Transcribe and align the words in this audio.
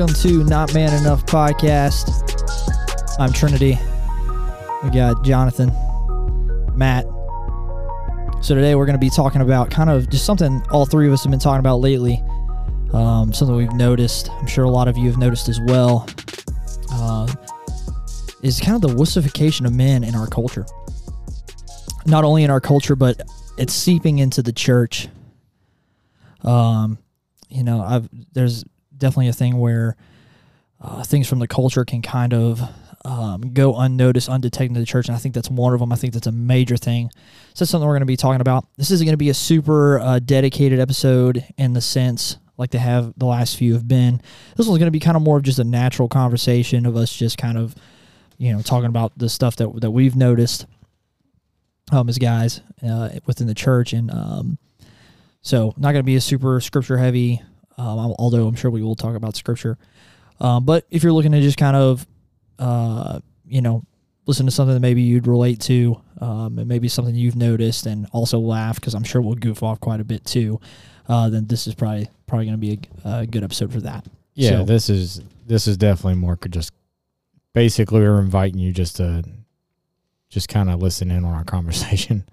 Welcome 0.00 0.16
to 0.22 0.44
Not 0.44 0.72
Man 0.72 0.98
Enough 0.98 1.26
podcast. 1.26 3.18
I'm 3.18 3.34
Trinity. 3.34 3.78
We 4.82 4.88
got 4.88 5.22
Jonathan, 5.22 5.68
Matt. 6.74 7.04
So 8.40 8.54
today 8.54 8.74
we're 8.76 8.86
going 8.86 8.94
to 8.94 8.98
be 8.98 9.10
talking 9.10 9.42
about 9.42 9.70
kind 9.70 9.90
of 9.90 10.08
just 10.08 10.24
something 10.24 10.62
all 10.70 10.86
three 10.86 11.06
of 11.06 11.12
us 11.12 11.22
have 11.24 11.30
been 11.30 11.38
talking 11.38 11.60
about 11.60 11.80
lately. 11.80 12.22
Um, 12.94 13.34
something 13.34 13.54
we've 13.54 13.74
noticed. 13.74 14.30
I'm 14.30 14.46
sure 14.46 14.64
a 14.64 14.70
lot 14.70 14.88
of 14.88 14.96
you 14.96 15.06
have 15.10 15.18
noticed 15.18 15.50
as 15.50 15.60
well. 15.66 16.08
Uh, 16.90 17.30
is 18.42 18.58
kind 18.58 18.82
of 18.82 18.90
the 18.90 18.96
wussification 18.96 19.66
of 19.66 19.74
men 19.74 20.02
in 20.02 20.14
our 20.14 20.26
culture. 20.26 20.64
Not 22.06 22.24
only 22.24 22.42
in 22.42 22.48
our 22.48 22.58
culture, 22.62 22.96
but 22.96 23.20
it's 23.58 23.74
seeping 23.74 24.18
into 24.18 24.40
the 24.40 24.52
church. 24.52 25.08
Um, 26.42 26.96
you 27.50 27.62
know, 27.62 27.82
I've 27.82 28.08
there's 28.32 28.64
definitely 29.00 29.28
a 29.28 29.32
thing 29.32 29.58
where 29.58 29.96
uh, 30.80 31.02
things 31.02 31.28
from 31.28 31.40
the 31.40 31.48
culture 31.48 31.84
can 31.84 32.02
kind 32.02 32.32
of 32.32 32.60
um, 33.04 33.52
go 33.52 33.76
unnoticed, 33.76 34.28
undetected 34.28 34.76
in 34.76 34.80
the 34.80 34.86
church, 34.86 35.08
and 35.08 35.16
I 35.16 35.18
think 35.18 35.34
that's 35.34 35.50
one 35.50 35.72
of 35.74 35.80
them. 35.80 35.92
I 35.92 35.96
think 35.96 36.12
that's 36.12 36.26
a 36.26 36.32
major 36.32 36.76
thing. 36.76 37.10
So 37.54 37.64
that's 37.64 37.70
something 37.70 37.86
we're 37.86 37.94
going 37.94 38.00
to 38.00 38.06
be 38.06 38.16
talking 38.16 38.40
about. 38.40 38.66
This 38.76 38.90
isn't 38.90 39.04
going 39.04 39.14
to 39.14 39.18
be 39.18 39.30
a 39.30 39.34
super 39.34 39.98
uh, 39.98 40.18
dedicated 40.18 40.78
episode 40.78 41.44
in 41.56 41.72
the 41.72 41.80
sense 41.80 42.36
like 42.60 42.70
they 42.70 42.78
have 42.78 43.14
the 43.16 43.24
last 43.24 43.56
few 43.56 43.72
have 43.72 43.88
been. 43.88 44.20
This 44.54 44.66
one's 44.66 44.78
going 44.78 44.86
to 44.86 44.90
be 44.90 45.00
kind 45.00 45.16
of 45.16 45.22
more 45.22 45.38
of 45.38 45.42
just 45.42 45.58
a 45.58 45.64
natural 45.64 46.08
conversation 46.08 46.84
of 46.84 46.94
us 46.94 47.10
just 47.10 47.38
kind 47.38 47.56
of, 47.56 47.74
you 48.36 48.52
know, 48.52 48.60
talking 48.60 48.88
about 48.88 49.16
the 49.16 49.30
stuff 49.30 49.56
that 49.56 49.80
that 49.80 49.90
we've 49.90 50.14
noticed 50.14 50.66
um, 51.90 52.08
as 52.10 52.18
guys 52.18 52.60
uh, 52.86 53.08
within 53.24 53.46
the 53.46 53.54
church, 53.54 53.94
and 53.94 54.10
um, 54.10 54.58
so 55.40 55.72
not 55.78 55.92
going 55.92 56.00
to 56.00 56.02
be 56.02 56.16
a 56.16 56.20
super 56.20 56.60
scripture 56.60 56.98
heavy. 56.98 57.40
Um, 57.76 58.14
although 58.18 58.46
I'm 58.46 58.54
sure 58.54 58.70
we 58.70 58.82
will 58.82 58.96
talk 58.96 59.14
about 59.14 59.36
scripture. 59.36 59.78
Um, 60.40 60.64
but 60.64 60.86
if 60.90 61.02
you're 61.02 61.12
looking 61.12 61.32
to 61.32 61.40
just 61.40 61.58
kind 61.58 61.76
of, 61.76 62.06
uh, 62.58 63.20
you 63.46 63.60
know, 63.60 63.84
listen 64.26 64.46
to 64.46 64.52
something 64.52 64.74
that 64.74 64.80
maybe 64.80 65.02
you'd 65.02 65.26
relate 65.26 65.60
to, 65.60 66.00
um, 66.20 66.58
and 66.58 66.68
maybe 66.68 66.88
something 66.88 67.14
you've 67.14 67.36
noticed, 67.36 67.86
and 67.86 68.06
also 68.12 68.38
laugh 68.38 68.76
because 68.76 68.94
I'm 68.94 69.04
sure 69.04 69.20
we'll 69.20 69.34
goof 69.34 69.62
off 69.62 69.80
quite 69.80 70.00
a 70.00 70.04
bit 70.04 70.24
too. 70.24 70.60
Uh, 71.08 71.28
then 71.28 71.46
this 71.46 71.66
is 71.66 71.74
probably 71.74 72.08
probably 72.26 72.46
going 72.46 72.54
to 72.54 72.58
be 72.58 72.78
a, 73.04 73.20
a, 73.20 73.26
good 73.26 73.42
episode 73.42 73.72
for 73.72 73.80
that. 73.80 74.06
Yeah, 74.34 74.50
so, 74.50 74.64
this 74.64 74.88
is 74.88 75.20
this 75.46 75.66
is 75.66 75.76
definitely 75.76 76.14
more 76.14 76.38
just 76.48 76.72
basically 77.52 78.00
we're 78.00 78.20
inviting 78.20 78.60
you 78.60 78.72
just 78.72 78.96
to 78.96 79.24
just 80.28 80.48
kind 80.48 80.70
of 80.70 80.80
listen 80.80 81.10
in 81.10 81.24
on 81.24 81.34
our 81.34 81.44
conversation 81.56 82.24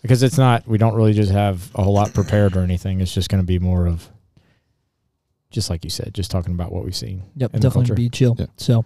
because 0.00 0.22
it's 0.22 0.38
not 0.38 0.66
we 0.66 0.78
don't 0.78 0.94
really 0.94 1.12
just 1.12 1.30
have 1.30 1.70
a 1.74 1.82
whole 1.82 1.92
lot 1.92 2.14
prepared 2.14 2.56
or 2.56 2.60
anything. 2.60 3.00
It's 3.00 3.12
just 3.12 3.28
going 3.28 3.42
to 3.42 3.46
be 3.46 3.58
more 3.58 3.86
of 3.86 4.08
just 5.50 5.70
like 5.70 5.84
you 5.84 5.90
said, 5.90 6.12
just 6.14 6.30
talking 6.30 6.54
about 6.54 6.72
what 6.72 6.84
we've 6.84 6.96
seen. 6.96 7.22
Yep, 7.36 7.52
definitely 7.52 7.94
be 7.94 8.08
chill. 8.08 8.36
Yeah. 8.38 8.46
So, 8.56 8.84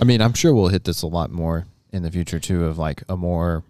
I 0.00 0.04
mean, 0.04 0.20
I'm 0.20 0.34
sure 0.34 0.54
we'll 0.54 0.68
hit 0.68 0.84
this 0.84 1.02
a 1.02 1.06
lot 1.06 1.30
more 1.30 1.66
in 1.92 2.02
the 2.02 2.10
future 2.10 2.40
too, 2.40 2.64
of 2.64 2.78
like 2.78 3.02
a 3.08 3.16
more 3.16 3.64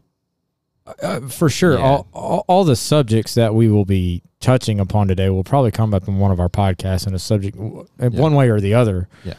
uh, 0.86 0.94
uh 1.02 1.20
for 1.28 1.48
sure. 1.48 1.74
Yeah. 1.74 1.84
All, 1.84 2.08
all, 2.12 2.44
all 2.48 2.64
the 2.64 2.76
subjects 2.76 3.34
that 3.34 3.54
we 3.54 3.68
will 3.68 3.84
be 3.84 4.22
touching 4.40 4.80
upon 4.80 5.08
today 5.08 5.28
will 5.30 5.44
probably 5.44 5.70
come 5.70 5.94
up 5.94 6.08
in 6.08 6.18
one 6.18 6.30
of 6.30 6.40
our 6.40 6.48
podcasts 6.48 7.06
in 7.06 7.14
a 7.14 7.18
subject, 7.18 7.56
yeah. 7.56 8.08
one 8.08 8.34
way 8.34 8.48
or 8.48 8.60
the 8.60 8.74
other. 8.74 9.08
Yeah. 9.24 9.34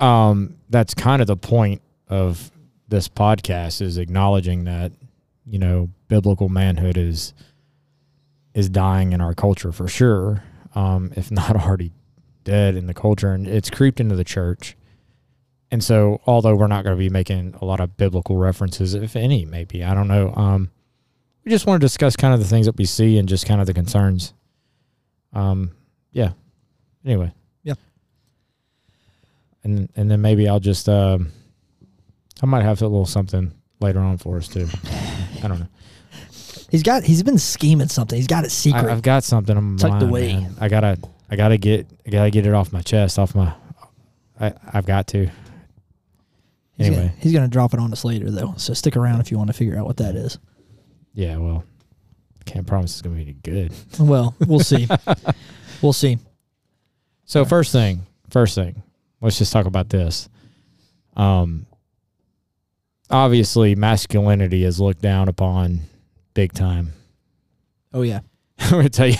Um, 0.00 0.56
that's 0.68 0.94
kind 0.94 1.22
of 1.22 1.28
the 1.28 1.36
point 1.36 1.82
of 2.08 2.50
this 2.88 3.08
podcast 3.08 3.80
is 3.80 3.98
acknowledging 3.98 4.64
that 4.64 4.92
you 5.46 5.58
know 5.58 5.88
biblical 6.08 6.48
manhood 6.48 6.96
is 6.96 7.32
is 8.54 8.68
dying 8.68 9.12
in 9.12 9.20
our 9.20 9.34
culture 9.34 9.72
for 9.72 9.88
sure, 9.88 10.44
um, 10.74 11.12
if 11.16 11.30
not 11.30 11.56
already 11.66 11.92
dead 12.44 12.74
in 12.74 12.86
the 12.86 12.94
culture 12.94 13.32
and 13.32 13.46
it's 13.46 13.70
creeped 13.70 14.00
into 14.00 14.16
the 14.16 14.24
church. 14.24 14.76
And 15.70 15.82
so, 15.82 16.20
although 16.26 16.54
we're 16.54 16.66
not 16.66 16.84
going 16.84 16.94
to 16.94 16.98
be 16.98 17.08
making 17.08 17.54
a 17.60 17.64
lot 17.64 17.80
of 17.80 17.96
biblical 17.96 18.36
references, 18.36 18.92
if 18.94 19.16
any, 19.16 19.46
maybe, 19.46 19.82
I 19.82 19.94
don't 19.94 20.08
know. 20.08 20.34
Um, 20.34 20.70
we 21.44 21.50
just 21.50 21.66
want 21.66 21.80
to 21.80 21.84
discuss 21.84 22.14
kind 22.14 22.34
of 22.34 22.40
the 22.40 22.46
things 22.46 22.66
that 22.66 22.76
we 22.76 22.84
see 22.84 23.16
and 23.16 23.28
just 23.28 23.46
kind 23.46 23.60
of 23.60 23.66
the 23.66 23.72
concerns. 23.72 24.34
Um, 25.32 25.72
yeah. 26.12 26.32
Anyway. 27.04 27.32
Yeah. 27.62 27.74
And 29.64 29.88
and 29.96 30.10
then 30.10 30.20
maybe 30.20 30.48
I'll 30.48 30.60
just 30.60 30.88
um, 30.88 31.32
I 32.42 32.46
might 32.46 32.62
have 32.62 32.80
a 32.82 32.86
little 32.86 33.06
something 33.06 33.52
later 33.80 34.00
on 34.00 34.18
for 34.18 34.36
us 34.36 34.48
too. 34.48 34.68
I 35.42 35.48
don't 35.48 35.58
know. 35.58 35.68
He's 36.70 36.82
got 36.82 37.02
he's 37.02 37.22
been 37.22 37.38
scheming 37.38 37.88
something. 37.88 38.16
He's 38.16 38.26
got 38.26 38.44
it 38.44 38.50
secret. 38.50 38.86
I, 38.86 38.90
have 38.90 39.02
got 39.02 39.24
something 39.24 39.60
my 39.60 39.76
tucked 39.76 40.02
away. 40.02 40.34
Man. 40.34 40.54
I 40.60 40.68
gotta 40.68 40.98
I 41.32 41.36
gotta 41.36 41.56
get 41.56 41.86
I 42.06 42.10
gotta 42.10 42.30
get 42.30 42.46
it 42.46 42.52
off 42.52 42.74
my 42.74 42.82
chest, 42.82 43.18
off 43.18 43.34
my. 43.34 43.54
I 44.38 44.52
I've 44.70 44.84
got 44.84 45.06
to. 45.08 45.18
Anyway, 45.18 45.30
he's 46.78 46.90
gonna, 46.90 47.12
he's 47.20 47.32
gonna 47.32 47.48
drop 47.48 47.72
it 47.72 47.80
on 47.80 47.90
us 47.90 48.04
later 48.04 48.30
though, 48.30 48.52
so 48.58 48.74
stick 48.74 48.98
around 48.98 49.20
if 49.20 49.30
you 49.30 49.38
want 49.38 49.48
to 49.48 49.54
figure 49.54 49.78
out 49.78 49.86
what 49.86 49.96
that 49.96 50.14
is. 50.14 50.38
Yeah, 51.14 51.38
well, 51.38 51.64
can't 52.44 52.66
promise 52.66 52.92
it's 52.92 53.00
gonna 53.00 53.16
be 53.16 53.32
good. 53.32 53.72
Well, 53.98 54.34
we'll 54.46 54.60
see. 54.60 54.86
we'll 55.82 55.94
see. 55.94 56.18
So 57.24 57.46
first 57.46 57.72
thing, 57.72 58.02
first 58.28 58.54
thing, 58.54 58.82
let's 59.22 59.38
just 59.38 59.54
talk 59.54 59.64
about 59.64 59.88
this. 59.88 60.28
Um, 61.16 61.64
obviously, 63.08 63.74
masculinity 63.74 64.64
is 64.64 64.78
looked 64.78 65.00
down 65.00 65.30
upon 65.30 65.80
big 66.34 66.52
time. 66.52 66.92
Oh 67.94 68.02
yeah, 68.02 68.20
I'm 68.58 68.70
gonna 68.72 68.90
tell 68.90 69.08
you 69.08 69.16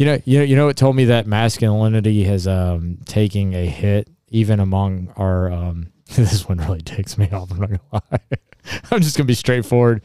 you 0.00 0.06
know, 0.06 0.18
you 0.24 0.38
know, 0.38 0.44
you 0.44 0.56
know, 0.56 0.68
it 0.68 0.78
told 0.78 0.96
me 0.96 1.04
that 1.04 1.26
masculinity 1.26 2.24
has 2.24 2.48
um 2.48 2.96
taking 3.04 3.52
a 3.52 3.66
hit 3.66 4.08
even 4.28 4.58
among 4.58 5.12
our 5.16 5.52
um. 5.52 5.92
this 6.14 6.48
one 6.48 6.56
really 6.56 6.80
takes 6.80 7.18
me 7.18 7.28
off. 7.30 7.50
I'm 7.50 7.60
not 7.60 7.68
gonna 7.68 7.80
lie. 7.92 8.38
I'm 8.90 9.02
just 9.02 9.18
gonna 9.18 9.26
be 9.26 9.34
straightforward. 9.34 10.00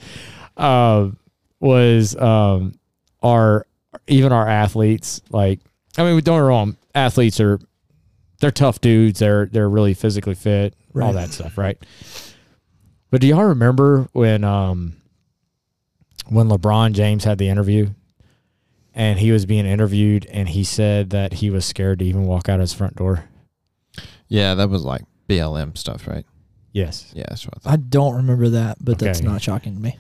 Uh, 0.58 1.12
was 1.62 2.14
um 2.18 2.78
our 3.24 3.66
even 4.08 4.34
our 4.34 4.48
athletes 4.50 5.22
like 5.30 5.62
I 5.98 6.04
mean 6.04 6.16
we 6.16 6.22
don't 6.22 6.40
get 6.40 6.46
wrong 6.46 6.76
athletes 6.94 7.40
are 7.40 7.60
they're 8.42 8.52
tough 8.52 8.82
dudes 8.82 9.20
they're 9.20 9.46
they're 9.46 9.70
really 9.70 9.94
physically 9.94 10.36
fit 10.36 10.76
right. 10.94 11.06
all 11.06 11.14
that 11.14 11.30
stuff 11.30 11.58
right 11.58 11.78
but 13.10 13.22
do 13.22 13.28
y'all 13.28 13.46
remember 13.46 14.10
when 14.12 14.44
um 14.44 14.98
when 16.28 16.50
LeBron 16.50 16.92
James 16.92 17.24
had 17.24 17.38
the 17.38 17.48
interview 17.48 17.90
and 18.96 19.20
he 19.20 19.32
was 19.32 19.46
being 19.46 19.66
interviewed 19.66 20.26
and 20.32 20.50
he 20.50 20.64
said 20.64 21.10
that 21.12 21.34
he 21.34 21.50
was 21.50 21.66
scared 21.66 22.00
to 22.00 22.06
even 22.06 22.26
walk 22.26 22.48
out 22.48 22.62
his 22.62 22.74
front 22.74 22.96
door. 22.96 23.26
Yeah, 24.30 24.56
that 24.56 24.70
was 24.70 24.84
like 24.84 25.04
BLM 25.28 25.78
stuff, 25.78 26.08
right? 26.08 26.26
Yes. 26.72 27.12
Yeah, 27.14 27.26
that's 27.30 27.46
what 27.46 27.56
I, 27.66 27.74
I 27.74 27.76
don't 27.76 28.16
remember 28.16 28.50
that, 28.50 28.78
but 28.80 28.94
okay. 28.94 29.06
that's 29.06 29.22
not 29.22 29.42
shocking 29.42 29.76
to 29.76 29.82
me. 29.82 30.00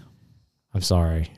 I'm 0.73 0.81
sorry. 0.81 1.31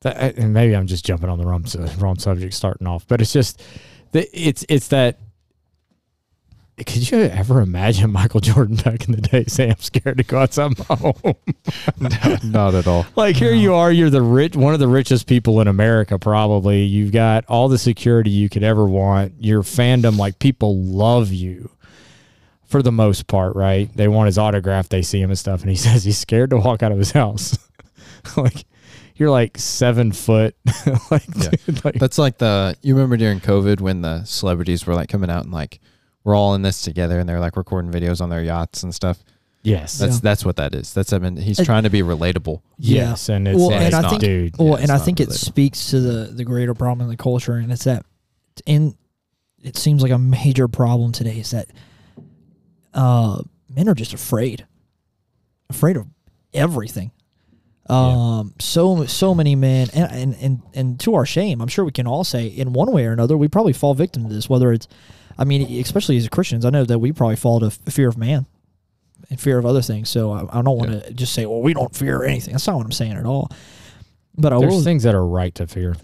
That, 0.00 0.38
and 0.38 0.54
maybe 0.54 0.74
I'm 0.74 0.86
just 0.86 1.04
jumping 1.04 1.28
on 1.28 1.38
the 1.38 1.46
wrong, 1.46 1.64
wrong 1.98 2.18
subject 2.18 2.54
starting 2.54 2.86
off, 2.86 3.06
but 3.06 3.20
it's 3.20 3.32
just 3.32 3.62
it's 4.12 4.64
it's 4.68 4.88
that 4.88 5.18
could 6.86 7.10
you 7.10 7.18
ever 7.18 7.60
imagine 7.60 8.12
Michael 8.12 8.40
Jordan 8.40 8.76
back 8.76 9.06
in 9.06 9.12
the 9.12 9.20
day 9.20 9.44
saying, 9.48 9.72
"I'm 9.72 9.78
scared 9.78 10.18
to 10.18 10.24
go 10.24 10.38
outside 10.38 10.78
my 10.78 10.96
home"? 10.96 11.34
no, 11.98 12.36
not 12.44 12.74
at 12.74 12.86
all. 12.86 13.06
Like 13.16 13.36
here 13.36 13.52
no. 13.52 13.58
you 13.58 13.74
are, 13.74 13.90
you're 13.90 14.10
the 14.10 14.22
rich, 14.22 14.56
one 14.56 14.74
of 14.74 14.80
the 14.80 14.88
richest 14.88 15.26
people 15.26 15.60
in 15.60 15.68
America, 15.68 16.18
probably. 16.18 16.84
You've 16.84 17.12
got 17.12 17.44
all 17.46 17.68
the 17.68 17.78
security 17.78 18.30
you 18.30 18.48
could 18.48 18.62
ever 18.62 18.86
want. 18.86 19.34
Your 19.38 19.62
fandom, 19.62 20.18
like 20.18 20.38
people 20.38 20.82
love 20.82 21.32
you 21.32 21.70
for 22.64 22.82
the 22.82 22.92
most 22.92 23.26
part, 23.26 23.56
right? 23.56 23.90
They 23.94 24.08
want 24.08 24.26
his 24.26 24.38
autograph, 24.38 24.88
they 24.88 25.02
see 25.02 25.20
him 25.20 25.30
and 25.30 25.38
stuff, 25.38 25.62
and 25.62 25.70
he 25.70 25.76
says 25.76 26.04
he's 26.04 26.18
scared 26.18 26.50
to 26.50 26.58
walk 26.58 26.82
out 26.82 26.92
of 26.92 26.98
his 26.98 27.12
house. 27.12 27.58
like 28.36 28.64
you're 29.16 29.30
like 29.30 29.58
seven 29.58 30.12
foot. 30.12 30.54
like, 31.10 31.24
yeah. 31.34 31.50
dude, 31.66 31.84
like, 31.84 31.94
that's 31.94 32.18
like 32.18 32.38
the 32.38 32.76
you 32.82 32.94
remember 32.94 33.16
during 33.16 33.40
COVID 33.40 33.80
when 33.80 34.02
the 34.02 34.24
celebrities 34.24 34.86
were 34.86 34.94
like 34.94 35.08
coming 35.08 35.30
out 35.30 35.42
and 35.42 35.52
like 35.52 35.80
we're 36.24 36.34
all 36.34 36.54
in 36.54 36.62
this 36.62 36.82
together, 36.82 37.18
and 37.18 37.28
they're 37.28 37.40
like 37.40 37.56
recording 37.56 37.90
videos 37.90 38.20
on 38.20 38.28
their 38.28 38.42
yachts 38.42 38.82
and 38.82 38.94
stuff. 38.94 39.22
Yes, 39.62 39.98
that's 39.98 40.16
yeah. 40.16 40.20
that's 40.22 40.44
what 40.44 40.56
that 40.56 40.74
is. 40.74 40.94
That's 40.94 41.12
I 41.12 41.18
mean, 41.18 41.36
he's 41.36 41.62
trying 41.64 41.82
to 41.82 41.90
be 41.90 42.02
relatable. 42.02 42.62
Yes, 42.78 43.28
and 43.28 43.48
it's, 43.48 43.58
well, 43.58 43.72
and, 43.72 43.84
it's 43.84 43.94
I 43.94 44.00
not, 44.02 44.10
think, 44.10 44.22
dude. 44.22 44.58
Well, 44.58 44.76
yeah, 44.78 44.82
and 44.82 44.90
I 44.90 44.98
think 44.98 45.18
relatable. 45.18 45.30
it 45.30 45.32
speaks 45.32 45.90
to 45.90 46.00
the 46.00 46.32
the 46.32 46.44
greater 46.44 46.74
problem 46.74 47.04
in 47.04 47.10
the 47.10 47.16
culture, 47.16 47.54
and 47.54 47.72
it's 47.72 47.84
that 47.84 48.04
in 48.66 48.96
it 49.62 49.76
seems 49.76 50.02
like 50.02 50.12
a 50.12 50.18
major 50.18 50.68
problem 50.68 51.12
today 51.12 51.38
is 51.38 51.50
that 51.50 51.68
uh, 52.94 53.42
men 53.68 53.88
are 53.88 53.94
just 53.94 54.14
afraid, 54.14 54.66
afraid 55.68 55.96
of 55.96 56.06
everything. 56.54 57.10
Um, 57.90 58.52
yeah. 58.58 58.64
so 58.64 59.06
so 59.06 59.34
many 59.34 59.56
men, 59.56 59.88
and, 59.92 60.12
and 60.12 60.36
and 60.40 60.62
and 60.74 61.00
to 61.00 61.14
our 61.14 61.26
shame, 61.26 61.60
I'm 61.60 61.68
sure 61.68 61.84
we 61.84 61.90
can 61.90 62.06
all 62.06 62.22
say, 62.22 62.46
in 62.46 62.72
one 62.72 62.92
way 62.92 63.06
or 63.06 63.12
another, 63.12 63.36
we 63.36 63.48
probably 63.48 63.72
fall 63.72 63.94
victim 63.94 64.28
to 64.28 64.34
this. 64.34 64.48
Whether 64.48 64.72
it's 64.72 64.86
I 65.38 65.44
mean, 65.44 65.80
especially 65.80 66.16
as 66.16 66.28
Christians, 66.28 66.64
I 66.64 66.70
know 66.70 66.84
that 66.84 66.98
we 66.98 67.12
probably 67.12 67.36
fall 67.36 67.60
to 67.60 67.70
fear 67.70 68.08
of 68.08 68.18
man 68.18 68.46
and 69.30 69.40
fear 69.40 69.58
of 69.58 69.66
other 69.66 69.82
things. 69.82 70.08
So 70.08 70.32
I, 70.32 70.58
I 70.58 70.62
don't 70.62 70.76
want 70.76 70.90
to 70.90 70.96
yeah. 70.98 71.10
just 71.12 71.32
say, 71.32 71.46
well, 71.46 71.60
we 71.60 71.74
don't 71.74 71.94
fear 71.94 72.24
anything. 72.24 72.52
That's 72.52 72.66
not 72.66 72.76
what 72.76 72.84
I'm 72.84 72.92
saying 72.92 73.12
at 73.12 73.26
all. 73.26 73.50
But 74.36 74.52
I 74.52 74.58
there's 74.60 74.74
will, 74.74 74.82
things 74.82 75.02
that 75.02 75.14
are 75.14 75.26
right 75.26 75.54
to 75.56 75.66
fear. 75.66 75.96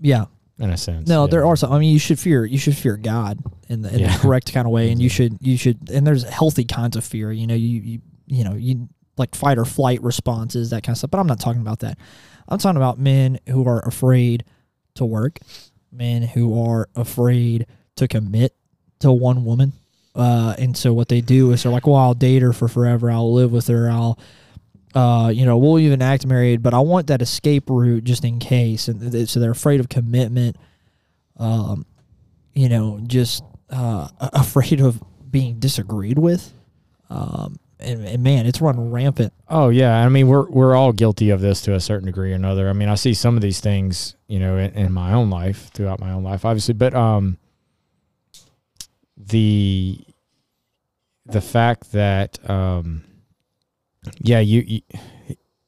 Yeah, 0.00 0.26
in 0.58 0.70
a 0.70 0.76
sense. 0.76 1.08
No, 1.08 1.24
yeah. 1.24 1.30
there 1.30 1.46
are 1.46 1.56
some. 1.56 1.72
I 1.72 1.78
mean, 1.78 1.92
you 1.92 1.98
should 1.98 2.18
fear. 2.18 2.44
You 2.44 2.58
should 2.58 2.76
fear 2.76 2.96
God 2.96 3.38
in 3.68 3.82
the, 3.82 3.92
in 3.92 4.00
Yeah. 4.00 4.12
the 4.12 4.18
correct 4.18 4.52
kind 4.52 4.66
of 4.66 4.72
way, 4.72 4.90
and 4.90 5.00
you 5.00 5.08
should 5.08 5.38
you 5.40 5.56
should. 5.56 5.90
And 5.90 6.06
there's 6.06 6.24
healthy 6.24 6.64
kinds 6.64 6.96
of 6.96 7.04
fear. 7.04 7.32
You 7.32 7.46
know, 7.46 7.54
you 7.54 7.80
you 7.80 8.00
you 8.26 8.44
know 8.44 8.54
you 8.54 8.88
like 9.16 9.34
fight 9.34 9.58
or 9.58 9.64
flight 9.64 10.02
responses, 10.02 10.70
that 10.70 10.82
kind 10.82 10.94
of 10.94 10.98
stuff. 10.98 11.10
But 11.10 11.18
I'm 11.18 11.26
not 11.26 11.40
talking 11.40 11.60
about 11.60 11.80
that. 11.80 11.98
I'm 12.48 12.58
talking 12.58 12.76
about 12.76 12.98
men 12.98 13.38
who 13.48 13.66
are 13.66 13.80
afraid 13.80 14.44
to 14.94 15.04
work, 15.04 15.38
men 15.90 16.22
who 16.22 16.62
are 16.62 16.88
afraid 16.94 17.66
to 17.96 18.08
commit 18.08 18.54
to 19.02 19.12
one 19.12 19.44
woman. 19.44 19.72
Uh, 20.14 20.54
and 20.58 20.76
so 20.76 20.92
what 20.92 21.08
they 21.08 21.20
do 21.20 21.52
is 21.52 21.62
they're 21.62 21.72
like, 21.72 21.86
well, 21.86 21.96
I'll 21.96 22.14
date 22.14 22.42
her 22.42 22.52
for 22.52 22.68
forever. 22.68 23.10
I'll 23.10 23.32
live 23.32 23.52
with 23.52 23.68
her. 23.68 23.90
I'll 23.90 24.18
uh, 24.94 25.32
you 25.34 25.46
know, 25.46 25.56
we'll 25.56 25.78
even 25.78 26.02
act 26.02 26.26
married, 26.26 26.62
but 26.62 26.74
I 26.74 26.80
want 26.80 27.06
that 27.06 27.22
escape 27.22 27.70
route 27.70 28.04
just 28.04 28.24
in 28.24 28.38
case. 28.38 28.88
And 28.88 29.12
th- 29.12 29.28
so 29.28 29.40
they're 29.40 29.50
afraid 29.50 29.80
of 29.80 29.88
commitment. 29.88 30.56
Um, 31.38 31.86
you 32.52 32.68
know, 32.68 33.00
just 33.06 33.42
uh, 33.70 34.08
afraid 34.20 34.80
of 34.80 35.02
being 35.30 35.58
disagreed 35.58 36.18
with. 36.18 36.52
Um, 37.08 37.56
and, 37.80 38.06
and 38.06 38.22
man, 38.22 38.46
it's 38.46 38.60
run 38.60 38.90
rampant. 38.90 39.32
Oh 39.48 39.70
yeah, 39.70 40.04
I 40.04 40.08
mean 40.08 40.28
we're 40.28 40.48
we're 40.48 40.76
all 40.76 40.92
guilty 40.92 41.30
of 41.30 41.40
this 41.40 41.62
to 41.62 41.74
a 41.74 41.80
certain 41.80 42.06
degree 42.06 42.32
or 42.32 42.36
another. 42.36 42.68
I 42.68 42.74
mean 42.74 42.88
I 42.88 42.94
see 42.94 43.12
some 43.12 43.34
of 43.34 43.42
these 43.42 43.60
things, 43.60 44.14
you 44.28 44.38
know, 44.38 44.56
in, 44.56 44.72
in 44.72 44.92
my 44.92 45.12
own 45.12 45.30
life, 45.30 45.70
throughout 45.74 45.98
my 45.98 46.12
own 46.12 46.22
life, 46.22 46.44
obviously, 46.44 46.74
but 46.74 46.94
um, 46.94 47.38
the 49.28 50.00
the 51.26 51.40
fact 51.40 51.92
that 51.92 52.38
um, 52.48 53.04
yeah, 54.18 54.40
you, 54.40 54.62
you 54.66 54.80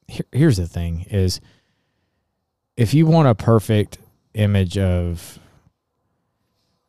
here, 0.07 0.25
here's 0.31 0.57
the 0.57 0.67
thing 0.67 1.05
is 1.09 1.39
if 2.77 2.93
you 2.93 3.05
want 3.05 3.27
a 3.27 3.35
perfect 3.35 3.97
image 4.33 4.77
of 4.77 5.39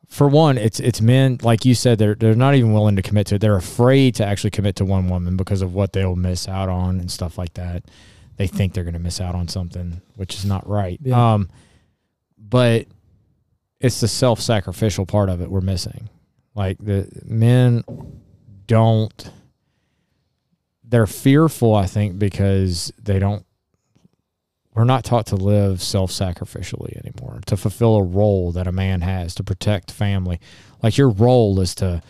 for 0.08 0.28
one, 0.28 0.56
it's 0.58 0.80
it's 0.80 1.00
men 1.00 1.38
like 1.42 1.64
you 1.64 1.74
said 1.74 1.98
they're 1.98 2.14
they're 2.14 2.34
not 2.34 2.54
even 2.54 2.72
willing 2.72 2.96
to 2.96 3.02
commit 3.02 3.26
to 3.28 3.36
it. 3.36 3.40
They're 3.40 3.56
afraid 3.56 4.14
to 4.16 4.24
actually 4.24 4.50
commit 4.50 4.76
to 4.76 4.84
one 4.84 5.08
woman 5.08 5.36
because 5.36 5.62
of 5.62 5.74
what 5.74 5.92
they'll 5.92 6.16
miss 6.16 6.48
out 6.48 6.68
on 6.68 7.00
and 7.00 7.10
stuff 7.10 7.38
like 7.38 7.54
that. 7.54 7.84
They 8.36 8.46
think 8.46 8.74
they're 8.74 8.84
going 8.84 8.94
to 8.94 9.00
miss 9.00 9.20
out 9.20 9.34
on 9.34 9.48
something, 9.48 10.02
which 10.16 10.34
is 10.34 10.44
not 10.44 10.68
right. 10.68 10.98
Yeah. 11.02 11.34
Um, 11.34 11.48
but 12.38 12.86
it's 13.80 14.00
the 14.00 14.08
self-sacrificial 14.08 15.06
part 15.06 15.28
of 15.28 15.40
it 15.40 15.50
we're 15.50 15.60
missing. 15.60 16.10
Like 16.56 16.78
the 16.78 17.06
men 17.24 17.84
don't 18.66 19.30
they're 20.88 21.06
fearful, 21.06 21.74
I 21.74 21.86
think, 21.86 22.18
because 22.18 22.92
they 23.00 23.18
don't 23.18 23.44
we're 24.74 24.84
not 24.84 25.04
taught 25.04 25.26
to 25.26 25.36
live 25.36 25.82
self-sacrificially 25.82 26.96
anymore 26.98 27.40
to 27.46 27.56
fulfill 27.56 27.96
a 27.96 28.02
role 28.02 28.52
that 28.52 28.66
a 28.66 28.72
man 28.72 29.00
has 29.00 29.34
to 29.36 29.44
protect 29.44 29.90
family. 29.90 30.38
Like 30.82 30.98
your 30.98 31.08
role 31.08 31.60
is 31.60 31.74
to 31.76 32.02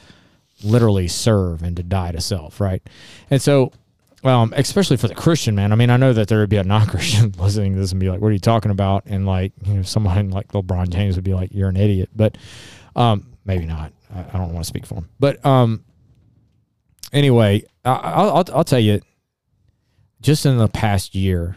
literally 0.65 1.07
serve 1.07 1.63
and 1.63 1.77
to 1.77 1.83
die 1.83 2.13
to 2.13 2.21
self 2.21 2.61
right? 2.61 2.83
And 3.31 3.43
so 3.43 3.73
um, 4.25 4.53
especially 4.57 4.97
for 4.97 5.07
the 5.07 5.15
christian 5.15 5.55
man 5.55 5.73
i 5.73 5.77
mean 5.77 5.91
i 5.91 5.97
know 5.97 6.13
that 6.13 6.27
there 6.27 6.41
would 6.41 6.49
be 6.49 6.57
a 6.57 6.65
non-christian 6.65 7.33
listening 7.39 7.75
to 7.75 7.79
this 7.79 7.93
and 7.93 8.01
be 8.01 8.09
like 8.09 8.21
what 8.21 8.29
are 8.29 8.33
you 8.33 8.39
talking 8.39 8.73
about? 8.73 9.05
And 9.07 9.27
like 9.27 9.53
you 9.65 9.75
know 9.75 9.83
someone 9.83 10.31
like 10.31 10.49
lebron 10.49 10.89
james 10.89 11.17
would 11.17 11.25
be 11.25 11.35
like 11.35 11.51
you're 11.53 11.69
an 11.69 11.77
idiot. 11.77 12.11
But 12.15 12.39
um, 12.97 13.27
maybe 13.45 13.67
not 13.67 13.93
I, 14.15 14.21
I 14.21 14.39
don't 14.39 14.53
want 14.53 14.65
to 14.65 14.69
speak 14.69 14.87
for 14.87 14.97
him 14.97 15.09
but 15.19 15.45
um, 15.45 15.85
anyway 17.13 17.63
I, 17.85 17.91
I'll, 17.93 18.31
I'll, 18.37 18.45
I'll 18.55 18.65
tell 18.65 18.81
you 18.81 19.01
just 20.21 20.47
in 20.47 20.59
the 20.59 20.69
past 20.69 21.15
year 21.15 21.57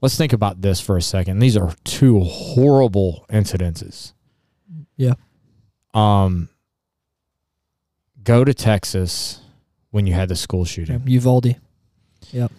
let's 0.00 0.16
think 0.16 0.32
about 0.32 0.60
this 0.60 0.80
for 0.80 0.96
a 0.96 1.02
second. 1.02 1.38
These 1.38 1.56
are 1.56 1.74
two 1.84 2.20
horrible 2.20 3.24
incidences. 3.30 4.12
Yeah. 4.96 5.14
Um 5.94 6.48
go 8.22 8.44
to 8.44 8.52
Texas 8.52 9.40
when 9.90 10.06
you 10.06 10.14
had 10.14 10.28
the 10.28 10.36
school 10.36 10.64
shooting. 10.64 11.02
Uvalde. 11.06 11.56
Yep. 12.32 12.52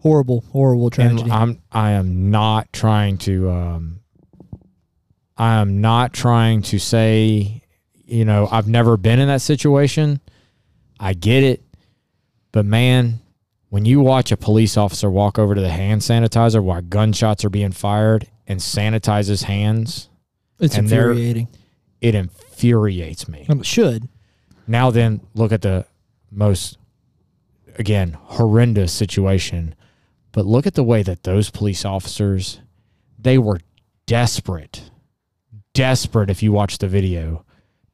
Horrible, 0.00 0.44
horrible 0.52 0.90
tragedy. 0.90 1.22
And 1.22 1.32
I'm 1.32 1.62
I 1.70 1.92
am 1.92 2.30
not 2.30 2.72
trying 2.72 3.18
to 3.18 3.50
um 3.50 4.00
I 5.36 5.56
am 5.56 5.80
not 5.82 6.14
trying 6.14 6.62
to 6.62 6.78
say, 6.78 7.62
you 8.06 8.24
know, 8.24 8.48
I've 8.50 8.68
never 8.68 8.96
been 8.96 9.18
in 9.18 9.28
that 9.28 9.42
situation. 9.42 10.20
I 10.98 11.12
get 11.12 11.42
it. 11.42 11.62
But 12.52 12.64
man, 12.64 13.20
when 13.68 13.84
you 13.84 14.00
watch 14.00 14.32
a 14.32 14.36
police 14.36 14.76
officer 14.76 15.10
walk 15.10 15.38
over 15.38 15.54
to 15.54 15.60
the 15.60 15.70
hand 15.70 16.00
sanitizer 16.00 16.62
while 16.62 16.80
gunshots 16.80 17.44
are 17.44 17.50
being 17.50 17.72
fired 17.72 18.28
and 18.46 18.60
sanitizes 18.60 19.42
hands, 19.44 20.08
it's 20.58 20.78
infuriating. 20.78 21.48
it 22.00 22.14
infuriates 22.14 23.28
me. 23.28 23.44
Um, 23.48 23.60
it 23.60 23.66
should. 23.66 24.08
Now 24.66 24.90
then, 24.90 25.20
look 25.34 25.52
at 25.52 25.62
the 25.62 25.84
most 26.30 26.78
again 27.78 28.16
horrendous 28.18 28.92
situation, 28.92 29.74
but 30.32 30.46
look 30.46 30.66
at 30.66 30.74
the 30.74 30.84
way 30.84 31.02
that 31.02 31.24
those 31.24 31.50
police 31.50 31.84
officers 31.84 32.60
they 33.18 33.38
were 33.38 33.60
desperate, 34.06 34.90
desperate. 35.74 36.30
If 36.30 36.42
you 36.42 36.52
watch 36.52 36.78
the 36.78 36.88
video, 36.88 37.44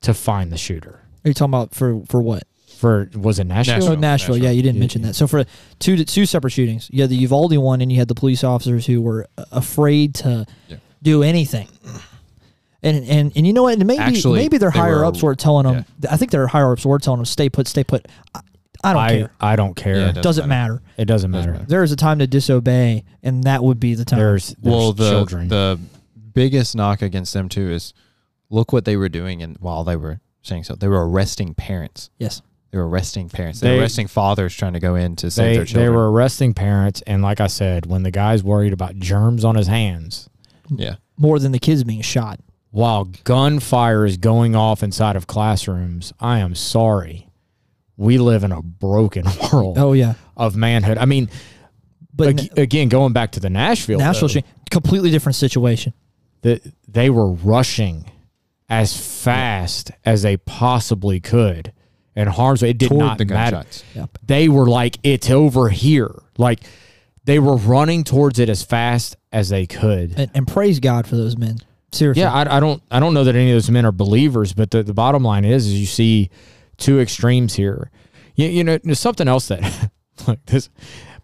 to 0.03 0.15
find 0.15 0.53
the 0.53 0.59
shooter 0.59 1.01
Are 1.25 1.29
you 1.29 1.35
talking 1.35 1.51
about 1.55 1.75
for 1.75 2.03
for 2.09 2.21
what? 2.23 2.45
for 2.79 3.09
was 3.15 3.39
it 3.39 3.45
Nashville? 3.45 3.75
Oh, 3.77 3.79
Nashville. 3.79 3.97
Nashville. 3.97 4.37
Yeah, 4.39 4.51
you 4.51 4.61
didn't 4.63 4.77
Yeah, 4.77 4.81
mention 4.81 5.03
yeah. 5.03 5.09
that. 5.09 5.15
So 5.15 5.27
for 5.29 5.45
two 5.79 6.05
two 6.05 6.27
separate 6.27 6.51
shootings, 6.51 6.89
you 6.93 7.01
had 7.03 7.11
the 7.11 7.17
Uvalde 7.17 7.57
one, 7.59 7.81
and 7.81 7.93
you 7.93 7.99
had 7.99 8.09
the 8.09 8.15
police 8.15 8.43
officers 8.43 8.87
who 8.87 9.01
were 9.01 9.29
afraid 9.53 10.15
to 10.17 10.47
Yeah. 10.69 10.77
do 11.03 11.23
anything. 11.23 11.69
And 12.83 13.05
and 13.05 13.33
and 13.37 13.47
you 13.47 13.53
know 13.53 13.63
what? 13.63 13.75
And 13.79 13.87
maybe 13.87 14.01
Actually, 14.01 14.41
maybe 14.41 14.59
their 14.59 14.73
they 14.73 14.79
higher 14.81 14.99
were- 14.99 15.05
ups 15.05 15.23
were 15.23 15.37
telling 15.37 15.67
them. 15.73 15.85
I 16.11 16.17
think 16.17 16.33
their 16.33 16.49
higher 16.49 16.73
ups 16.73 16.85
were 16.85 16.99
telling 16.99 17.19
them, 17.19 17.27
"Stay 17.27 17.49
put, 17.49 17.69
stay 17.69 17.85
put." 17.85 18.07
I, 18.35 18.41
I 18.83 18.93
don't 18.93 19.03
I 19.03 19.09
care. 19.11 19.31
I 19.41 19.55
don't 19.57 19.75
care. 19.77 19.95
Yeah, 19.95 20.01
it 20.07 20.09
it 20.09 20.15
doesn't, 20.15 20.23
Doesn't 20.25 20.49
matter. 20.49 20.83
matter. 20.99 21.05
Doesn't 21.05 21.31
matter. 21.31 21.53
matter. 21.53 21.65
There 21.69 21.85
is 21.85 21.93
a 21.93 21.97
time 21.97 22.19
to 22.19 22.27
disobey, 22.27 23.05
and 23.23 23.45
that 23.45 23.63
would 23.63 23.79
be 23.79 23.95
the 23.95 24.05
time. 24.05 24.19
There's, 24.19 24.49
there's 24.59 24.59
well, 24.75 24.93
the 24.93 25.09
children. 25.09 25.47
the 25.47 25.79
biggest 26.35 26.75
knock 26.75 27.03
against 27.03 27.33
them 27.35 27.49
too 27.49 27.71
is 27.71 27.95
look 28.53 28.73
what 28.73 28.85
they 28.85 28.97
were 28.97 29.09
doing, 29.09 29.43
and 29.43 29.57
while 29.61 29.83
they 29.83 29.97
were 29.97 30.21
saying 30.43 30.65
so, 30.65 30.75
they 30.77 30.89
were 30.89 31.09
arresting 31.09 31.55
parents. 31.55 32.11
yes. 32.19 32.43
They 32.71 32.79
were 32.79 32.89
arresting 32.89 33.29
parents. 33.29 33.61
They, 33.61 33.69
They- 33.69 33.75
were 33.77 33.83
arresting 33.83 34.07
fathers 34.07 34.55
trying 34.55 34.73
to 34.73 34.81
go 34.81 34.95
in 34.95 35.15
to 35.17 35.31
save 35.31 35.45
they, 35.45 35.57
their 35.57 35.65
children. 35.67 35.85
they 35.85 35.89
were 35.95 36.11
arresting 36.11 36.55
parents, 36.55 37.03
and 37.07 37.21
like 37.23 37.39
I 37.39 37.47
said, 37.49 37.85
when 37.85 38.03
the 38.03 38.11
guy's 38.11 38.43
worried 38.43 38.73
about 38.73 38.97
germs 38.97 39.45
on 39.45 39.57
his 39.57 39.67
hands, 39.67 40.31
yeah. 40.71 40.95
More 41.19 41.39
than 41.39 41.53
the 41.53 41.59
kids 41.59 41.85
being 41.85 42.01
shot. 42.01 42.41
while 42.71 43.05
gunfire 43.25 44.07
is 44.07 44.17
going 44.17 44.57
off 44.57 44.83
inside 44.83 45.17
of 45.17 45.27
classrooms, 45.27 46.15
I 46.19 46.39
am 46.39 46.55
sorry. 46.55 47.29
We 47.99 48.17
live 48.17 48.43
in 48.43 48.53
a 48.53 48.63
broken 48.63 49.27
world 49.53 49.77
Oh 49.77 49.93
yeah. 49.93 50.15
of 50.35 50.57
manhood. 50.57 50.97
I 50.97 51.05
mean, 51.05 51.29
But 52.15 52.29
ag- 52.29 52.59
again, 52.59 52.89
going 52.89 53.13
back 53.13 53.33
to 53.33 53.41
the 53.41 53.51
Nashville, 53.51 53.99
Nashville, 53.99 54.29
though, 54.29 54.41
completely 54.71 55.11
different 55.11 55.37
situation. 55.37 55.93
that 56.41 56.63
they 56.89 57.11
were 57.11 57.31
rushing 57.33 58.07
as 58.69 58.97
fast 58.97 59.91
as 60.05 60.23
they 60.23 60.37
possibly 60.37 61.21
could, 61.21 61.73
and 62.17 62.29
harm's 62.29 62.63
way. 62.63 62.71
It 62.71 62.79
did 62.79 62.89
Toward 62.89 63.01
not 63.01 63.19
the 63.19 63.25
matter. 63.27 63.57
gunshots. 63.57 63.85
They 64.25 64.49
were 64.49 64.67
like, 64.67 64.99
"It's 65.03 65.31
over 65.31 65.69
here." 65.69 66.15
Like 66.39 66.61
they 67.25 67.39
were 67.39 67.57
running 67.57 68.05
towards 68.05 68.39
it 68.39 68.49
as 68.49 68.63
fast 68.63 69.17
as 69.33 69.49
they 69.49 69.67
could. 69.67 70.15
And, 70.19 70.31
and 70.35 70.49
praise 70.49 70.81
God 70.81 71.07
for 71.07 71.17
those 71.17 71.37
men. 71.37 71.59
Seriously. 71.93 72.23
Yeah, 72.23 72.33
I, 72.33 72.57
I 72.57 72.61
don't 72.61 72.83
I 72.91 73.01
don't 73.01 73.15
know 73.15 73.25
that 73.25 73.35
any 73.37 73.51
of 73.51 73.57
those 73.57 73.71
men 73.71 73.85
are 73.85 73.93
believers, 73.93 74.53
but 74.53 74.71
the, 74.71 74.83
the 74.83 74.95
bottom 74.95 75.23
line 75.23 75.45
is 75.45 75.67
is 75.67 75.79
you 75.79 75.87
see 75.87 76.31
two 76.79 77.01
extremes 77.01 77.55
here. 77.55 77.91
You, 78.35 78.49
you 78.49 78.65
know, 78.65 78.79
there's 78.83 78.99
something 79.01 79.29
else 79.29 79.49
that 79.49 79.91
like 80.27 80.45
this. 80.47 80.71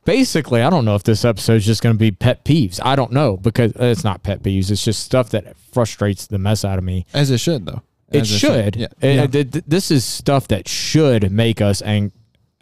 Basically, 0.08 0.62
I 0.62 0.70
don't 0.70 0.86
know 0.86 0.94
if 0.94 1.02
this 1.02 1.22
episode 1.22 1.56
is 1.56 1.66
just 1.66 1.82
going 1.82 1.94
to 1.94 1.98
be 1.98 2.10
pet 2.10 2.42
peeves. 2.42 2.80
I 2.82 2.96
don't 2.96 3.12
know 3.12 3.36
because 3.36 3.72
uh, 3.76 3.84
it's 3.84 4.04
not 4.04 4.22
pet 4.22 4.42
peeves. 4.42 4.70
It's 4.70 4.82
just 4.82 5.04
stuff 5.04 5.28
that 5.30 5.54
frustrates 5.58 6.26
the 6.26 6.38
mess 6.38 6.64
out 6.64 6.78
of 6.78 6.84
me. 6.84 7.04
As 7.12 7.30
it 7.30 7.36
should 7.36 7.66
though. 7.66 7.82
It 8.10 8.22
As 8.22 8.28
should. 8.28 8.76
Yeah. 8.76 8.86
Uh, 9.02 9.06
Yeah. 9.06 9.26
th- 9.26 9.50
th- 9.50 9.64
this 9.68 9.90
is 9.90 10.06
stuff 10.06 10.48
that 10.48 10.66
should 10.66 11.30
make 11.30 11.60
us 11.60 11.82
ang- 11.82 12.12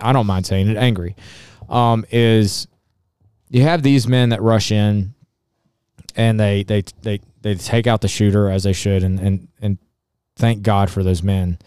I 0.00 0.12
don't 0.12 0.26
mind 0.26 0.44
saying 0.44 0.68
it 0.68 0.76
angry. 0.76 1.14
Um, 1.68 2.04
is 2.10 2.66
you 3.48 3.62
have 3.62 3.84
these 3.84 4.08
men 4.08 4.30
that 4.30 4.42
rush 4.42 4.72
in 4.72 5.14
and 6.16 6.40
they 6.40 6.64
they 6.64 6.82
they 7.02 7.20
they 7.42 7.54
take 7.54 7.86
out 7.86 8.00
the 8.00 8.08
shooter 8.08 8.50
as 8.50 8.64
they 8.64 8.72
should 8.72 9.04
and 9.04 9.20
and 9.20 9.46
and 9.62 9.78
thank 10.34 10.64
God 10.64 10.90
for 10.90 11.04
those 11.04 11.22
men. 11.22 11.60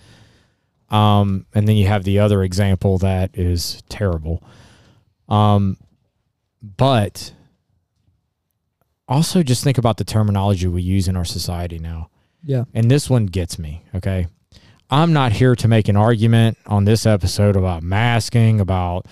Um, 0.89 1.45
and 1.55 1.69
then 1.69 1.77
you 1.77 1.87
have 1.87 2.03
the 2.03 2.19
other 2.19 2.43
example 2.43 2.97
that 2.97 3.29
is 3.33 3.81
terrible. 3.87 4.43
Um, 5.29 5.77
but 6.61 7.31
also 9.07 9.43
just 9.43 9.63
think 9.63 9.77
about 9.77 9.97
the 9.97 10.03
terminology 10.03 10.67
we 10.67 10.81
use 10.81 11.07
in 11.07 11.15
our 11.15 11.25
society 11.25 11.79
now 11.79 12.09
Yeah. 12.43 12.65
and 12.73 12.89
this 12.91 13.09
one 13.09 13.25
gets 13.27 13.57
me, 13.57 13.83
okay? 13.95 14.27
I'm 14.89 15.13
not 15.13 15.31
here 15.33 15.55
to 15.55 15.67
make 15.67 15.87
an 15.87 15.95
argument 15.95 16.57
on 16.65 16.85
this 16.85 17.05
episode 17.05 17.55
about 17.55 17.83
masking, 17.83 18.59
about 18.59 19.05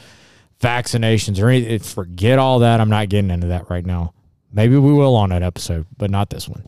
vaccinations 0.60 1.40
or 1.42 1.50
anything. 1.50 1.80
Forget 1.80 2.40
all 2.40 2.60
that. 2.60 2.82
I'm 2.82 2.90
not 2.90 3.10
getting 3.10 3.30
into 3.30 3.48
that 3.48 3.70
right 3.70 3.86
now. 3.86 4.14
Maybe 4.52 4.76
we 4.78 4.92
will 4.92 5.16
on 5.16 5.30
that 5.30 5.44
episode, 5.44 5.86
but 5.98 6.10
not 6.10 6.32
this 6.32 6.50
one. 6.50 6.68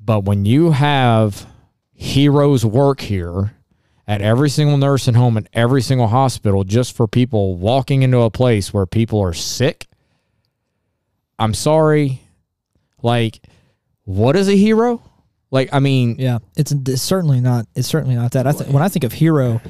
But 0.00 0.24
when 0.24 0.46
you 0.46 0.70
have 0.70 1.46
heroes 1.92 2.64
work 2.64 3.00
here 3.00 3.54
at 4.08 4.22
every 4.22 4.48
single 4.48 4.78
nursing 4.78 5.12
home 5.12 5.36
and 5.36 5.46
every 5.52 5.82
single 5.82 6.08
hospital 6.08 6.64
just 6.64 6.96
for 6.96 7.06
people 7.06 7.56
walking 7.56 8.02
into 8.02 8.18
a 8.22 8.30
place 8.30 8.72
where 8.72 8.86
people 8.86 9.20
are 9.20 9.34
sick, 9.34 9.86
I'm 11.38 11.52
sorry. 11.52 12.22
Like, 13.02 13.40
what 14.04 14.34
is 14.34 14.48
a 14.48 14.56
hero? 14.56 15.02
Like, 15.50 15.68
I 15.72 15.78
mean, 15.78 16.16
Yeah, 16.18 16.38
it's, 16.56 16.72
it's 16.72 17.02
certainly 17.02 17.40
not. 17.40 17.66
It's 17.74 17.86
certainly 17.86 18.16
not 18.16 18.32
that. 18.32 18.46
I 18.46 18.52
think 18.52 18.72
when 18.72 18.82
I 18.82 18.88
think 18.88 19.04
of 19.04 19.12
hero, 19.12 19.60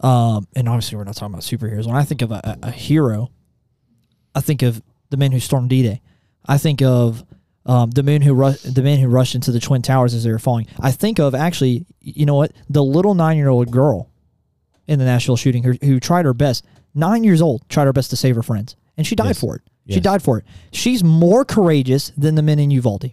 um, 0.00 0.48
and 0.56 0.66
obviously 0.68 0.96
we're 0.96 1.04
not 1.04 1.16
talking 1.16 1.34
about 1.34 1.42
superheroes. 1.42 1.86
When 1.86 1.96
I 1.96 2.04
think 2.04 2.22
of 2.22 2.32
a, 2.32 2.58
a, 2.62 2.70
hero, 2.70 3.30
I 4.34 4.40
think 4.40 4.62
of 4.62 4.82
the 5.10 5.18
men 5.18 5.32
who 5.32 5.40
stormed 5.40 5.68
D-Day. 5.70 6.00
I 6.46 6.56
think 6.56 6.80
of 6.82 7.24
um, 7.68 7.90
the 7.92 8.02
man 8.02 8.22
who 8.22 8.34
ru- 8.34 8.52
the 8.64 8.82
men 8.82 8.98
who 8.98 9.06
rushed 9.06 9.34
into 9.36 9.52
the 9.52 9.60
twin 9.60 9.82
towers 9.82 10.14
as 10.14 10.24
they 10.24 10.32
were 10.32 10.38
falling. 10.40 10.66
I 10.80 10.90
think 10.90 11.20
of 11.20 11.34
actually, 11.34 11.86
you 12.00 12.26
know 12.26 12.34
what, 12.34 12.50
the 12.68 12.82
little 12.82 13.14
nine-year-old 13.14 13.70
girl 13.70 14.10
in 14.88 14.98
the 14.98 15.04
Nashville 15.04 15.36
shooting 15.36 15.62
who, 15.62 15.74
who 15.82 16.00
tried 16.00 16.24
her 16.24 16.34
best, 16.34 16.64
nine 16.94 17.22
years 17.22 17.40
old, 17.42 17.68
tried 17.68 17.84
her 17.84 17.92
best 17.92 18.10
to 18.10 18.16
save 18.16 18.34
her 18.36 18.42
friends, 18.42 18.74
and 18.96 19.06
she 19.06 19.14
died 19.14 19.28
Yes. 19.28 19.40
for 19.40 19.54
it. 19.56 19.62
She 19.90 20.00
died 20.00 20.22
for 20.22 20.36
it. 20.38 20.44
She's 20.70 21.02
more 21.02 21.46
courageous 21.46 22.10
than 22.16 22.34
the 22.34 22.42
men 22.42 22.58
in 22.58 22.70
Uvalde. 22.70 23.12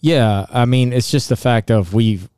Yeah, 0.00 0.46
I 0.52 0.66
mean, 0.66 0.92
it's 0.92 1.10
just 1.10 1.28
the 1.28 1.36
fact 1.36 1.68
of 1.70 1.92
we've, 1.94 2.28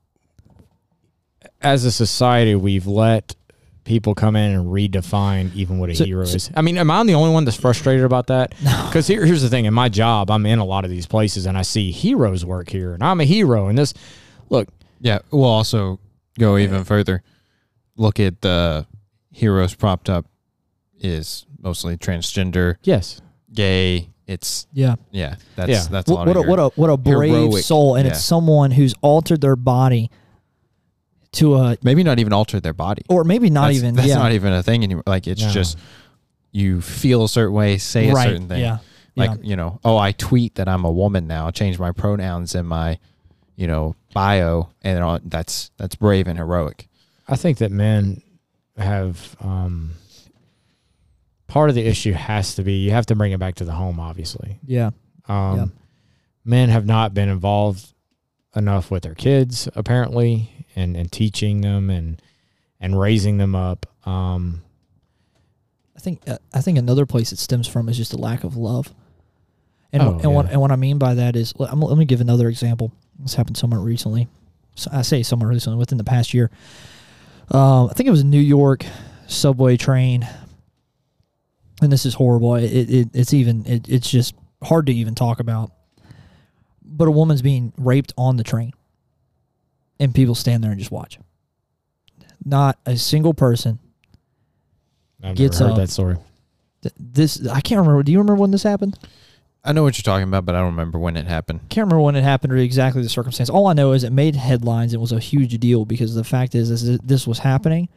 as 1.60 1.84
a 1.84 1.92
society, 1.92 2.54
we've 2.54 2.86
let 2.86 3.36
people 3.84 4.14
come 4.14 4.36
in 4.36 4.52
and 4.52 4.66
redefine 4.66 5.54
even 5.54 5.78
what 5.78 5.90
a 5.90 5.94
So- 5.94 6.04
hero 6.04 6.24
so- 6.24 6.36
is. 6.36 6.50
I 6.54 6.62
mean, 6.62 6.76
am 6.78 6.90
I 6.90 7.02
the 7.04 7.14
only 7.14 7.32
one 7.32 7.44
that's 7.44 7.56
frustrated 7.56 8.04
about 8.04 8.26
that? 8.28 8.54
Because 8.90 9.06
here, 9.06 9.24
here's 9.24 9.42
the 9.42 9.48
thing: 9.48 9.64
in 9.66 9.74
my 9.74 9.88
job, 9.88 10.30
I'm 10.30 10.44
in 10.46 10.58
a 10.58 10.64
lot 10.64 10.84
of 10.84 10.90
these 10.90 11.06
places, 11.06 11.46
and 11.46 11.56
I 11.56 11.62
see 11.62 11.90
heroes 11.92 12.44
work 12.44 12.68
here, 12.70 12.92
and 12.92 13.02
I'm 13.04 13.20
a 13.20 13.24
hero. 13.24 13.68
And 13.68 13.78
this, 13.78 13.94
look, 14.48 14.68
Yeah, 15.00 15.20
we'll 15.30 15.44
also 15.44 15.98
go 16.38 16.58
even 16.58 16.84
further. 16.84 17.22
Look 17.96 18.18
at 18.20 18.40
the 18.40 18.86
heroes 19.30 19.74
propped 19.74 20.08
up 20.10 20.26
is 21.00 21.46
mostly 21.62 21.96
transgender, 21.96 22.76
yes, 22.82 23.20
gay. 23.52 24.08
It's 24.26 24.66
Yeah. 24.72 24.94
yeah, 25.10 25.36
that's 25.56 25.70
Yeah. 25.70 25.86
that's 25.90 26.08
a 26.10 26.14
what, 26.14 26.26
lot 26.28 26.36
what 26.36 26.36
a, 26.36 26.40
of 26.40 26.46
what 26.46 26.58
a 26.58 26.68
what 26.80 26.90
a 26.90 26.96
brave 26.96 27.32
heroic- 27.32 27.64
soul, 27.64 27.96
and 27.96 28.06
it's 28.06 28.22
someone 28.24 28.70
who's 28.72 28.94
altered 29.02 29.40
their 29.40 29.56
body 29.56 30.08
to 31.32 31.54
a, 31.56 31.76
maybe 31.82 32.02
not 32.02 32.18
even 32.18 32.32
alter 32.32 32.60
their 32.60 32.72
body. 32.72 33.02
or 33.08 33.24
maybe 33.24 33.50
not 33.50 33.66
that's, 33.68 33.78
even. 33.78 33.94
That's 33.94 34.08
yeah, 34.08 34.16
not 34.16 34.32
even 34.32 34.52
a 34.52 34.62
thing 34.62 34.82
anymore. 34.82 35.04
Like 35.06 35.26
it's 35.26 35.42
No. 35.42 35.50
just 35.50 35.78
you 36.52 36.80
feel 36.80 37.24
a 37.24 37.28
certain 37.28 37.54
way, 37.54 37.78
say 37.78 38.08
a 38.10 38.12
right. 38.12 38.28
certain 38.28 38.48
thing. 38.48 38.60
Yeah, 38.60 38.78
Like 39.16 39.30
yeah. 39.30 39.36
you 39.48 39.56
know, 39.56 39.78
oh, 39.84 39.96
I 39.96 40.12
tweet 40.12 40.56
that 40.56 40.68
I'm 40.68 40.84
a 40.84 40.90
woman 40.90 41.26
now. 41.28 41.50
Change 41.50 41.78
my 41.78 41.92
pronouns 41.92 42.54
in 42.56 42.66
my, 42.66 42.98
you 43.56 43.66
know, 43.68 43.94
bio, 44.12 44.70
and 44.82 45.04
all, 45.04 45.20
that's 45.24 45.70
that's 45.76 45.94
brave 45.94 46.26
and 46.26 46.36
heroic. 46.38 46.88
I 47.28 47.36
think 47.36 47.58
that 47.58 47.70
men 47.70 48.22
have 48.76 49.36
um, 49.40 49.92
part 51.46 51.68
of 51.68 51.76
the 51.76 51.86
issue 51.86 52.12
has 52.12 52.54
to 52.56 52.62
be 52.64 52.72
you 52.74 52.90
have 52.90 53.06
to 53.06 53.14
bring 53.14 53.30
it 53.30 53.38
back 53.38 53.54
to 53.56 53.64
the 53.64 53.72
home, 53.72 54.00
obviously. 54.00 54.58
yeah, 54.66 54.90
Um, 55.28 55.56
Yeah. 55.56 55.66
Men 56.44 56.70
have 56.70 56.86
not 56.86 57.12
been 57.14 57.28
involved 57.28 57.92
enough 58.54 58.90
with 58.90 59.02
their 59.02 59.14
kids, 59.14 59.68
apparently, 59.74 60.66
and, 60.76 60.96
and 60.96 61.10
teaching 61.10 61.60
them 61.60 61.90
and 61.90 62.20
and 62.80 62.98
raising 62.98 63.36
them 63.36 63.54
up. 63.54 63.86
Um, 64.06 64.62
I 65.96 66.00
think 66.00 66.22
uh, 66.28 66.38
I 66.52 66.60
think 66.60 66.78
another 66.78 67.06
place 67.06 67.32
it 67.32 67.38
stems 67.38 67.68
from 67.68 67.88
is 67.88 67.96
just 67.96 68.12
a 68.12 68.16
lack 68.16 68.44
of 68.44 68.56
love. 68.56 68.92
And 69.92 70.02
Oh, 70.02 70.18
and 70.22 70.34
what 70.34 70.50
and 70.50 70.60
what 70.60 70.70
I 70.70 70.76
mean 70.76 70.98
by 70.98 71.14
that 71.14 71.36
is 71.36 71.52
let, 71.58 71.76
let 71.76 71.98
me 71.98 72.04
give 72.04 72.20
another 72.20 72.48
example. 72.48 72.92
This 73.18 73.34
happened 73.34 73.56
somewhat 73.56 73.78
recently. 73.78 74.28
So 74.76 74.90
I 74.92 75.02
say 75.02 75.22
somewhat 75.22 75.48
recently 75.48 75.78
within 75.78 75.98
the 75.98 76.04
past 76.04 76.32
year. 76.32 76.50
Um, 77.50 77.88
I 77.90 77.92
think 77.94 78.06
it 78.06 78.12
was 78.12 78.20
a 78.22 78.26
New 78.26 78.40
York 78.40 78.86
subway 79.26 79.76
train, 79.76 80.26
and 81.82 81.92
this 81.92 82.06
is 82.06 82.14
horrible. 82.14 82.54
It, 82.54 82.68
it 82.68 83.08
it's 83.12 83.34
even 83.34 83.66
it, 83.66 83.88
it's 83.88 84.08
just 84.08 84.34
hard 84.62 84.86
to 84.86 84.92
even 84.92 85.14
talk 85.14 85.40
about. 85.40 85.72
But 87.00 87.08
a 87.08 87.12
woman's 87.12 87.40
being 87.40 87.72
raped 87.78 88.12
on 88.18 88.36
the 88.36 88.44
train, 88.44 88.74
and 89.98 90.14
people 90.14 90.34
stand 90.34 90.62
there 90.62 90.70
and 90.70 90.78
just 90.78 90.90
watch. 90.90 91.18
Not 92.44 92.78
a 92.84 92.98
single 92.98 93.32
person 93.32 93.78
I've 95.22 95.34
Gets 95.34 95.58
never 95.60 95.70
heard 95.70 95.80
up. 95.80 95.86
that 95.86 95.90
story. 95.90 96.16
Th- 96.82 96.94
This 96.98 97.48
I 97.48 97.62
can't 97.62 97.78
remember. 97.80 98.02
Do 98.02 98.12
you 98.12 98.18
remember 98.18 98.38
when 98.38 98.50
this 98.50 98.62
happened? 98.64 98.98
I 99.64 99.72
know 99.72 99.82
what 99.82 99.96
you're 99.96 100.02
talking 100.02 100.28
about, 100.28 100.44
but 100.44 100.54
I 100.54 100.58
don't 100.58 100.72
remember 100.72 100.98
when 100.98 101.16
it 101.16 101.26
happened. 101.26 101.60
Can't 101.70 101.86
remember 101.86 102.02
when 102.02 102.16
it 102.16 102.22
happened 102.22 102.52
or 102.52 102.56
exactly 102.58 103.02
the 103.02 103.08
circumstance. 103.08 103.48
All 103.48 103.66
I 103.66 103.72
know 103.72 103.92
is 103.92 104.04
it 104.04 104.12
made 104.12 104.36
headlines. 104.36 104.92
It 104.92 105.00
was 105.00 105.12
a 105.12 105.18
huge 105.18 105.58
deal 105.58 105.86
because 105.86 106.14
the 106.14 106.22
fact 106.24 106.54
is, 106.54 106.70
is 106.70 106.84
that 106.84 107.08
this 107.08 107.26
was 107.26 107.38
happening, 107.38 107.88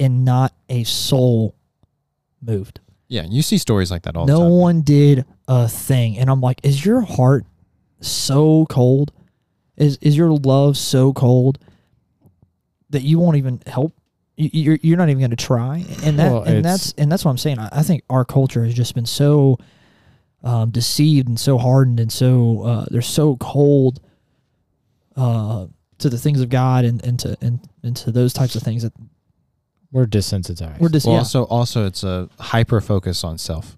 and 0.00 0.24
not 0.24 0.54
a 0.70 0.84
soul 0.84 1.54
moved. 2.40 2.80
Yeah, 3.08 3.24
you 3.28 3.42
see 3.42 3.58
stories 3.58 3.90
like 3.90 4.04
that 4.04 4.16
all 4.16 4.24
no 4.26 4.38
the 4.38 4.42
time. 4.44 4.52
one 4.52 4.80
did 4.80 5.26
a 5.48 5.68
thing, 5.68 6.16
and 6.16 6.30
I'm 6.30 6.40
like, 6.40 6.60
is 6.62 6.82
your 6.82 7.02
heart 7.02 7.44
so 8.00 8.66
cold? 8.66 9.12
Is 9.76 9.96
is 10.00 10.16
your 10.16 10.30
love 10.32 10.76
so 10.76 11.12
cold 11.12 11.58
that 12.90 13.02
you 13.02 13.18
won't 13.18 13.36
even 13.36 13.60
help? 13.66 13.92
You- 14.36 14.50
You're 14.52 14.78
you're 14.82 14.96
not 14.96 15.08
even 15.08 15.20
going 15.20 15.30
to 15.30 15.36
try, 15.36 15.84
and 16.02 16.18
that 16.18 16.32
Well, 16.32 16.42
and 16.42 16.64
that's 16.64 16.92
and 16.98 17.10
that's 17.10 17.24
what 17.24 17.30
I'm 17.32 17.38
saying. 17.38 17.58
I, 17.58 17.68
I 17.72 17.82
think 17.82 18.02
our 18.10 18.24
culture 18.24 18.64
has 18.64 18.74
just 18.74 18.94
been 18.94 19.06
so 19.06 19.58
um, 20.44 20.70
deceived 20.70 21.28
and 21.28 21.38
so 21.38 21.58
hardened 21.58 21.98
and 22.00 22.12
so 22.12 22.62
uh, 22.62 22.86
they're 22.90 23.02
so 23.02 23.36
cold 23.36 24.00
uh, 25.16 25.66
to 25.98 26.08
the 26.08 26.18
things 26.18 26.40
of 26.40 26.48
God 26.48 26.84
and, 26.84 27.04
and 27.04 27.18
to 27.20 27.36
and, 27.40 27.60
and 27.82 27.96
to 27.96 28.10
those 28.12 28.32
types 28.32 28.54
of 28.56 28.62
things 28.62 28.82
that 28.82 28.92
We're 29.90 30.06
desensitized. 30.06 30.78
we're 30.80 30.88
just 30.90 31.06
Well, 31.06 31.14
yeah. 31.14 31.20
also 31.20 31.44
also 31.44 31.86
it's 31.86 32.02
a 32.04 32.28
hyper 32.38 32.80
focus 32.80 33.24
on 33.24 33.38
self. 33.38 33.77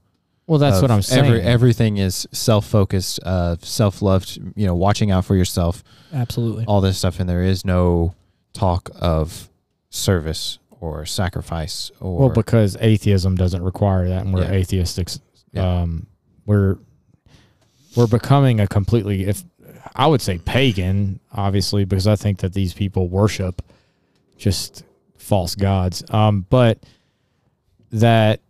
Well, 0.50 0.58
that's 0.58 0.82
what 0.82 0.90
I'm 0.90 1.00
saying. 1.00 1.26
Every, 1.26 1.40
everything 1.42 1.98
is 1.98 2.26
self 2.32 2.66
focused, 2.66 3.20
uh, 3.22 3.54
self 3.60 4.02
loved. 4.02 4.36
You 4.56 4.66
know, 4.66 4.74
watching 4.74 5.12
out 5.12 5.24
for 5.24 5.36
yourself, 5.36 5.84
absolutely 6.12 6.64
all 6.66 6.80
this 6.80 6.98
stuff, 6.98 7.20
and 7.20 7.28
there 7.28 7.44
is 7.44 7.64
no 7.64 8.14
talk 8.52 8.90
of 9.00 9.48
service 9.90 10.58
or 10.80 11.06
sacrifice 11.06 11.92
or 12.00 12.18
well, 12.18 12.28
because 12.30 12.76
atheism 12.80 13.36
doesn't 13.36 13.62
require 13.62 14.08
that, 14.08 14.24
and 14.24 14.34
we're 14.34 14.42
Yeah. 14.42 14.50
atheistic. 14.50 15.08
Yeah. 15.52 15.82
Um, 15.82 16.06
we're 16.46 16.78
we're 17.94 18.08
becoming 18.08 18.58
a 18.58 18.66
completely, 18.66 19.26
if 19.26 19.44
I 19.94 20.08
would 20.08 20.20
say, 20.20 20.38
pagan, 20.38 21.20
obviously, 21.32 21.84
because 21.84 22.08
I 22.08 22.16
think 22.16 22.38
that 22.40 22.54
these 22.54 22.74
people 22.74 23.08
worship 23.08 23.62
just 24.36 24.82
false 25.16 25.54
gods. 25.54 26.02
Um, 26.10 26.44
but 26.50 26.78
that, 27.92 28.40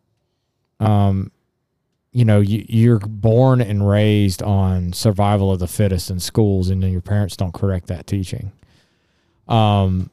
um, 0.79 1.31
you 2.13 2.25
know, 2.25 2.41
you, 2.41 2.65
you're 2.69 2.99
born 2.99 3.61
and 3.61 3.89
raised 3.89 4.43
on 4.43 4.93
survival 4.93 5.53
of 5.53 5.61
the 5.61 5.69
fittest 5.69 6.11
in 6.11 6.19
schools, 6.19 6.69
and 6.69 6.83
then 6.83 6.91
your 6.91 7.01
parents 7.01 7.37
don't 7.37 7.55
correct 7.55 7.87
that 7.87 8.07
teaching. 8.07 8.53
Um, 9.47 10.11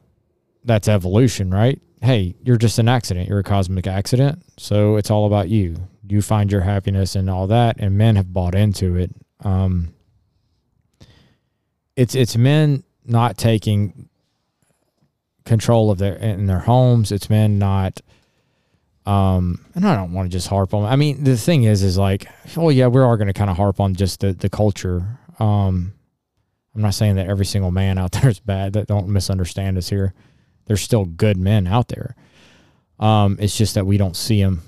that's 0.64 0.88
evolution, 0.88 1.50
right? 1.50 1.80
Hey, 2.00 2.36
you're 2.44 2.56
just 2.56 2.78
an 2.78 2.88
accident. 2.88 3.28
You're 3.28 3.40
a 3.40 3.44
cosmic 3.44 3.86
accident. 3.86 4.42
So 4.56 4.96
it's 4.96 5.10
all 5.10 5.26
about 5.26 5.48
you. 5.48 5.88
You 6.08 6.22
find 6.22 6.52
your 6.52 6.60
happiness 6.60 7.16
and 7.16 7.28
all 7.28 7.46
that. 7.48 7.76
And 7.78 7.98
men 7.98 8.16
have 8.16 8.32
bought 8.32 8.54
into 8.54 8.96
it. 8.96 9.10
Um, 9.40 9.94
it's 11.96 12.14
it's 12.14 12.36
men 12.36 12.84
not 13.04 13.36
taking 13.36 14.08
control 15.44 15.90
of 15.90 15.98
their 15.98 16.14
in 16.14 16.46
their 16.46 16.60
homes. 16.60 17.10
It's 17.10 17.28
men 17.28 17.58
not. 17.58 18.00
Um, 19.08 19.64
and 19.74 19.86
I 19.86 19.96
don't 19.96 20.12
want 20.12 20.30
to 20.30 20.36
just 20.36 20.48
harp 20.48 20.74
on. 20.74 20.84
I 20.84 20.96
mean, 20.96 21.24
the 21.24 21.36
thing 21.36 21.64
is, 21.64 21.82
is 21.82 21.96
like, 21.96 22.26
oh 22.56 22.68
yeah, 22.68 22.88
we 22.88 23.00
are 23.00 23.16
going 23.16 23.28
to 23.28 23.32
kind 23.32 23.48
of 23.48 23.56
harp 23.56 23.80
on 23.80 23.94
just 23.94 24.20
the 24.20 24.34
the 24.34 24.50
culture. 24.50 25.18
Um, 25.38 25.94
I'm 26.74 26.82
not 26.82 26.94
saying 26.94 27.16
that 27.16 27.26
every 27.26 27.46
single 27.46 27.70
man 27.70 27.96
out 27.96 28.12
there 28.20 28.28
is 28.28 28.40
bad. 28.40 28.74
That 28.74 28.86
don't 28.86 29.08
misunderstand 29.08 29.78
us 29.78 29.88
here. 29.88 30.12
There's 30.66 30.82
still 30.82 31.06
good 31.06 31.38
men 31.38 31.66
out 31.66 31.88
there. 31.88 32.14
Um, 33.00 33.38
it's 33.40 33.56
just 33.56 33.74
that 33.74 33.86
we 33.86 33.96
don't 33.96 34.16
see 34.16 34.42
them 34.42 34.62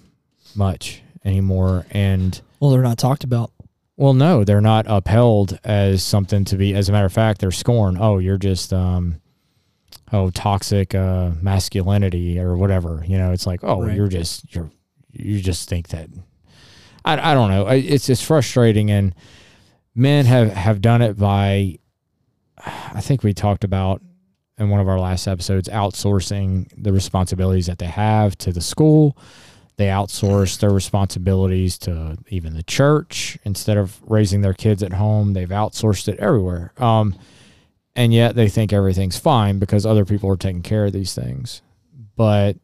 much 0.55 1.03
anymore. 1.25 1.85
And 1.91 2.41
well 2.61 2.71
they're 2.71 2.83
not 2.83 2.99
talked 2.99 3.25
about 3.25 3.53
well, 4.01 4.15
no, 4.15 4.45
they're 4.45 4.63
not 4.63 4.87
upheld 4.89 5.59
as 5.63 6.03
something 6.03 6.47
to 6.47 6.57
be. 6.57 6.75
As 6.75 6.89
a 6.89 6.93
matter 6.93 7.05
of 7.05 7.13
fact, 7.13 7.39
they're 7.39 7.51
scorned. 7.51 7.99
Oh, 8.01 8.17
you're 8.17 8.39
just 8.39 8.73
um, 8.73 9.21
oh 10.13 10.31
toxic 10.31 10.95
uh, 10.95 11.31
masculinity 11.41 12.39
or 12.39 12.57
whatever. 12.57 13.05
You 13.07 13.19
know, 13.19 13.33
it's 13.33 13.47
like 13.47 13.61
oh, 13.63 13.83
Right. 13.83 13.97
you're 13.97 14.09
just 14.09 14.55
you're 14.55 14.71
you 15.13 15.41
just 15.41 15.69
think 15.69 15.89
that. 15.89 16.09
I, 17.05 17.31
I 17.31 17.35
don't 17.35 17.51
know. 17.51 17.67
It's 17.69 18.09
it's 18.09 18.23
frustrating, 18.23 18.91
and 18.91 19.15
men 19.95 20.27
have 20.27 20.53
have 20.53 20.81
done 20.81 21.03
it 21.03 21.19
by. 21.19 21.79
I 22.63 23.01
think 23.01 23.23
we 23.23 23.33
talked 23.33 23.65
about 23.65 24.03
in 24.59 24.69
one 24.69 24.81
of 24.81 24.89
our 24.89 25.01
last 25.01 25.27
episodes 25.27 25.69
outsourcing 25.71 26.71
the 26.77 26.93
responsibilities 26.93 27.67
that 27.67 27.79
they 27.79 27.87
have 27.87 28.37
to 28.39 28.53
the 28.53 28.61
school. 28.61 29.17
they 29.79 29.87
outsource 29.87 30.59
their 30.61 30.69
responsibilities 30.71 31.79
to 31.79 32.19
even 32.29 32.53
the 32.53 32.63
church 32.63 33.39
instead 33.45 33.79
of 33.79 33.99
raising 34.03 34.43
their 34.43 34.53
kids 34.53 34.83
at 34.83 34.93
home. 34.93 35.33
They've 35.33 35.49
outsourced 35.49 36.07
it 36.09 36.19
everywhere. 36.19 36.75
Um, 36.77 37.17
and 37.97 38.13
yet 38.13 38.35
they 38.35 38.49
think 38.49 38.73
everything's 38.73 39.19
fine 39.19 39.59
because 39.59 39.85
other 39.85 40.05
people 40.05 40.31
are 40.31 40.37
taking 40.37 40.63
care 40.63 40.87
of 40.87 40.93
these 40.93 41.15
things. 41.15 41.63
But 42.17 42.57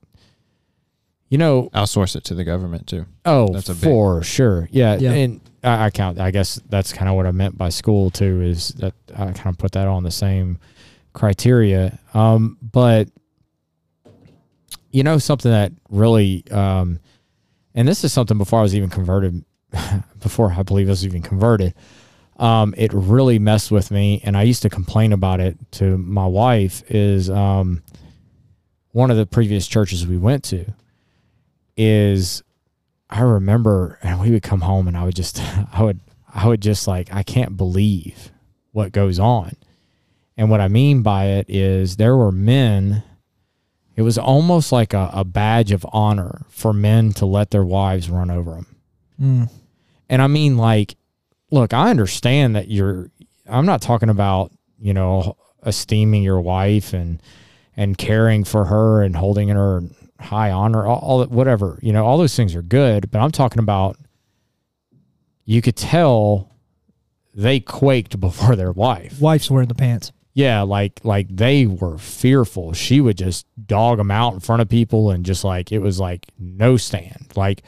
you 1.29 1.39
know, 1.39 1.69
outsource 1.75 2.15
it 2.15 2.25
to 2.25 2.35
the 2.35 2.45
government 2.45 2.87
too. 2.87 3.07
Oh, 3.25 3.53
that's 3.53 3.69
a 3.69 3.75
for 3.75 4.21
big, 4.21 4.27
sure. 4.27 4.69
Yeah, 4.71 4.97
yeah. 4.97 5.13
and 5.13 5.41
I, 5.65 5.87
I 5.87 5.91
count. 5.91 6.21
I 6.21 6.31
guess 6.31 6.61
that's 6.69 6.93
kind 6.93 7.09
of 7.09 7.17
what 7.17 7.27
I 7.27 7.33
meant 7.33 7.59
by 7.59 7.69
school 7.71 8.11
too. 8.11 8.43
Is 8.43 8.69
that 8.75 8.95
I 9.15 9.33
kind 9.33 9.49
of 9.49 9.59
put 9.59 9.73
that 9.73 9.89
on 9.89 10.05
the 10.05 10.11
same 10.11 10.59
criteria. 11.13 11.99
Um, 12.15 12.59
but 12.63 13.09
you 14.93 15.03
know, 15.03 15.19
something 15.19 15.51
that 15.51 15.73
really, 15.91 16.45
um, 16.51 17.01
and 17.75 17.89
this 17.89 18.05
is 18.05 18.13
something 18.13 18.39
before 18.39 18.61
I 18.61 18.63
was 18.63 18.77
even 18.77 18.89
converted, 18.89 19.45
before 20.21 20.53
I 20.53 20.63
believe 20.63 20.87
I 20.89 20.91
was 20.91 21.05
even 21.05 21.23
converted. 21.23 21.75
Um, 22.39 22.75
it 22.77 22.93
really 22.93 23.39
messed 23.39 23.71
with 23.71 23.91
me, 23.91 24.21
and 24.23 24.37
I 24.37 24.43
used 24.43 24.63
to 24.63 24.69
complain 24.69 25.13
about 25.13 25.41
it 25.41 25.57
to 25.73 25.97
my 25.97 26.27
wife. 26.27 26.83
Is 26.89 27.31
um, 27.31 27.83
one 28.93 29.11
of 29.11 29.17
the 29.17 29.27
previous 29.27 29.67
churches 29.67 30.07
we 30.07 30.19
went 30.19 30.45
to 30.45 30.67
is 31.77 32.43
I 33.11 33.21
remember 33.21 33.99
and 34.03 34.21
we 34.21 34.31
would 34.31 34.43
come 34.43 34.63
home 34.63 34.89
and 34.89 34.97
I 34.97 35.05
would 35.05 35.15
just 35.15 35.41
I 35.73 35.83
would 35.83 36.01
I 36.33 36.47
would 36.49 36.61
just 36.61 36.89
like 36.89 37.13
I 37.13 37.23
can't 37.23 37.57
believe 37.57 38.31
what 38.73 38.93
goes 38.93 39.19
on. 39.19 39.53
And 40.37 40.51
what 40.51 40.61
I 40.61 40.69
mean 40.69 41.03
by 41.03 41.27
it 41.27 41.47
is 41.49 41.97
there 41.97 42.17
were 42.17 42.33
men 42.33 43.03
it 43.95 44.03
was 44.03 44.19
almost 44.19 44.73
like 44.73 44.93
a, 44.93 45.11
a 45.13 45.25
badge 45.25 45.73
of 45.73 45.87
honor 45.91 46.45
for 46.51 46.75
men 46.75 47.13
to 47.15 47.25
let 47.25 47.51
their 47.51 47.65
wives 47.65 48.11
run 48.11 48.31
over 48.31 48.51
them. 48.51 48.77
Mm. 49.21 49.51
And 50.11 50.21
I 50.21 50.27
mean 50.27 50.59
like 50.59 50.97
look, 51.51 51.73
I 51.73 51.91
understand 51.91 52.57
that 52.57 52.69
you're 52.69 53.11
I'm 53.49 53.67
not 53.67 53.83
talking 53.83 54.09
about, 54.09 54.53
you 54.79 54.95
know, 54.95 55.37
esteeming 55.65 56.23
your 56.23 56.41
wife 56.41 56.93
and 56.93 57.23
and 57.77 57.97
caring 57.99 58.45
for 58.45 58.65
her 58.67 59.03
and 59.03 59.15
holding 59.15 59.49
her 59.49 59.83
high 60.19 60.51
honor, 60.51 60.87
all, 60.87 60.99
all 60.99 61.25
whatever, 61.27 61.79
you 61.83 61.93
know, 61.93 62.07
all 62.07 62.19
those 62.19 62.35
things 62.35 62.55
are 62.55 62.63
good. 62.63 63.11
But 63.11 63.21
I'm 63.21 63.33
talking 63.33 63.59
about 63.59 63.99
you 65.45 65.63
could 65.63 65.77
tell 65.77 66.51
they 67.35 67.61
quaked 67.61 68.19
before 68.21 68.57
their 68.57 68.73
wife. 68.73 69.21
Wife's 69.21 69.51
wearing 69.51 69.69
the 69.69 69.75
pants. 69.75 70.13
Yeah, 70.35 70.63
like 70.63 71.01
like 71.03 71.35
they 71.35 71.67
were 71.67 71.97
fearful. 71.97 72.75
She 72.75 73.01
would 73.01 73.17
just 73.17 73.47
dog 73.67 73.97
them 73.99 74.11
out 74.11 74.35
in 74.35 74.41
front 74.41 74.61
of 74.61 74.69
people 74.69 75.11
and 75.11 75.25
just 75.25 75.45
like 75.45 75.73
it 75.73 75.79
was 75.79 75.99
like 75.99 76.27
no 76.39 76.77
stand. 76.77 77.33
Like 77.37 77.63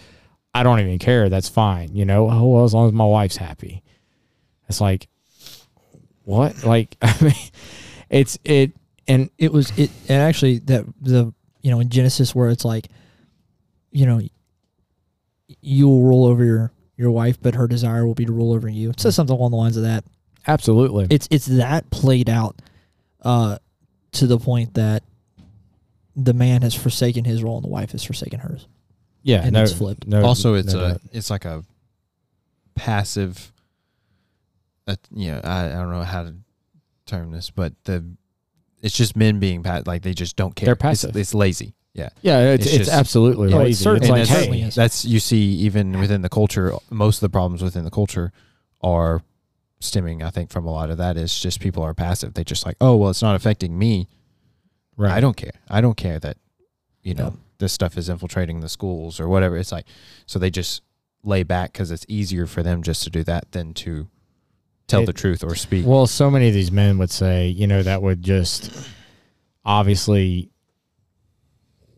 I 0.55 0.63
don't 0.63 0.81
even 0.81 0.99
care. 0.99 1.29
That's 1.29 1.49
fine. 1.49 1.95
You 1.95 2.05
know. 2.05 2.31
Oh 2.31 2.47
well, 2.47 2.65
as 2.65 2.75
long 2.75 2.89
as 2.89 2.93
my 2.93 3.05
wife's 3.05 3.37
happy. 3.37 3.83
It's 4.69 4.81
like 4.81 5.09
what? 6.25 6.65
Like 6.65 6.97
I 7.03 7.15
mean, 7.23 7.35
it's 8.11 8.39
it 8.45 8.73
and 9.07 9.31
it 9.39 9.53
was 9.53 9.77
it 9.79 9.91
and 10.09 10.23
actually 10.23 10.59
that 10.61 10.85
the 11.01 11.33
you 11.63 11.71
know 11.71 11.81
in 11.81 11.89
Genesis 11.89 12.35
where 12.35 12.51
it's 12.51 12.65
like, 12.65 12.89
you 13.91 14.07
know, 14.07 14.21
you 15.61 15.89
will 15.89 16.03
rule 16.03 16.25
over 16.27 16.45
your 16.45 16.73
your 16.97 17.11
wife, 17.11 17.41
but 17.41 17.55
her 17.55 17.67
desire 17.67 18.07
will 18.07 18.15
be 18.15 18.25
to 18.25 18.33
rule 18.33 18.53
over 18.53 18.69
you. 18.69 18.91
It 18.91 19.01
says 19.01 19.15
something 19.15 19.35
along 19.35 19.53
the 19.53 19.57
lines 19.57 19.77
of 19.77 19.85
that. 19.85 20.05
Absolutely. 20.47 21.07
It's 21.11 21.29
it's 21.31 21.47
that 21.47 21.91
played 21.91 22.29
out 22.29 22.61
uh, 23.23 23.59
to 24.13 24.27
the 24.27 24.39
point 24.39 24.75
that 24.75 25.05
the 26.17 26.35
man 26.35 26.63
has 26.63 26.75
forsaken 26.75 27.25
his 27.25 27.43
role 27.43 27.57
and 27.57 27.65
the 27.65 27.69
wife 27.69 27.93
has 27.93 28.03
forsaken 28.03 28.41
hers. 28.41 28.67
Yeah, 29.29 29.43
and 29.43 29.53
no, 29.53 29.63
it's 29.63 29.75
flipped. 29.75 30.07
No, 30.07 30.25
also, 30.25 30.55
it's 30.55 30.73
no 30.73 30.83
a 30.83 30.89
doubt. 30.93 31.01
it's 31.13 31.29
like 31.29 31.45
a 31.45 31.63
passive. 32.75 33.53
Uh, 34.87 34.97
you 35.15 35.33
know, 35.33 35.41
I, 35.45 35.67
I 35.67 35.73
don't 35.73 35.91
know 35.91 36.03
how 36.03 36.23
to 36.23 36.35
term 37.05 37.31
this, 37.31 37.51
but 37.51 37.75
the 37.85 38.03
it's 38.81 38.97
just 38.97 39.17
men 39.17 39.39
being 39.39 39.63
pat 39.63 39.87
like 39.87 40.01
they 40.01 40.15
just 40.15 40.35
don't 40.37 40.57
care. 40.57 40.65
They're 40.65 40.77
passive. 40.77 41.11
It's, 41.11 41.19
it's 41.19 41.35
lazy. 41.35 41.75
Yeah. 41.93 42.09
Yeah, 42.23 42.53
it's, 42.53 42.65
it's, 42.65 42.75
it's 42.77 42.89
absolutely 42.89 43.51
yeah, 43.51 43.59
lazy. 43.59 43.91
It's, 43.91 44.01
it's 44.03 44.09
like, 44.09 44.27
hey, 44.27 44.71
that's 44.75 45.05
you 45.05 45.21
see 45.21 45.43
even 45.57 46.01
within 46.01 46.23
the 46.23 46.31
culture. 46.31 46.73
Most 46.89 47.19
of 47.19 47.21
the 47.21 47.29
problems 47.29 47.63
within 47.63 47.85
the 47.85 47.91
culture 47.91 48.33
are 48.81 49.21
stemming, 49.81 50.23
I 50.23 50.31
think, 50.31 50.51
from 50.51 50.65
a 50.65 50.73
lot 50.73 50.89
of 50.89 50.97
that 50.97 51.19
is 51.19 51.39
just 51.39 51.61
people 51.61 51.83
are 51.83 51.93
passive. 51.93 52.33
They 52.33 52.45
just 52.45 52.65
like, 52.65 52.77
oh 52.81 52.97
well, 52.97 53.11
it's 53.11 53.21
not 53.21 53.37
affecting 53.37 53.79
me. 53.79 54.09
Right. 54.97 55.13
I 55.13 55.21
don't 55.21 55.37
care. 55.37 55.53
I 55.69 55.83
don't 55.83 55.99
care 55.99 56.19
that 56.19 56.39
you 57.03 57.15
know 57.15 57.35
yeah. 57.35 57.43
This 57.59 57.73
stuff 57.73 57.97
is 57.99 58.09
infiltrating 58.09 58.61
the 58.61 58.69
schools 58.69 59.21
or 59.21 59.29
whatever. 59.29 59.57
It's 59.57 59.73
like 59.73 59.87
so 60.27 60.39
they 60.39 60.51
just 60.51 60.83
lay 61.23 61.43
back 61.43 61.73
because 61.73 61.91
it's 61.91 62.07
easier 62.09 62.47
for 62.47 62.63
them 62.63 62.83
just 62.83 63.03
to 63.05 63.11
do 63.11 63.25
that 63.25 63.53
than 63.53 63.75
to 63.75 64.09
tell 64.87 65.03
it, 65.03 65.07
the 65.07 65.13
truth 65.13 65.45
or 65.45 65.55
speak. 65.55 65.87
Well, 65.87 66.07
so 66.07 66.31
many 66.31 66.49
of 66.49 66.55
these 66.55 66.73
men 66.73 66.99
would 66.99 67.11
say, 67.11 67.49
you 67.49 67.67
know, 67.67 67.83
that 67.83 68.03
would 68.03 68.23
just 68.23 68.73
obviously 69.65 70.51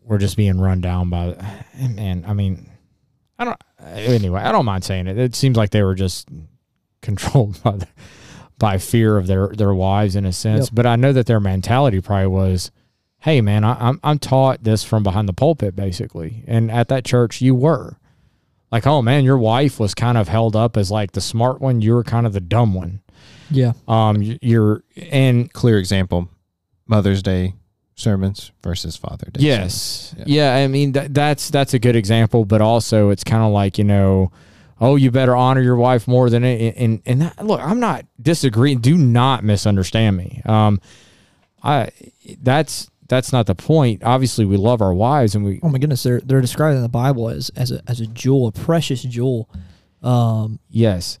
we're 0.03 0.17
just 0.17 0.35
being 0.35 0.59
run 0.59 0.81
down 0.81 1.09
by 1.09 1.37
and 1.79 2.25
I 2.25 2.33
mean 2.33 2.69
I 3.39 3.45
don't 3.45 3.61
anyway, 3.83 4.41
I 4.41 4.51
don't 4.51 4.65
mind 4.65 4.83
saying 4.83 5.07
it. 5.07 5.17
It 5.17 5.35
seems 5.35 5.57
like 5.57 5.71
they 5.71 5.83
were 5.83 5.95
just 5.95 6.27
controlled 7.01 7.61
by 7.63 7.77
the, 7.77 7.87
by 8.57 8.77
fear 8.77 9.17
of 9.17 9.27
their 9.27 9.47
their 9.49 9.73
wives 9.73 10.15
in 10.15 10.25
a 10.25 10.33
sense, 10.33 10.67
yep. 10.67 10.75
but 10.75 10.85
I 10.85 10.95
know 10.95 11.13
that 11.13 11.25
their 11.25 11.39
mentality 11.39 12.01
probably 12.01 12.27
was 12.27 12.71
Hey 13.21 13.41
man, 13.41 13.63
I, 13.63 13.77
I'm 13.79 13.99
I'm 14.03 14.19
taught 14.19 14.63
this 14.63 14.83
from 14.83 15.03
behind 15.03 15.29
the 15.29 15.33
pulpit 15.33 15.75
basically, 15.75 16.43
and 16.47 16.71
at 16.71 16.87
that 16.89 17.05
church 17.05 17.41
you 17.41 17.55
were 17.55 17.97
like, 18.71 18.87
oh 18.87 19.01
man, 19.01 19.23
your 19.23 19.37
wife 19.37 19.79
was 19.79 19.93
kind 19.93 20.17
of 20.17 20.27
held 20.27 20.55
up 20.55 20.77
as 20.77 20.89
like 20.89 21.11
the 21.11 21.21
smart 21.21 21.61
one. 21.61 21.81
You 21.81 21.93
were 21.93 22.03
kind 22.03 22.25
of 22.25 22.33
the 22.33 22.39
dumb 22.39 22.73
one. 22.73 23.01
Yeah. 23.49 23.73
Um, 23.87 24.37
you're 24.41 24.83
and 25.11 25.51
clear 25.51 25.77
example, 25.77 26.29
Mother's 26.87 27.21
Day 27.21 27.55
sermons 27.95 28.51
versus 28.63 28.95
Father 28.97 29.29
Day. 29.31 29.41
Yes. 29.43 30.15
Yeah. 30.17 30.23
yeah. 30.27 30.55
I 30.55 30.67
mean 30.67 30.93
that, 30.93 31.13
that's 31.13 31.49
that's 31.49 31.73
a 31.73 31.79
good 31.79 31.95
example, 31.95 32.45
but 32.45 32.61
also 32.61 33.09
it's 33.09 33.23
kind 33.23 33.43
of 33.43 33.51
like 33.51 33.77
you 33.77 33.83
know, 33.83 34.31
oh, 34.79 34.95
you 34.95 35.11
better 35.11 35.35
honor 35.35 35.61
your 35.61 35.75
wife 35.75 36.07
more 36.07 36.29
than 36.29 36.43
it. 36.43 36.75
And 36.77 37.01
and 37.05 37.21
that, 37.21 37.45
look, 37.45 37.61
I'm 37.61 37.79
not 37.79 38.05
disagreeing. 38.21 38.79
Do 38.79 38.97
not 38.97 39.43
misunderstand 39.43 40.17
me. 40.17 40.41
Um, 40.45 40.81
I 41.63 41.91
that's 42.41 42.89
that's 43.11 43.33
not 43.33 43.45
the 43.45 43.55
point. 43.55 44.03
Obviously, 44.05 44.45
we 44.45 44.55
love 44.55 44.81
our 44.81 44.93
wives, 44.93 45.35
and 45.35 45.43
we. 45.43 45.59
Oh 45.61 45.67
my 45.67 45.79
goodness, 45.79 46.01
they're 46.01 46.21
they're 46.21 46.39
described 46.39 46.77
in 46.77 46.81
the 46.81 46.87
Bible 46.87 47.27
as 47.27 47.49
as 47.57 47.69
a 47.69 47.81
as 47.85 47.99
a 47.99 48.07
jewel, 48.07 48.47
a 48.47 48.53
precious 48.53 49.03
jewel. 49.03 49.49
Um, 50.01 50.61
yes. 50.69 51.19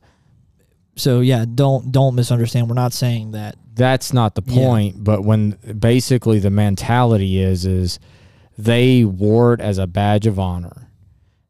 So 0.95 1.19
yeah, 1.19 1.43
don't 1.53 1.91
don't 1.91 2.15
misunderstand. 2.15 2.69
We're 2.69 2.75
not 2.75 2.93
saying 2.93 3.31
that. 3.31 3.57
That's 3.73 4.13
not 4.13 4.35
the 4.35 4.41
point. 4.41 4.95
Yeah. 4.95 5.01
But 5.01 5.25
when 5.25 5.51
basically 5.77 6.39
the 6.39 6.49
mentality 6.49 7.41
is 7.41 7.65
is 7.65 7.99
they 8.57 9.03
wore 9.03 9.53
it 9.53 9.59
as 9.59 9.77
a 9.77 9.85
badge 9.85 10.27
of 10.27 10.39
honor. 10.39 10.89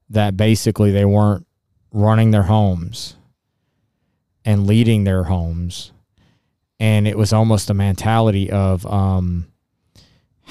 That 0.09 0.35
basically 0.35 0.91
they 0.91 1.05
weren't 1.05 1.45
running 1.93 2.31
their 2.31 2.43
homes 2.43 3.15
and 4.43 4.65
leading 4.65 5.03
their 5.03 5.25
homes, 5.25 5.91
and 6.79 7.07
it 7.07 7.15
was 7.15 7.31
almost 7.31 7.69
a 7.69 7.75
mentality 7.75 8.49
of 8.49 8.87
um, 8.87 9.51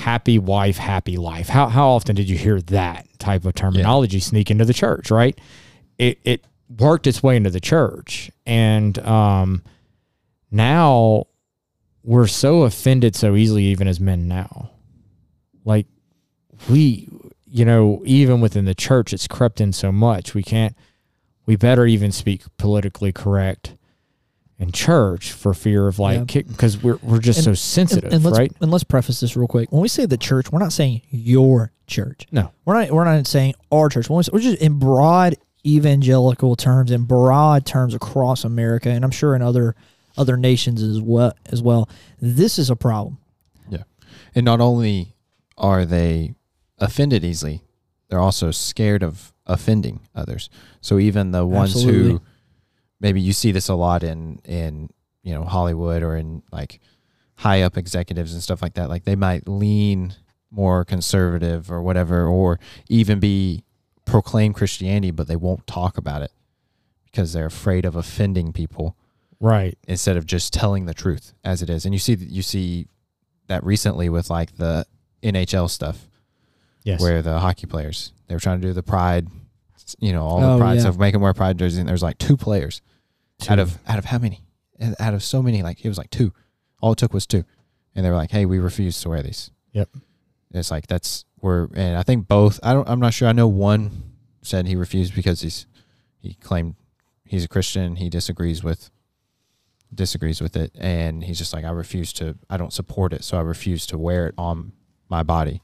happy 0.01 0.39
wife, 0.39 0.79
happy 0.79 1.17
life. 1.17 1.49
How 1.49 1.69
how 1.69 1.91
often 1.91 2.17
did 2.17 2.29
you 2.29 2.39
hear 2.39 2.61
that 2.63 3.07
type 3.19 3.45
of 3.45 3.55
terminology 3.55 4.17
yeah. 4.17 4.25
sneak 4.25 4.51
into 4.51 4.65
the 4.65 4.73
church, 4.73 5.11
right? 5.11 5.39
It 5.99 6.19
it 6.25 6.45
worked 6.79 7.07
its 7.07 7.23
way 7.23 7.37
into 7.37 7.51
the 7.51 7.61
church. 7.61 8.31
And 8.47 8.99
um 9.01 9.63
now 10.51 11.27
we're 12.03 12.27
so 12.27 12.63
offended 12.63 13.15
so 13.15 13.37
easily 13.37 13.65
even 13.65 13.87
as 13.87 14.01
men 14.01 14.27
now. 14.27 14.71
Like 15.65 15.87
we 16.69 17.09
you 17.53 17.65
know, 17.65 18.01
even 18.05 18.41
within 18.41 18.65
the 18.65 18.75
church 18.75 19.13
it's 19.13 19.29
crept 19.29 19.61
in 19.61 19.73
so 19.73 19.93
much. 19.93 20.35
We 20.35 20.43
can't 20.43 20.75
we 21.45 21.57
better 21.57 21.85
even 21.87 22.11
speak 22.11 22.45
politically 22.57 23.13
correct 23.13 23.75
in 24.61 24.73
church 24.73 25.33
for 25.33 25.55
fear 25.55 25.88
of 25.88 25.99
like 25.99 26.27
because 26.27 26.77
yeah. 26.77 26.83
we're 26.83 26.99
we're 27.03 27.18
just 27.18 27.38
and, 27.38 27.44
so 27.46 27.55
sensitive, 27.55 28.12
and, 28.12 28.25
and 28.25 28.37
right? 28.37 28.53
And 28.61 28.70
let's 28.70 28.85
preface 28.85 29.20
this 29.20 29.35
real 29.35 29.49
quick. 29.49 29.73
When 29.73 29.81
we 29.81 29.88
say 29.88 30.05
the 30.05 30.18
church, 30.18 30.53
we're 30.53 30.59
not 30.59 30.73
saying 30.73 31.01
your 31.09 31.73
church. 31.87 32.27
No, 32.31 32.53
we're 32.66 32.75
not. 32.75 32.90
We're 32.90 33.05
not 33.05 33.27
saying 33.27 33.55
our 33.73 33.88
church. 33.88 34.11
We're 34.11 34.23
just 34.38 34.61
in 34.61 34.79
broad 34.79 35.37
evangelical 35.66 36.57
terms, 36.57 36.90
in 36.90 37.05
broad 37.05 37.64
terms 37.64 37.94
across 37.94 38.44
America, 38.44 38.90
and 38.90 39.03
I'm 39.03 39.11
sure 39.11 39.35
in 39.35 39.40
other 39.40 39.75
other 40.18 40.37
nations 40.37 40.83
as 40.83 41.01
well. 41.01 41.33
As 41.46 41.62
well, 41.62 41.88
this 42.20 42.59
is 42.59 42.68
a 42.68 42.77
problem. 42.77 43.16
Yeah, 43.70 43.85
and 44.35 44.44
not 44.44 44.61
only 44.61 45.14
are 45.57 45.87
they 45.87 46.35
offended 46.79 47.25
easily, 47.25 47.62
they're 48.09 48.20
also 48.20 48.51
scared 48.51 49.03
of 49.03 49.33
offending 49.46 50.01
others. 50.14 50.51
So 50.83 50.99
even 50.99 51.31
the 51.31 51.46
ones 51.46 51.75
Absolutely. 51.75 52.11
who 52.11 52.23
maybe 53.01 53.21
you 53.21 53.33
see 53.33 53.51
this 53.53 53.69
a 53.69 53.75
lot 53.75 54.03
in 54.03 54.41
in 54.45 54.91
you 55.23 55.35
know 55.35 55.45
Hollywood 55.45 56.03
or 56.03 56.17
in 56.17 56.43
like 56.53 56.81
high 57.37 57.63
up 57.63 57.77
executives 57.77 58.33
and 58.35 58.43
stuff 58.43 58.61
like 58.63 58.75
that. 58.75 58.89
Like 58.89 59.05
they 59.05 59.17
might 59.17 59.49
lean 59.49 60.15
more 60.51 60.85
conservative 60.85 61.71
or 61.71 61.83
whatever, 61.83 62.27
or 62.27 62.59
even 62.89 63.19
be 63.21 63.65
proclaim 64.05 64.53
Christianity, 64.53 65.11
but 65.11 65.29
they 65.29 65.37
won't 65.37 65.67
talk 65.67 65.97
about 65.97 66.23
it 66.23 66.33
because 67.07 67.33
they're 67.33 67.47
afraid 67.47 67.85
of 67.85 67.95
offending 67.97 68.53
people 68.53 68.97
Right. 69.41 69.79
instead 69.89 70.17
of 70.17 70.27
just 70.27 70.53
telling 70.53 70.87
the 70.87 70.95
truth 70.95 71.33
as 71.45 71.63
it 71.63 71.71
is. 71.71 71.85
And 71.85 71.95
you 71.95 71.99
see 71.99 72.15
you 72.15 72.43
see 72.43 72.89
that 73.47 73.65
recently 73.65 74.09
with 74.09 74.29
like 74.31 74.57
the 74.57 74.85
NHL 75.23 75.69
stuff 75.71 76.09
Yes. 76.85 77.01
where 77.01 77.21
the 77.23 77.39
hockey 77.41 77.67
players 77.67 78.13
they 78.27 78.35
were 78.35 78.41
trying 78.41 78.61
to 78.61 78.67
do 78.67 78.73
the 78.73 78.83
pride, 78.83 79.29
you 79.98 80.12
know, 80.12 80.22
all 80.24 80.42
Oh, 80.44 80.53
the 80.55 80.59
pride 80.59 80.74
yeah. 80.74 80.81
stuff, 80.81 80.98
make 80.98 81.12
them 81.12 81.22
wear 81.22 81.35
pride 81.35 81.59
jerseys. 81.59 81.79
And 81.79 81.88
there's 81.88 82.03
like 82.03 82.18
two 82.18 82.37
players 82.37 82.81
Two. 83.40 83.53
out 83.53 83.59
of 83.59 83.79
out 83.87 83.98
of 83.98 84.05
how 84.07 84.18
many? 84.18 84.42
And 84.79 84.94
Out 85.00 85.14
of 85.14 85.22
so 85.22 85.42
many, 85.42 85.62
like 85.62 85.85
it 85.85 85.88
was 85.88 85.98
like 85.98 86.11
two. 86.11 86.33
All 86.81 86.92
it 86.92 86.98
took 86.98 87.12
was 87.12 87.26
two, 87.26 87.44
and 87.94 88.05
they 88.05 88.11
were 88.11 88.16
like, 88.16 88.31
"Hey, 88.31 88.46
we 88.46 88.59
refuse 88.59 89.00
to 89.03 89.09
wear 89.11 89.22
these." 89.22 89.50
Yep. 89.72 89.88
It's 90.53 90.70
like 90.70 90.87
that's 90.87 91.24
where, 91.37 91.68
and 91.74 91.96
I 91.96 92.03
think 92.03 92.26
both. 92.29 92.59
I 92.62 92.72
don't. 92.72 92.88
I'm 92.88 93.00
not 93.00 93.12
sure. 93.14 93.29
I 93.29 93.33
know 93.33 93.46
one 93.48 94.14
said 94.42 94.66
he 94.66 94.76
refused 94.76 95.14
because 95.14 95.42
he's 95.42 95.66
he 96.18 96.35
claimed 96.35 96.76
he's 97.24 97.44
a 97.44 97.48
Christian. 97.48 97.96
He 97.96 98.09
disagrees 98.09 98.64
with 98.64 98.90
disagrees 99.94 100.40
with 100.40 100.57
it, 100.57 100.72
and 100.79 101.24
he's 101.24 101.38
just 101.38 101.53
like, 101.53 101.64
I 101.64 101.70
refuse 101.70 102.12
to. 102.14 102.37
I 102.48 102.57
don't 102.57 102.72
support 102.72 103.12
it, 103.12 103.24
so 103.24 103.37
I 103.37 103.40
refuse 103.42 103.87
to 103.87 103.98
wear 103.98 104.26
it 104.29 104.35
on 104.38 104.72
my 105.09 105.22
body 105.22 105.61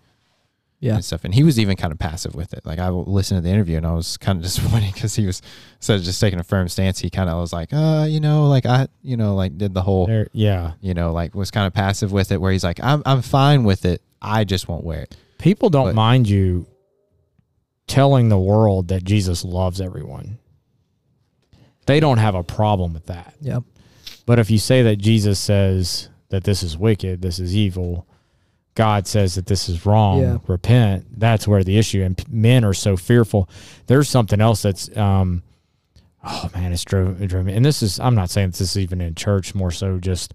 Yeah. 0.78 0.94
and 0.96 1.04
stuff. 1.04 1.24
And 1.24 1.34
he 1.34 1.42
was 1.42 1.58
even 1.58 1.76
kind 1.76 1.90
of 1.92 1.98
passive 1.98 2.34
with 2.34 2.52
it. 2.52 2.64
Like 2.66 2.78
I 2.78 2.90
listened 2.90 3.38
to 3.38 3.42
the 3.42 3.48
interview 3.48 3.78
and 3.78 3.86
I 3.86 3.92
was 3.94 4.16
kind 4.18 4.36
of 4.36 4.42
disappointed 4.44 4.92
because 4.92 5.14
he 5.16 5.24
was 5.26 5.40
instead 5.76 5.98
of 5.98 6.04
just 6.04 6.20
taking 6.20 6.38
a 6.38 6.44
firm 6.44 6.68
stance, 6.68 6.98
he 6.98 7.08
kind 7.10 7.30
of 7.30 7.38
was 7.40 7.52
like, 7.52 7.72
uh, 7.72 8.06
you 8.08 8.20
know, 8.20 8.46
like 8.46 8.66
I, 8.66 8.86
you 9.02 9.16
know, 9.16 9.34
like 9.34 9.56
did 9.56 9.72
the 9.74 9.82
whole, 9.82 10.06
There, 10.06 10.28
yeah. 10.32 10.72
you 10.80 10.92
know, 10.94 11.12
like 11.12 11.34
was 11.34 11.50
kind 11.50 11.66
of 11.66 11.72
passive 11.72 12.12
with 12.12 12.30
it, 12.30 12.40
where 12.40 12.52
he's 12.52 12.62
like, 12.64 12.78
I'm, 12.82 13.02
I'm 13.06 13.22
fine 13.22 13.64
with 13.64 13.84
it. 13.86 14.02
I 14.20 14.44
just 14.44 14.68
won't 14.68 14.84
wear 14.84 15.00
it. 15.00 15.16
People 15.38 15.70
don't 15.70 15.86
But- 15.88 15.94
mind 15.94 16.28
you 16.28 16.66
telling 17.86 18.28
the 18.28 18.38
world 18.38 18.88
that 18.88 19.04
Jesus 19.04 19.44
loves 19.44 19.80
everyone. 19.80 20.38
They 21.86 22.00
don't 22.00 22.18
have 22.18 22.34
a 22.34 22.42
problem 22.42 22.92
with 22.92 23.06
that. 23.06 23.34
Yep. 23.40 23.62
But 24.26 24.38
if 24.40 24.50
you 24.50 24.58
say 24.58 24.82
that 24.82 24.96
Jesus 24.96 25.38
says 25.38 26.08
that 26.30 26.42
this 26.44 26.62
is 26.64 26.76
wicked, 26.76 27.22
this 27.22 27.38
is 27.38 27.54
evil, 27.54 28.08
God 28.76 29.06
says 29.08 29.34
that 29.34 29.46
this 29.46 29.68
is 29.68 29.84
wrong, 29.84 30.20
Yeah. 30.20 30.38
repent, 30.46 31.18
that's 31.18 31.48
where 31.48 31.64
the 31.64 31.76
issue. 31.78 32.02
And 32.04 32.16
p- 32.16 32.24
men 32.30 32.64
are 32.64 32.74
so 32.74 32.96
fearful. 32.96 33.48
There's 33.88 34.08
something 34.08 34.40
else 34.40 34.62
that's, 34.62 34.94
um, 34.96 35.42
oh 36.22 36.48
man, 36.54 36.72
it's 36.72 36.84
driven, 36.84 37.20
it 37.20 37.26
drove 37.26 37.44
me. 37.46 37.54
And 37.54 37.64
this 37.64 37.82
is, 37.82 37.98
I'm 37.98 38.14
not 38.14 38.30
saying 38.30 38.50
this 38.50 38.60
is 38.60 38.76
even 38.78 39.00
in 39.00 39.14
church, 39.16 39.54
more 39.54 39.70
so 39.72 39.98
just 39.98 40.34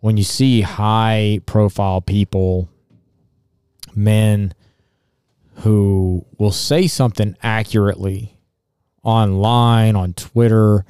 when 0.00 0.16
you 0.18 0.24
see 0.24 0.60
high 0.62 1.40
profile 1.46 2.00
people, 2.02 2.68
men 3.94 4.52
who 5.56 6.24
will 6.38 6.52
say 6.52 6.86
something 6.86 7.36
accurately 7.42 8.36
online, 9.02 9.94
on 9.96 10.12
Twitter, 10.14 10.84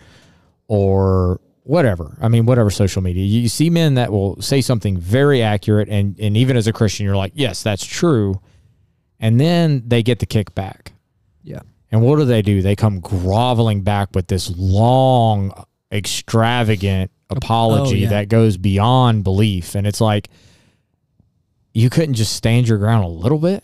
or 0.69 1.41
whatever. 1.71 2.17
I 2.21 2.27
mean, 2.27 2.47
whatever 2.47 2.69
social 2.69 3.01
media. 3.01 3.25
You 3.25 3.49
see 3.49 3.71
men 3.71 3.95
that 3.95 4.11
will 4.11 4.43
say 4.43 4.61
something 4.61 4.99
very 4.99 5.41
accurate, 5.41 5.89
and 5.89 6.19
and 6.19 6.37
even 6.37 6.57
as 6.57 6.67
a 6.67 6.73
Christian, 6.73 7.07
you're 7.07 7.17
like, 7.17 7.33
yes, 7.37 7.63
that's 7.63 7.87
true, 7.87 8.41
and 9.21 9.41
then 9.41 9.85
they 9.87 10.03
get 10.03 10.19
the 10.19 10.27
kickback. 10.27 10.89
Yeah. 11.45 11.61
And 11.93 12.03
what 12.03 12.19
do 12.19 12.25
they 12.25 12.43
do? 12.43 12.61
They 12.61 12.77
come 12.77 13.01
groveling 13.01 13.83
back 13.83 14.09
with 14.15 14.27
this 14.27 14.51
long, 14.57 15.53
extravagant 15.93 17.13
oh, 17.31 17.35
oh, 17.35 17.37
apology 17.37 18.01
yeah. 18.01 18.11
that 18.11 18.29
goes 18.29 18.57
beyond 18.57 19.23
belief, 19.23 19.77
and 19.77 19.87
it's 19.87 20.01
like 20.01 20.29
you 21.73 21.89
couldn't 21.89 22.15
just 22.15 22.35
stand 22.35 22.69
your 22.69 22.79
ground 22.79 23.05
a 23.05 23.09
little 23.09 23.39
bit. 23.39 23.63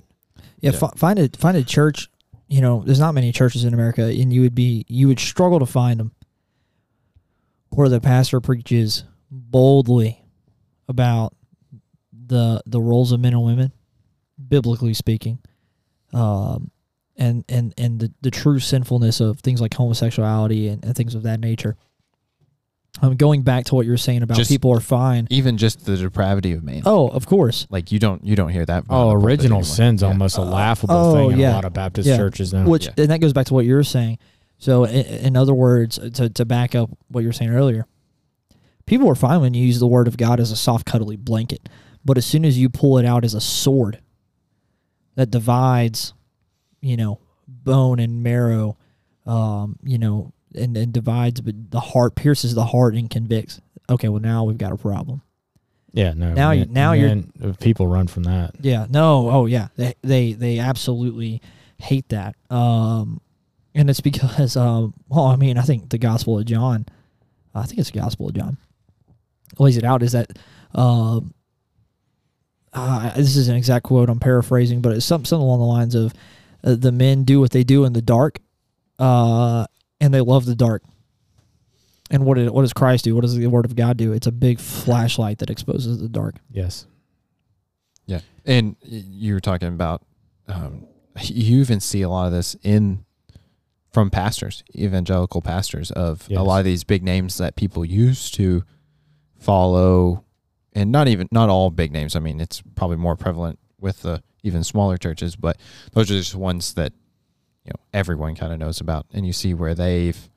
Yeah, 0.61 0.71
Yeah. 0.71 0.79
Fi- 0.79 0.93
find 0.97 1.19
a 1.19 1.29
find 1.37 1.57
a 1.57 1.65
church. 1.65 2.09
You 2.49 2.61
know, 2.61 2.85
there's 2.87 3.01
not 3.01 3.15
many 3.15 3.33
churches 3.33 3.65
in 3.65 3.75
America, 3.75 4.05
and 4.05 4.33
you 4.33 4.43
would 4.43 4.55
be 4.55 4.85
you 4.87 5.09
would 5.09 5.19
struggle 5.19 5.59
to 5.59 5.67
find 5.67 5.99
them 5.99 6.13
where 7.71 7.89
the 7.89 8.01
pastor 8.01 8.41
preaches 8.41 9.05
boldly 9.31 10.23
about 10.89 11.35
the 12.27 12.61
the 12.67 12.81
roles 12.81 13.13
of 13.13 13.21
men 13.21 13.33
and 13.33 13.45
women, 13.45 13.73
biblically 14.49 14.95
speaking, 14.95 15.39
um, 16.13 16.71
and 17.17 17.45
and 17.49 17.75
and 17.79 18.01
the, 18.01 18.13
the 18.21 18.31
true 18.31 18.59
sinfulness 18.59 19.21
of 19.21 19.41
things 19.41 19.61
like 19.61 19.75
homosexuality 19.75 20.69
and, 20.69 20.85
and 20.85 20.95
things 20.97 21.15
of 21.15 21.23
that 21.25 21.41
nature. 21.41 21.77
Um, 23.03 23.15
going 23.15 23.43
back 23.43 23.67
to 23.67 23.75
what 23.75 23.85
you 23.85 23.93
were 23.93 23.99
saying 23.99 24.23
about 24.23 24.39
Just- 24.39 24.51
people 24.51 24.73
are 24.73 24.81
fine. 24.81 25.27
Even 25.29 25.59
just 25.59 25.85
the 25.85 25.99
depravity 25.99 26.53
of 26.53 26.65
man. 26.65 26.81
Oh, 26.87 27.09
of 27.09 27.27
course. 27.27 27.67
Like 27.69 27.93
you 27.93 27.99
don't, 27.99 28.25
you 28.25 28.37
don't 28.37 28.49
hear 28.49 28.65
that. 28.65 28.85
Oh, 28.89 28.95
on 28.95 29.07
the 29.09 29.13
pulpit 29.13 29.27
original 29.27 29.59
anymore. 29.59 29.65
sin's 29.65 30.01
Yeah. 30.01 30.09
almost 30.09 30.39
a 30.39 30.41
Uh, 30.41 30.45
laughable 30.47 30.95
oh, 30.95 31.15
thing 31.15 31.33
in 31.33 31.41
yeah. 31.41 31.53
a 31.53 31.57
lot 31.57 31.65
of 31.67 31.75
Baptist 31.75 32.09
Yeah. 32.09 32.17
churches 32.17 32.55
now. 32.55 32.65
Which 32.65 32.87
Yeah. 32.87 32.93
and 32.97 33.11
that 33.11 33.21
goes 33.21 33.35
back 33.35 33.45
to 33.49 33.55
what 33.55 33.67
you 33.67 33.75
were 33.75 33.85
saying. 33.85 34.17
So, 34.59 34.85
in, 34.85 35.05
in 35.07 35.37
other 35.37 35.55
words, 35.55 35.99
to 35.99 36.29
to 36.31 36.45
back 36.45 36.75
up 36.75 36.91
what 37.09 37.21
you 37.21 37.29
were 37.29 37.33
saying 37.33 37.51
earlier, 37.51 37.87
people 38.87 39.09
are 39.11 39.15
fine 39.15 39.41
when 39.41 39.55
you 39.55 39.65
use 39.67 39.79
the 39.81 39.87
word 39.87 40.09
of 40.09 40.17
God 40.17 40.41
as 40.41 40.51
a 40.51 40.57
soft, 40.57 40.87
cuddly 40.87 41.17
blanket, 41.17 41.69
but 42.05 42.17
as 42.19 42.25
soon 42.27 42.45
as 42.45 42.59
you 42.59 42.69
pull 42.69 42.99
it 42.99 43.05
out 43.05 43.25
as 43.25 43.35
a 43.35 43.41
sword 43.41 44.01
that 45.15 45.31
divides, 45.31 46.15
you 46.81 46.97
know, 46.97 47.21
bone 47.49 47.99
and 47.99 48.23
marrow, 48.23 48.77
um, 49.27 49.79
you 49.83 49.99
know, 49.99 50.33
and, 50.55 50.77
and 50.77 50.93
divides 50.93 51.41
but 51.41 51.71
the 51.71 51.81
heart, 51.81 52.15
pierces 52.15 52.55
the 52.55 52.65
heart 52.67 52.95
and 52.95 53.11
convicts. 53.11 53.61
Okay, 53.91 54.09
well 54.09 54.21
now 54.23 54.45
we've 54.45 54.59
got 54.59 54.73
a 54.73 54.77
problem. 54.77 55.23
yeah, 55.93 56.13
no. 56.15 56.33
Now 56.35 56.51
you- 56.53 56.67
now 56.67 56.93
you're- 56.93 57.15
man, 57.15 57.33
uh, 57.43 57.53
people 57.61 57.87
run 57.87 58.07
from 58.07 58.23
that. 58.25 58.55
Yeah. 58.61 58.87
No. 58.89 59.31
Oh, 59.31 59.47
yeah. 59.47 59.69
They 59.77 59.95
they 60.03 60.33
they 60.33 60.59
absolutely 60.59 61.41
hate 61.79 62.09
that. 62.11 62.35
Um, 62.51 63.21
and 63.77 63.91
it's 63.91 64.01
because 64.01 64.57
um, 64.57 64.95
well, 65.09 65.27
I 65.27 65.37
mean, 65.37 65.59
I 65.59 65.63
think 65.63 65.91
the 65.91 65.99
Gospel 65.99 66.39
of 66.39 66.47
John, 66.47 66.87
I 67.55 67.65
think 67.67 67.79
it's 67.79 67.91
the 67.91 68.01
Gospel 68.01 68.29
of 68.29 68.35
John, 68.35 68.57
lays 69.59 69.77
it 69.77 69.85
out 69.85 70.03
is 70.03 70.13
that 70.13 70.37
um, 70.75 71.35
uh, 72.73 73.15
this 73.15 73.37
is 73.37 73.49
an 73.49 73.57
exact 73.57 73.85
quote. 73.85 74.09
I'm 74.09 74.19
paraphrasing, 74.19 74.81
but 74.81 74.93
it's 74.93 75.07
something, 75.07 75.27
something 75.27 75.45
along 75.45 75.61
the 75.61 75.67
lines 75.67 75.95
of 75.95 76.13
uh, 76.65 76.75
the 76.75 76.91
men 76.91 77.25
do 77.25 77.39
what 77.39 77.51
they 77.53 77.63
do 77.63 77.85
in 77.85 77.93
the 77.93 78.03
dark, 78.03 78.41
uh, 78.99 79.67
and 80.01 80.13
they 80.13 80.23
love 80.23 80.47
the 80.47 80.57
dark. 80.57 80.83
And 82.11 82.25
what 82.25 82.37
did, 82.37 82.51
what 82.51 82.63
does 82.63 82.73
Christ 82.73 83.05
do? 83.05 83.15
What 83.15 83.23
does 83.23 83.37
the 83.37 83.47
Word 83.49 83.65
of 83.65 83.77
God 83.77 83.97
do? 83.97 84.13
It's 84.13 84.27
a 84.27 84.33
big 84.33 84.59
flashlight 84.59 85.39
that 85.39 85.51
exposes 85.51 86.01
the 86.01 86.09
dark. 86.09 86.37
Yes. 86.51 86.87
Yeah, 88.07 88.21
and 88.45 88.77
you 88.83 89.35
were 89.35 89.41
talking 89.41 89.69
about 89.69 90.03
um, 90.47 90.87
you 91.23 91.61
even 91.61 91.81
see 91.81 92.03
a 92.03 92.09
lot 92.09 92.27
of 92.27 92.33
this 92.33 92.57
in 92.63 93.05
from 93.97 94.11
pastors, 94.11 94.63
evangelical 94.75 95.41
pastors, 95.41 95.91
of 95.91 96.27
Yes. 96.29 96.39
a 96.39 96.43
lot 96.43 96.59
of 96.59 96.67
these 96.67 96.85
big 96.85 97.03
names 97.03 97.39
that 97.39 97.57
people 97.57 97.83
used 97.83 98.35
to 98.35 98.63
follow, 99.39 100.23
and 100.75 100.93
not 100.93 101.09
even 101.09 101.29
not 101.33 101.49
all 101.49 101.71
big 101.71 101.93
names. 101.93 102.15
I 102.15 102.21
mean, 102.21 102.39
it's 102.39 102.63
probably 102.75 102.99
more 102.99 103.17
prevalent 103.17 103.59
with 103.81 104.03
the 104.03 104.23
even 104.43 104.63
smaller 104.65 104.99
churches, 104.99 105.35
but 105.35 105.57
those 105.93 106.11
are 106.11 106.15
just 106.15 106.35
ones 106.35 106.75
that 106.75 106.93
you 107.65 107.71
know 107.71 107.81
everyone 107.95 108.35
kind 108.35 108.53
of 108.53 108.59
knows 108.59 108.83
about, 108.83 109.07
and 109.15 109.27
you 109.27 109.33
see 109.33 109.55
where 109.55 109.75
they've 109.75 110.29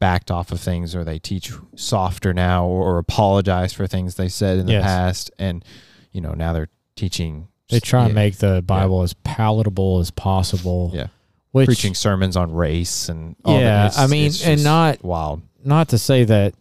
backed 0.00 0.32
off 0.32 0.50
of 0.50 0.58
things 0.60 0.96
or 0.96 1.04
they 1.04 1.20
teach 1.20 1.52
softer 1.76 2.34
now 2.34 2.66
or, 2.66 2.98
apologize 2.98 3.72
for 3.72 3.86
things 3.86 4.16
they 4.16 4.28
said 4.28 4.58
in 4.58 4.66
the 4.66 4.72
Yes. 4.72 4.82
past 4.84 5.30
and 5.38 5.64
you 6.10 6.20
know 6.20 6.32
now 6.32 6.52
they're 6.52 6.68
teaching 6.96 7.46
They 7.70 7.78
try 7.78 8.00
and 8.00 8.08
yeah, 8.10 8.14
make 8.14 8.38
the 8.38 8.60
Bible 8.66 9.02
as 9.02 9.14
palatable 9.14 10.00
as 10.00 10.10
possible. 10.10 10.90
yeah 10.92 11.06
Which, 11.52 11.66
preaching 11.66 11.94
sermons 11.94 12.36
on 12.36 12.52
race 12.52 13.08
and 13.08 13.36
all 13.44 13.54
Yeah, 13.54 13.60
that. 13.60 13.86
It's- 13.92 13.98
I 13.98 14.06
mean, 14.08 14.26
it's 14.26 14.44
and 14.46 14.64
not- 14.64 15.04
wild 15.04 15.42
not 15.64 15.88
to 15.90 15.98
say 15.98 16.24
that 16.24 16.54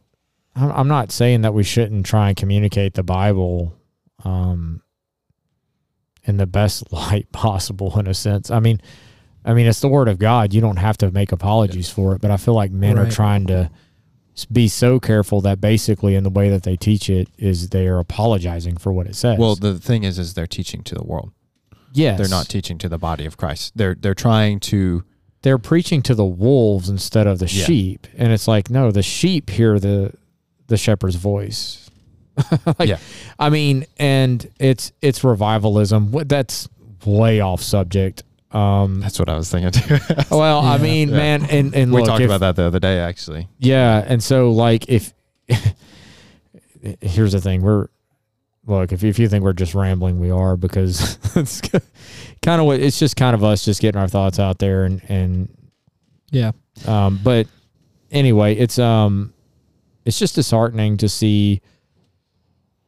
I'm 0.56 0.72
I'm 0.72 0.88
not 0.88 1.12
saying 1.12 1.42
that 1.42 1.54
we 1.54 1.64
shouldn't 1.64 2.06
try 2.06 2.28
and 2.30 2.38
communicate 2.38 2.94
the 2.94 3.04
Bible 3.04 3.74
um, 4.26 4.82
in 6.24 6.38
the 6.38 6.46
best 6.46 6.92
light 6.94 7.32
possible 7.32 7.98
in 8.00 8.08
a 8.08 8.14
sense. 8.14 8.52
I 8.52 8.60
mean, 8.60 8.82
I 9.46 9.54
mean 9.54 9.66
it's 9.66 9.80
the 9.80 9.88
word 9.88 10.08
of 10.08 10.20
God. 10.20 10.54
You 10.54 10.62
don't 10.62 10.78
have 10.78 10.98
to 10.98 11.10
make 11.12 11.32
apologies 11.32 11.90
for 11.90 12.14
it, 12.16 12.22
but 12.22 12.30
I 12.32 12.38
feel 12.38 12.54
like 12.54 12.72
men 12.72 13.00
are 13.00 13.10
trying 13.10 13.48
to 13.48 13.72
be 14.52 14.68
so 14.68 15.00
careful 15.00 15.42
that 15.42 15.60
basically 15.62 16.16
in 16.16 16.24
the 16.24 16.30
way 16.30 16.50
that 16.50 16.64
they 16.64 16.76
teach 16.76 17.10
it 17.10 17.28
is 17.38 17.70
they 17.70 17.88
are 17.88 18.00
apologizing 18.00 18.78
for 18.78 18.92
what 18.94 19.06
it 19.08 19.16
says. 19.16 19.38
well 19.38 19.56
the 19.56 19.78
thing 19.78 20.04
is 20.04 20.18
is 20.18 20.34
they're 20.34 20.48
teaching 20.48 20.82
to 20.84 20.96
the 20.96 21.04
world 21.04 21.32
yes, 21.94 22.18
they're 22.18 22.28
not 22.30 22.48
teaching 22.50 22.78
to 22.80 22.90
the 22.90 22.98
body 22.98 23.26
of 23.26 23.38
christ. 23.38 23.74
They're 23.76 23.96
they're 23.96 24.14
trying 24.16 24.60
to 24.62 25.04
they're 25.44 25.58
preaching 25.58 26.02
to 26.04 26.14
the 26.16 26.26
wolves 26.26 26.88
instead 26.90 27.26
of 27.28 27.40
the 27.40 27.48
Yeah. 27.48 27.66
sheep. 27.66 28.08
And 28.18 28.32
it's 28.32 28.48
like 28.48 28.70
no 28.70 28.92
the 28.92 29.02
sheep 29.04 29.50
hear 29.50 29.80
the 29.80 30.14
the 30.68 30.78
shepherd's 30.78 31.16
voice. 31.16 31.90
Like, 32.80 32.88
Yeah. 32.90 32.98
i 33.40 33.50
mean 33.50 33.86
and 33.98 34.48
it's 34.60 34.92
it's 35.02 35.24
revivalism. 35.24 36.12
What- 36.12 36.30
that's 36.30 36.70
way 37.06 37.40
off 37.42 37.62
subject. 37.62 38.24
Um 38.52 39.00
that's 39.00 39.18
what 39.20 39.30
i 39.30 39.36
was 39.36 39.50
thinking 39.50 39.72
too. 39.72 39.98
Well 40.36 40.60
i 40.60 40.78
mean 40.78 41.10
Yeah. 41.10 41.18
man 41.18 41.46
and 41.50 41.74
and 41.76 41.92
we 41.92 42.00
look, 42.02 42.08
talked 42.08 42.22
if- 42.22 42.28
about 42.28 42.40
that 42.42 42.56
the 42.56 42.64
other 42.64 42.80
day 42.80 43.00
actually. 43.00 43.48
Yeah 43.60 44.04
and 44.08 44.22
so 44.24 44.52
like 44.52 44.88
if 44.90 45.14
here's 47.02 47.32
the 47.34 47.42
thing 47.42 47.62
we're 47.62 47.88
look 48.68 48.92
if, 48.92 49.04
if 49.04 49.18
you 49.20 49.28
think 49.28 49.44
we're 49.44 49.54
just 49.54 49.74
rambling 49.74 50.20
we 50.20 50.30
are 50.32 50.56
because 50.56 51.18
it's 51.36 51.62
kind 52.42 52.62
of 52.62 52.66
what 52.68 52.80
it's 52.80 53.00
just 53.00 53.16
kind 53.16 53.34
of 53.34 53.44
us 53.44 53.66
just 53.66 53.82
getting 53.82 54.00
our 54.00 54.08
thoughts 54.08 54.40
out 54.40 54.60
there 54.60 54.84
and 54.86 55.02
and 55.10 55.50
Yeah. 56.32 56.52
um 56.88 57.20
but 57.24 57.48
anyway 58.12 58.56
it's 58.56 58.78
um 58.78 59.34
it's 60.06 60.20
just 60.20 60.36
disheartening 60.36 60.98
to 60.98 61.10
see 61.10 61.62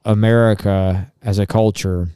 america 0.05 1.12
as 1.21 1.39
a 1.39 1.45
culture 1.47 2.09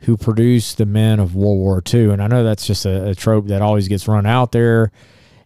who 0.00 0.16
produced 0.16 0.78
the 0.78 0.86
men 0.86 1.20
of 1.20 1.34
world 1.34 1.58
war 1.58 1.82
ii 1.94 2.10
and 2.10 2.22
i 2.22 2.26
know 2.26 2.42
that's 2.44 2.66
just 2.66 2.86
a, 2.86 3.10
a 3.10 3.14
trope 3.14 3.46
that 3.48 3.60
always 3.62 3.88
gets 3.88 4.08
run 4.08 4.26
out 4.26 4.52
there 4.52 4.90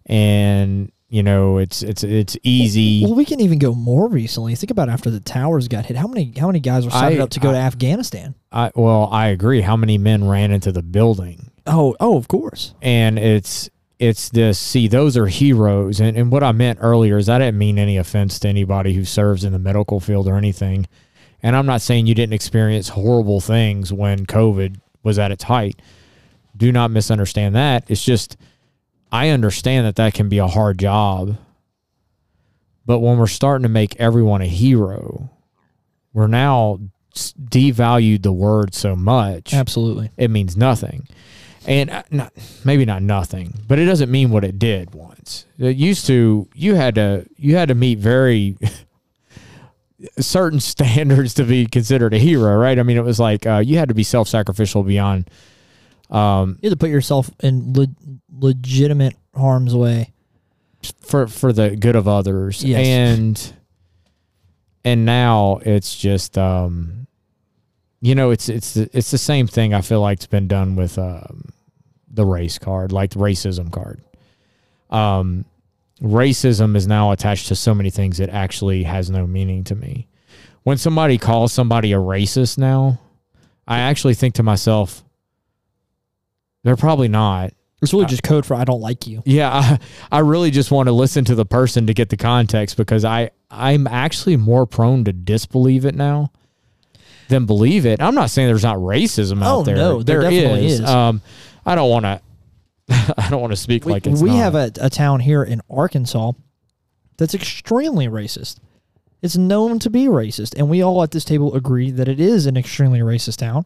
and 0.07 0.93
you 1.09 1.23
know 1.23 1.59
it's 1.59 1.83
it's 1.83 2.03
it's 2.03 2.37
easy 2.43 3.05
Well, 3.05 3.15
we 3.15 3.25
can 3.25 3.41
even 3.41 3.59
go 3.59 3.75
more 3.75 4.09
recently. 4.09 4.55
Think 4.57 4.71
about 4.73 4.89
after 4.89 5.09
the 5.11 5.21
towers 5.21 5.69
got 5.69 5.87
hit. 5.87 5.97
How 5.97 6.07
many 6.09 6.33
how 6.39 6.47
many 6.49 6.61
guys 6.61 6.85
were 6.85 6.91
signed 6.91 7.21
up 7.21 7.31
to 7.31 7.41
go 7.41 7.53
to 7.53 7.59
Afghanistan? 7.59 8.35
I, 8.51 8.71
well 8.75 9.09
i 9.13 9.27
agree 9.29 9.61
how 9.61 9.77
many 9.77 9.99
men 9.99 10.27
ran 10.27 10.51
into 10.51 10.73
the 10.73 10.83
building 10.83 11.51
Oh, 11.67 11.95
oh, 12.01 12.17
of 12.17 12.27
course. 12.29 12.75
and 12.81 13.19
it's 13.19 13.69
it's 13.99 14.29
this 14.31 14.59
see 14.59 14.89
those 14.89 15.17
are 15.17 15.27
heroes 15.27 16.01
and, 16.01 16.17
and 16.17 16.31
what 16.33 16.43
i 16.43 16.53
meant 16.53 16.79
earlier 16.83 17.19
is 17.19 17.29
i 17.29 17.39
didn't 17.39 17.59
mean 17.59 17.79
any 17.79 17.97
offense 17.99 18.39
to 18.41 18.49
anybody 18.49 18.95
who 18.95 19.05
serves 19.05 19.45
in 19.45 19.53
the 19.53 19.59
medical 19.59 20.01
field 20.01 20.27
or 20.29 20.37
anything 20.37 20.87
and 21.43 21.55
i'm 21.57 21.67
not 21.67 21.81
saying 21.83 22.07
you 22.07 22.15
didn't 22.15 22.33
experience 22.35 22.89
horrible 22.91 23.41
things 23.41 23.93
when 23.93 24.25
covid 24.27 24.81
was 25.03 25.19
at 25.19 25.31
its 25.31 25.45
height 25.45 25.81
do 26.57 26.71
not 26.73 26.91
misunderstand 26.91 27.55
that 27.55 27.85
it's 27.91 28.05
just 28.05 28.37
i 29.13 29.29
understand 29.29 29.87
that 29.87 29.97
that 29.97 30.15
can 30.15 30.29
be 30.29 30.39
a 30.39 30.47
hard 30.47 30.79
job 30.79 31.37
but 32.85 33.01
when 33.01 33.19
we're 33.19 33.27
starting 33.27 33.65
to 33.65 33.69
make 33.69 33.97
everyone 33.97 34.41
a 34.41 34.47
hero 34.47 35.31
we're 36.13 36.27
now 36.27 36.79
devalued 37.17 38.23
the 38.23 38.33
word 38.33 38.75
so 38.75 38.95
much 38.95 39.53
Absolutely. 39.55 40.11
it 40.17 40.31
means 40.31 40.57
nothing. 40.57 41.09
And 41.67 41.91
uh, 41.91 42.05
not, 42.11 42.33
maybe 42.65 42.85
not 42.85 43.03
nothing, 43.03 43.55
but 43.67 43.79
it 43.79 43.87
doesn't 43.87 44.11
mean 44.11 44.31
what 44.31 44.45
it 44.45 44.59
did 44.59 44.95
once. 44.95 45.47
It 45.59 45.77
used 45.77 46.07
to 46.07 46.49
you 46.55 46.75
had 46.75 46.95
to 46.95 47.27
you 47.37 47.57
had 47.57 47.69
to 47.69 47.75
meet 47.75 47.99
very 47.99 48.57
certain 50.21 50.61
standards 50.61 51.35
to 51.35 51.45
be 51.45 51.67
considered 51.67 52.15
a 52.15 52.19
hero, 52.19 52.57
right? 52.57 52.79
I 52.79 52.83
mean, 52.85 52.97
it 52.97 53.05
was 53.05 53.19
like 53.19 53.47
uh, 53.47 53.59
you 53.59 53.79
had 53.79 53.89
to 53.89 53.95
be 53.95 54.05
self-sacrificial 54.05 54.85
beyond 54.85 55.29
um, 56.11 56.59
You 56.61 56.71
had 56.71 56.79
to 56.79 56.81
put 56.81 56.91
yourself 56.91 57.31
in 57.43 57.73
legitimate 58.39 59.15
harm's 59.35 59.75
way. 59.75 60.13
for 61.01 61.27
for 61.27 61.53
the 61.53 61.75
good 61.77 61.97
of 61.97 62.07
others. 62.09 62.63
Yes. 62.65 62.87
And 62.87 63.53
and 64.85 65.05
now 65.05 65.61
it's 65.65 65.97
just 65.97 66.39
um 66.39 67.07
you 68.01 68.15
know, 68.15 68.31
it's 68.31 68.49
it's 68.49 68.75
the- 68.75 68.91
it's 68.93 69.11
the 69.11 69.19
same 69.19 69.47
thing 69.47 69.75
I 69.75 69.81
feel 69.81 70.01
like 70.01 70.19
it's 70.19 70.27
been 70.27 70.47
done 70.49 70.77
with 70.77 70.99
um 70.99 71.49
the 72.09 72.25
race 72.25 72.59
card, 72.59 72.93
like 72.93 73.11
the 73.11 73.19
racism 73.19 73.73
card. 73.73 74.01
Um 74.91 75.45
racism 76.01 76.77
is 76.77 76.87
now 76.87 77.11
attached 77.11 77.49
to 77.49 77.57
so 77.57 77.75
many 77.75 77.91
things 77.91 78.21
it 78.21 78.29
actually 78.31 78.83
has 78.85 79.11
no 79.11 79.27
meaning 79.27 79.65
to 79.65 79.75
me. 79.75 80.07
When 80.63 80.77
somebody 80.79 81.17
calls 81.19 81.53
somebody 81.53 81.93
a 81.93 81.97
racist 81.97 82.59
now, 82.59 83.01
I 83.67 83.79
actually 83.81 84.15
think 84.15 84.35
to 84.35 84.43
myself 84.43 85.03
they're 86.65 86.77
probably 86.77 87.09
not. 87.09 87.53
It's 87.83 87.93
really 87.93 88.07
Uh, 88.07 88.09
just 88.09 88.23
code 88.23 88.47
for 88.47 88.55
I 88.55 88.65
don't 88.65 88.81
like 88.81 89.07
you. 89.07 89.23
Yeah, 89.27 89.51
I, 89.53 89.79
I 90.17 90.19
really 90.21 90.51
just 90.51 90.71
want 90.71 90.87
to 90.89 90.93
listen 90.93 91.25
to 91.27 91.35
the 91.35 91.45
person 91.45 91.87
to 91.89 91.95
get 91.95 92.09
the 92.09 92.17
context 92.17 92.77
because 92.77 93.05
I 93.05 93.31
I'm 93.51 93.87
actually 93.87 94.37
more 94.37 94.67
prone 94.67 95.05
to 95.05 95.13
disbelieve 95.13 95.85
it 95.85 95.95
now 95.95 96.33
than 97.29 97.45
believe 97.47 97.87
it. 97.87 98.01
I'm 98.01 98.15
not 98.15 98.31
saying 98.31 98.49
there's 98.49 98.63
not 98.63 98.77
racism 98.79 99.43
out 99.43 99.55
Oh, 99.59 99.63
there. 99.63 99.77
no, 99.77 100.03
there 100.03 100.23
definitely 100.23 100.67
is. 100.67 100.81
Um, 100.85 101.21
I 101.65 101.75
don't 101.75 101.91
want 101.91 102.05
to. 102.05 102.21
I 103.19 103.29
don't 103.31 103.41
want 103.41 103.53
to 103.53 103.57
speak 103.57 103.85
We, 103.85 103.93
like 103.93 104.07
it's 104.07 104.23
we 104.23 104.31
not. 104.31 104.37
have 104.37 104.55
a, 104.55 104.71
a 104.81 104.89
town 104.91 105.21
here 105.21 105.43
in 105.43 105.61
Arkansas 105.69 106.33
that's 107.17 107.35
extremely 107.35 108.07
racist. 108.09 108.59
It's 109.23 109.37
known 109.37 109.79
to 109.81 109.91
be 109.91 110.05
racist, 110.07 110.55
and 110.57 110.69
we 110.69 110.83
all 110.83 111.03
at 111.03 111.11
this 111.11 111.25
table 111.25 111.55
agree 111.57 111.91
that 111.91 112.07
it 112.07 112.21
is 112.21 112.47
an 112.47 112.57
extremely 112.57 113.01
racist 113.01 113.39
town. 113.39 113.65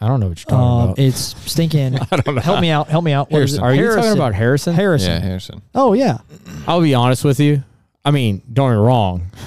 I 0.00 0.08
don't 0.08 0.20
know 0.20 0.28
what 0.28 0.38
you're 0.38 0.50
talking 0.50 0.58
Um, 0.58 0.84
about. 0.90 0.98
it's 0.98 1.34
stinking. 1.50 1.92
help 2.42 2.60
me 2.60 2.70
out. 2.70 2.88
Help 2.88 3.04
me 3.04 3.12
out. 3.12 3.30
What 3.30 3.42
is 3.42 3.54
it? 3.54 3.60
Harrison. 3.60 3.64
Are 3.64 3.74
you 3.90 3.94
talking 3.94 4.12
about 4.18 4.34
Harrison? 4.34 4.74
Harrison? 4.74 5.10
Yeah, 5.12 5.18
Harrison. 5.20 5.62
Oh 5.74 5.92
yeah. 5.92 6.18
I'll 6.66 6.80
be 6.80 6.94
honest 6.94 7.22
with 7.24 7.38
you. 7.40 7.62
I 8.04 8.10
mean, 8.10 8.42
don't 8.52 8.70
get 8.70 8.76
me 8.80 8.86
wrong. 8.86 9.30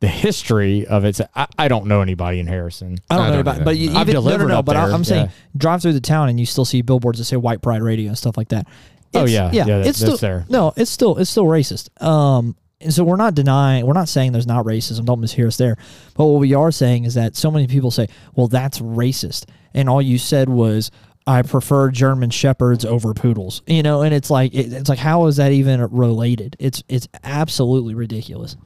The 0.00 0.08
history 0.08 0.84
of 0.84 1.04
it, 1.04 1.20
I, 1.36 1.46
I 1.56 1.68
don't 1.68 1.86
know 1.86 2.00
anybody 2.00 2.40
in 2.40 2.48
Harrison. 2.48 2.98
I 3.08 3.14
don't 3.18 3.24
I 3.24 3.26
know 3.28 3.32
don't 3.34 3.40
about, 3.42 3.54
either. 3.54 3.64
but 3.66 3.76
you, 3.76 3.90
I've 3.90 4.08
even, 4.08 4.14
no, 4.14 4.20
no, 4.20 4.24
delivered 4.30 4.48
no. 4.48 4.58
up 4.58 4.64
But 4.64 4.74
I, 4.76 4.86
there, 4.86 4.94
I'm 4.96 5.04
saying 5.04 5.26
yeah. 5.26 5.32
drive 5.56 5.80
through 5.80 5.92
the 5.92 6.00
town 6.00 6.28
and 6.28 6.40
you 6.40 6.44
still 6.46 6.64
see 6.64 6.82
billboards 6.82 7.18
that 7.20 7.24
say 7.26 7.36
White 7.36 7.62
Pride 7.62 7.82
Radio 7.82 8.08
and 8.08 8.18
stuff 8.18 8.36
like 8.36 8.48
that. 8.48 8.66
Oh, 9.14 9.26
yeah. 9.26 9.50
yeah. 9.52 9.64
Yeah, 9.64 9.78
that- 9.78 9.86
it's 9.86 10.00
that's 10.00 10.16
still 10.16 10.16
there. 10.16 10.44
no. 10.48 10.72
It's 10.76 10.90
still 10.90 11.18
it's 11.18 11.30
still 11.30 11.44
racist. 11.44 12.02
Um, 12.02 12.56
and 12.82 12.92
so 12.92 13.04
we're 13.04 13.16
not 13.16 13.34
denying, 13.34 13.86
we're 13.86 13.92
not 13.92 14.08
saying 14.08 14.32
there's 14.32 14.46
not 14.46 14.64
racism. 14.64 15.04
Don't 15.04 15.20
mishear 15.20 15.46
us 15.46 15.56
there. 15.56 15.76
But 16.14 16.26
what 16.26 16.40
we 16.40 16.54
are 16.54 16.70
saying 16.70 17.04
is 17.04 17.14
that 17.14 17.36
so 17.36 17.50
many 17.50 17.66
people 17.66 17.90
say, 17.90 18.08
well, 18.34 18.48
that's 18.48 18.80
racist, 18.80 19.46
and 19.74 19.88
all 19.88 20.02
you 20.02 20.18
said 20.18 20.48
was. 20.48 20.90
I 21.24 21.42
prefer 21.42 21.92
German 21.92 22.30
shepherds 22.30 22.84
over 22.84 23.14
poodles, 23.14 23.62
you 23.68 23.84
know, 23.84 24.02
and 24.02 24.12
it's 24.12 24.28
like 24.28 24.52
it, 24.54 24.72
it's 24.72 24.88
like 24.88 24.98
how 24.98 25.26
is 25.26 25.36
that 25.36 25.52
even 25.52 25.80
related? 25.80 26.56
It's 26.58 26.82
it's 26.88 27.06
absolutely 27.22 27.94
ridiculous. 27.94 28.56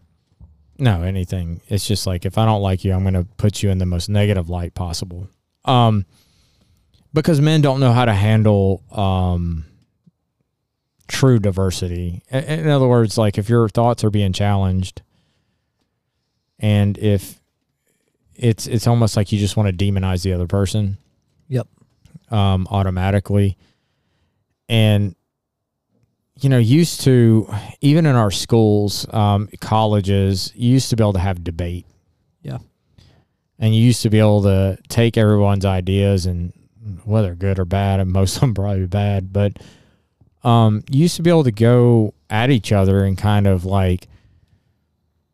No, 0.79 1.03
anything. 1.03 1.61
It's 1.69 1.87
just 1.87 2.07
like 2.07 2.25
if 2.25 2.39
I 2.39 2.47
don't 2.47 2.63
like 2.63 2.83
you, 2.83 2.95
I'm 2.95 3.03
going 3.03 3.13
to 3.13 3.25
put 3.37 3.63
you 3.63 3.69
in 3.69 3.77
the 3.77 3.85
most 3.85 4.09
negative 4.09 4.49
light 4.49 4.75
possible. 4.75 5.29
Um, 5.67 6.07
because 7.13 7.41
men 7.41 7.61
don't 7.61 7.81
know 7.81 7.93
how 7.93 8.05
to 8.05 8.13
handle 8.13 8.83
um 8.91 9.65
true 11.09 11.39
diversity. 11.39 12.23
In 12.31 12.69
other 12.69 12.89
words, 12.89 13.17
like 13.19 13.39
if 13.39 13.49
your 13.49 13.69
thoughts 13.69 14.05
are 14.05 14.11
being 14.11 14.33
challenged, 14.33 15.03
and 16.59 16.97
if 16.99 17.41
it's 18.35 18.67
it's 18.67 18.87
almost 18.87 19.17
like 19.17 19.33
you 19.33 19.39
just 19.39 19.57
want 19.57 19.69
to 19.69 19.85
demonize 19.85 20.23
the 20.23 20.33
other 20.33 20.47
person. 20.47 20.99
Yep. 21.49 21.69
Um, 22.31 22.67
automatically, 22.71 23.57
and 24.69 25.15
you 26.41 26.49
know, 26.49 26.59
used 26.59 27.03
to 27.03 27.49
even 27.81 28.05
in 28.05 28.15
our 28.15 28.31
schools, 28.31 29.07
um, 29.15 29.49
colleges, 29.61 30.53
you 30.55 30.71
used 30.71 30.91
to 30.91 30.97
be 30.97 31.03
able 31.03 31.15
to 31.15 31.19
have 31.19 31.43
debate. 31.43 31.87
Yeah. 32.43 32.59
And 33.59 33.75
you 33.75 33.83
used 33.83 34.03
to 34.03 34.11
be 34.11 34.19
able 34.19 34.43
to 34.43 34.79
take 34.89 35.17
everyone's 35.17 35.65
ideas 35.65 36.27
and 36.27 36.53
whether 37.05 37.35
good 37.35 37.59
or 37.59 37.65
bad, 37.65 38.01
and 38.01 38.13
most 38.13 38.37
of 38.37 38.41
them 38.41 38.55
probably 38.55 38.87
bad, 38.87 39.33
but 39.33 39.59
um, 40.47 40.85
you 40.91 41.01
used 41.03 41.17
to 41.17 41.23
be 41.23 41.31
able 41.31 41.45
to 41.45 41.53
go 41.53 42.15
at 42.31 42.51
each 42.51 42.73
other 42.73 43.05
and 43.05 43.19
kind 43.19 43.47
of 43.47 43.65
like, 43.65 44.09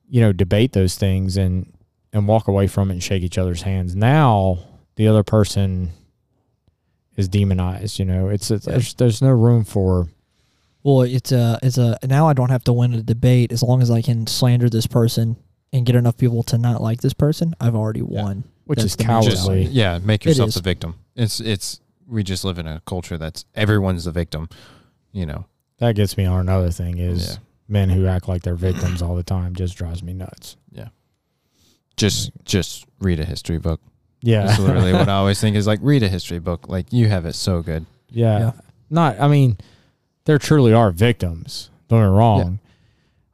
you 0.08 0.20
know, 0.20 0.32
debate 0.32 0.72
those 0.72 0.94
things 0.96 1.36
and 1.36 1.72
and 2.12 2.28
walk 2.28 2.48
away 2.48 2.66
from 2.66 2.90
it 2.90 2.94
and 2.94 3.02
shake 3.02 3.22
each 3.22 3.38
other's 3.38 3.62
hands. 3.62 3.94
Now 3.96 4.58
the 4.96 5.08
other 5.08 5.22
person 5.22 5.90
is 7.16 7.28
demonized. 7.28 7.98
You 7.98 8.04
know, 8.04 8.28
it's, 8.28 8.50
it's 8.50 8.66
Yeah. 8.66 8.72
there's 8.72 8.94
there's 8.94 9.22
no 9.22 9.30
room 9.30 9.64
for 9.64 10.08
Well, 10.82 11.02
it's 11.02 11.32
a 11.32 11.58
it's 11.62 11.78
a 11.78 11.98
now 12.06 12.28
I 12.28 12.32
don't 12.32 12.50
have 12.50 12.64
to 12.64 12.72
win 12.72 12.92
a 12.94 13.02
debate 13.02 13.52
as 13.52 13.62
long 13.62 13.82
as 13.82 13.90
I 13.90 14.02
can 14.02 14.26
slander 14.26 14.68
this 14.68 14.86
person 14.86 15.36
and 15.72 15.86
get 15.86 15.94
enough 15.96 16.16
people 16.18 16.42
to 16.44 16.58
not 16.58 16.82
like 16.82 17.00
this 17.00 17.14
person. 17.14 17.54
I've 17.60 17.74
already 17.74 18.02
won. 18.02 18.44
which 18.64 18.78
That's 18.78 18.92
is 18.92 18.96
the 18.96 19.04
major 19.04 19.30
Just, 19.30 19.46
cowardly. 19.46 19.64
yeah, 19.64 19.98
make 20.02 20.24
yourself 20.24 20.52
the 20.52 20.60
victim. 20.60 20.94
It's 21.16 21.40
it's 21.40 21.80
we 22.06 22.22
just 22.22 22.44
live 22.44 22.58
in 22.58 22.66
a 22.66 22.80
culture 22.86 23.16
that's 23.18 23.44
everyone's 23.54 24.04
the 24.04 24.12
victim. 24.12 24.48
You 25.12 25.26
know. 25.26 25.46
That 25.78 25.94
gets 25.94 26.16
me 26.16 26.24
on 26.26 26.40
another 26.40 26.70
thing 26.70 26.98
is 26.98 27.28
Yeah. 27.32 27.36
men 27.68 27.90
who 27.90 28.06
act 28.06 28.28
like 28.28 28.42
they're 28.42 28.54
victims 28.54 29.02
all 29.02 29.14
the 29.16 29.22
time 29.22 29.54
just 29.54 29.76
drives 29.76 30.02
me 30.02 30.12
nuts. 30.12 30.56
Yeah. 30.70 30.88
Just 31.96 32.30
just 32.44 32.86
read 33.00 33.20
a 33.20 33.24
history 33.24 33.58
book. 33.58 33.80
Yeah, 34.22 34.46
That's 34.46 34.60
literally 34.60 34.92
what 34.92 35.08
I 35.08 35.14
always 35.14 35.40
think 35.40 35.56
is 35.56 35.66
like 35.66 35.80
read 35.82 36.02
a 36.04 36.08
history 36.08 36.38
book. 36.38 36.68
Like 36.68 36.92
you 36.92 37.08
have 37.08 37.26
it 37.26 37.34
so 37.34 37.60
good. 37.62 37.86
yeah. 38.10 38.38
Yeah. 38.38 38.52
Not. 38.88 39.18
I 39.20 39.26
mean, 39.28 39.56
there 40.24 40.38
truly 40.38 40.72
are 40.72 40.90
victims. 40.90 41.70
Don't 41.88 42.00
get 42.00 42.10
me 42.10 42.16
wrong. 42.16 42.58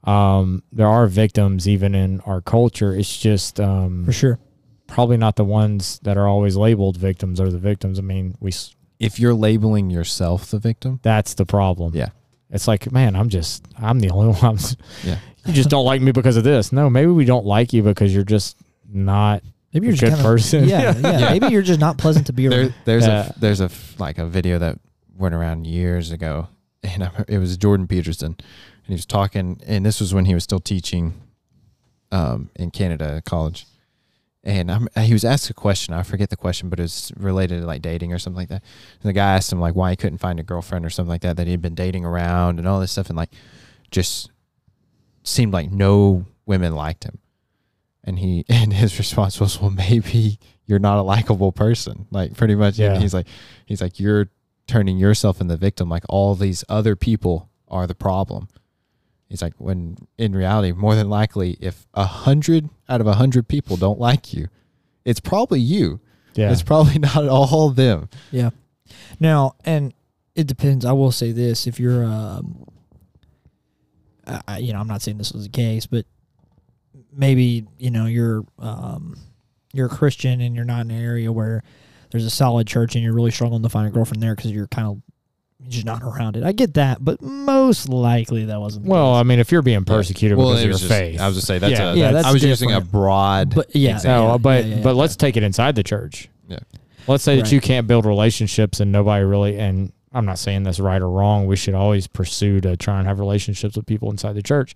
Um, 0.05 0.63
there 0.73 0.87
are 0.87 1.07
victims 1.07 1.69
even 1.69 1.95
in 1.95 2.21
our 2.21 2.41
culture. 2.41 2.95
It's 2.95 3.17
just 3.19 3.61
um, 3.61 4.05
For 4.07 4.13
sure. 4.13 4.39
probably 4.87 5.17
not 5.19 5.37
the 5.37 5.45
ones 5.45 5.99
that 6.05 6.17
are 6.17 6.27
always 6.27 6.57
labeled 6.57 6.97
victims 6.97 7.41
are 7.41 7.51
the 7.51 7.59
victims. 7.59 7.99
I 7.99 8.03
mean, 8.03 8.37
we 8.41 8.51
s- 8.53 8.75
If 8.99 9.21
you're 9.21 9.35
labeling 9.35 9.91
yourself 9.91 10.51
the 10.51 10.59
victim, 10.59 11.01
that's 11.03 11.35
the 11.35 11.47
problem. 11.47 11.95
Yeah. 11.95 12.09
It's 12.51 12.67
like, 12.67 12.91
man, 12.91 13.15
I'm 13.15 13.29
just 13.29 13.65
I'm 13.79 14.01
the 14.01 14.11
only 14.11 14.33
one. 14.41 14.45
I'm 14.45 14.59
Yeah. 15.05 15.19
You 15.47 15.53
just 15.55 15.71
don't 15.71 15.85
like 15.85 16.03
me 16.03 16.13
because 16.13 16.37
of 16.37 16.45
this. 16.45 16.73
No, 16.73 16.91
maybe 16.91 17.11
we 17.11 17.25
don't 17.25 17.47
like 17.47 17.73
you 17.73 17.83
because 17.83 18.15
you're 18.15 18.25
just 18.25 18.57
not 18.91 19.43
Maybe 19.73 19.87
you're 19.87 19.95
a 19.95 19.97
just 19.99 20.11
good 20.11 20.15
kind 20.17 20.27
person. 20.27 20.65
Yeah, 20.69 20.97
yeah, 20.99 21.19
Yeah. 21.21 21.31
Maybe 21.39 21.49
you're 21.53 21.63
just 21.63 21.81
not 21.81 21.99
pleasant 21.99 22.27
to 22.27 22.33
be 22.33 22.49
there, 22.49 22.61
around. 22.63 22.75
there's 22.85 23.07
Yeah. 23.07 23.33
a 23.35 23.39
there's 23.39 23.61
a 23.61 23.71
like 23.99 24.19
a 24.19 24.27
video 24.27 24.59
that 24.59 24.79
went 25.17 25.35
around 25.35 25.67
years 25.67 26.11
ago, 26.11 26.49
and 26.83 27.05
I, 27.05 27.11
it 27.29 27.39
was 27.39 27.57
Jordan 27.57 27.87
Peterson, 27.87 28.29
and 28.39 28.87
he 28.87 28.95
was 28.95 29.07
talking, 29.07 29.61
and 29.67 29.85
this 29.87 30.01
was 30.01 30.13
when 30.15 30.25
he 30.25 30.35
was 30.35 30.43
still 30.45 30.59
teaching, 30.61 31.15
um, 32.11 32.51
in 32.57 32.71
Canada 32.71 33.23
college, 33.27 33.67
and 34.49 34.71
I'm, 34.71 34.89
he 35.03 35.13
was 35.13 35.25
asked 35.25 35.51
a 35.51 35.55
question. 35.55 35.93
I 35.95 36.03
forget 36.03 36.31
the 36.31 36.37
question, 36.37 36.69
but 36.71 36.79
it 36.81 36.83
was 36.83 37.13
related 37.17 37.61
to 37.61 37.67
like 37.67 37.83
dating 37.83 38.13
or 38.13 38.19
something 38.19 38.39
like 38.39 38.49
that. 38.49 38.63
And 39.03 39.09
the 39.09 39.13
guy 39.13 39.35
asked 39.35 39.53
him 39.53 39.61
like 39.61 39.75
why 39.75 39.91
he 39.91 39.97
couldn't 39.97 40.19
find 40.19 40.41
a 40.41 40.43
girlfriend 40.43 40.85
or 40.87 40.91
something 40.91 41.11
like 41.11 41.21
that 41.21 41.37
that 41.37 41.47
he 41.47 41.51
had 41.53 41.61
been 41.63 41.75
dating 41.75 42.05
around 42.05 42.59
and 42.59 42.67
all 42.67 42.81
this 42.81 42.91
stuff, 42.93 43.09
and 43.09 43.17
like 43.17 43.31
just 43.91 44.31
seemed 45.23 45.53
like 45.53 45.71
no 45.71 46.25
women 46.47 46.75
liked 46.75 47.05
him. 47.05 47.19
And 48.05 48.19
he 48.19 48.45
and 48.49 48.73
his 48.73 48.99
response 48.99 49.39
was, 49.41 49.61
"Well, 49.61 49.71
maybe 49.71 50.39
you're 50.67 50.79
not 50.79 50.99
a 50.99 51.03
likable 51.03 51.53
person." 51.53 52.07
Like 52.11 52.35
pretty 52.35 52.55
much, 52.55 52.79
Yeah. 52.79 52.99
he's 52.99 53.13
like, 53.15 53.27
he's 53.67 53.83
like, 53.83 54.01
you're 54.01 54.31
turning 54.67 54.99
yourself 54.99 55.41
in 55.41 55.49
the 55.49 55.57
victim. 55.57 55.89
Like 55.89 56.05
all 56.09 56.35
these 56.35 56.65
other 56.69 56.97
people 56.97 57.51
are 57.69 57.87
the 57.87 57.95
problem. 57.95 58.49
He's 59.29 59.43
like, 59.43 59.55
when 59.59 59.97
in 60.17 60.35
reality, 60.35 60.73
more 60.73 60.95
than 60.95 61.11
likely, 61.11 61.57
if 61.61 61.87
a 61.95 62.05
hundred 62.05 62.69
out 62.89 63.01
of 63.03 63.07
a 63.07 63.15
hundred 63.15 63.47
people 63.49 63.77
don't 63.77 64.01
like 64.01 64.33
you, 64.33 64.49
it's 65.05 65.21
probably 65.21 65.61
you. 65.61 66.01
Yeah. 66.35 66.51
It's 66.51 66.63
probably 66.63 66.99
not 66.99 67.27
all 67.29 67.71
them. 67.71 68.09
Yeah. 68.31 68.51
Now, 69.21 69.57
and 69.65 69.93
it 70.35 70.47
depends. 70.47 70.85
I 70.87 70.93
will 70.93 71.13
say 71.13 71.33
this: 71.33 71.67
if 71.67 71.79
you're, 71.79 72.05
um, 72.05 72.65
I, 74.27 74.41
I- 74.49 74.59
you 74.59 74.73
know, 74.73 74.81
I'm 74.81 74.89
not 74.89 75.03
saying 75.03 75.19
this 75.19 75.33
was 75.33 75.45
the 75.45 75.51
case, 75.51 75.87
but 75.87 76.07
maybe 77.13 77.67
you 77.79 77.91
know 77.91 78.07
you're, 78.07 78.45
um, 78.59 79.17
you're 79.73 79.87
a 79.87 79.91
Christian 79.91 80.41
and 80.41 80.55
you're 80.57 80.65
not 80.65 80.83
in 80.87 80.91
an 80.91 81.03
area 81.03 81.31
where 81.33 81.63
there's 82.11 82.25
a 82.25 82.31
solid 82.31 82.67
church 82.67 82.95
and 82.95 83.05
you're 83.05 83.13
really 83.13 83.31
struggling 83.31 83.63
to 83.63 83.69
find 83.69 83.87
a 83.87 83.91
girlfriend 83.91 84.23
there 84.23 84.35
because 84.35 84.51
you're 84.53 84.67
kind 84.69 84.89
of 84.89 85.03
just 85.67 85.85
not 85.85 86.03
around 86.03 86.37
it. 86.37 86.45
I 86.45 86.53
get 86.53 86.75
that, 86.75 87.05
but 87.05 87.21
most 87.21 87.89
likely 87.89 88.45
that 88.47 88.61
wasn't. 88.61 88.85
The 88.85 88.91
well, 88.91 89.15
I 89.15 89.23
mean, 89.25 89.39
if 89.41 89.51
you're 89.51 89.63
being 89.63 89.85
persecuted 89.85 90.39
because 90.39 90.53
of 90.53 90.59
it 90.61 90.63
your 90.65 90.69
was 90.73 90.81
just- 90.81 90.93
faith, 90.93 91.21
I 91.21 91.27
was 91.27 91.37
just 91.37 91.47
say 91.49 91.59
that's 91.59 91.73
Yeah, 91.73 91.93
a, 91.93 91.95
yeah, 91.97 92.03
that's, 92.13 92.15
that's 92.15 92.27
I 92.29 92.33
was 92.33 92.45
using 92.45 92.71
a 92.71 92.75
different. 92.75 92.93
broad. 92.93 93.55
but 93.55 93.75
yeah, 93.75 93.97
example. 93.97 94.25
Oh, 94.25 94.27
no, 94.29 94.33
yeah, 94.35 94.39
but 94.39 94.65
yeah, 94.65 94.75
yeah, 94.77 94.83
but 94.83 94.91
yeah. 94.91 95.01
let's 95.01 95.17
take 95.17 95.37
it 95.37 95.43
inside 95.43 95.75
the 95.75 95.83
church. 95.83 96.29
Yeah. 96.47 96.59
Let's 97.09 97.25
say 97.25 97.41
that 97.41 97.51
you 97.51 97.61
can't 97.61 97.87
build 97.87 98.05
relationships 98.07 98.81
and 98.81 98.93
nobody 98.93 99.25
really 99.25 99.59
and 99.59 99.93
I'm 100.13 100.25
not 100.27 100.39
saying 100.39 100.63
that's 100.63 100.79
right 100.81 101.01
or 101.03 101.11
wrong. 101.11 101.47
We 101.47 101.57
should 101.57 101.75
always 101.75 102.07
pursue 102.07 102.61
to 102.63 102.77
try 102.77 102.99
and 102.99 103.07
have 103.09 103.19
relationships 103.19 103.77
with 103.77 103.85
people 103.87 104.11
inside 104.11 104.35
the 104.35 104.43
church. 104.43 104.75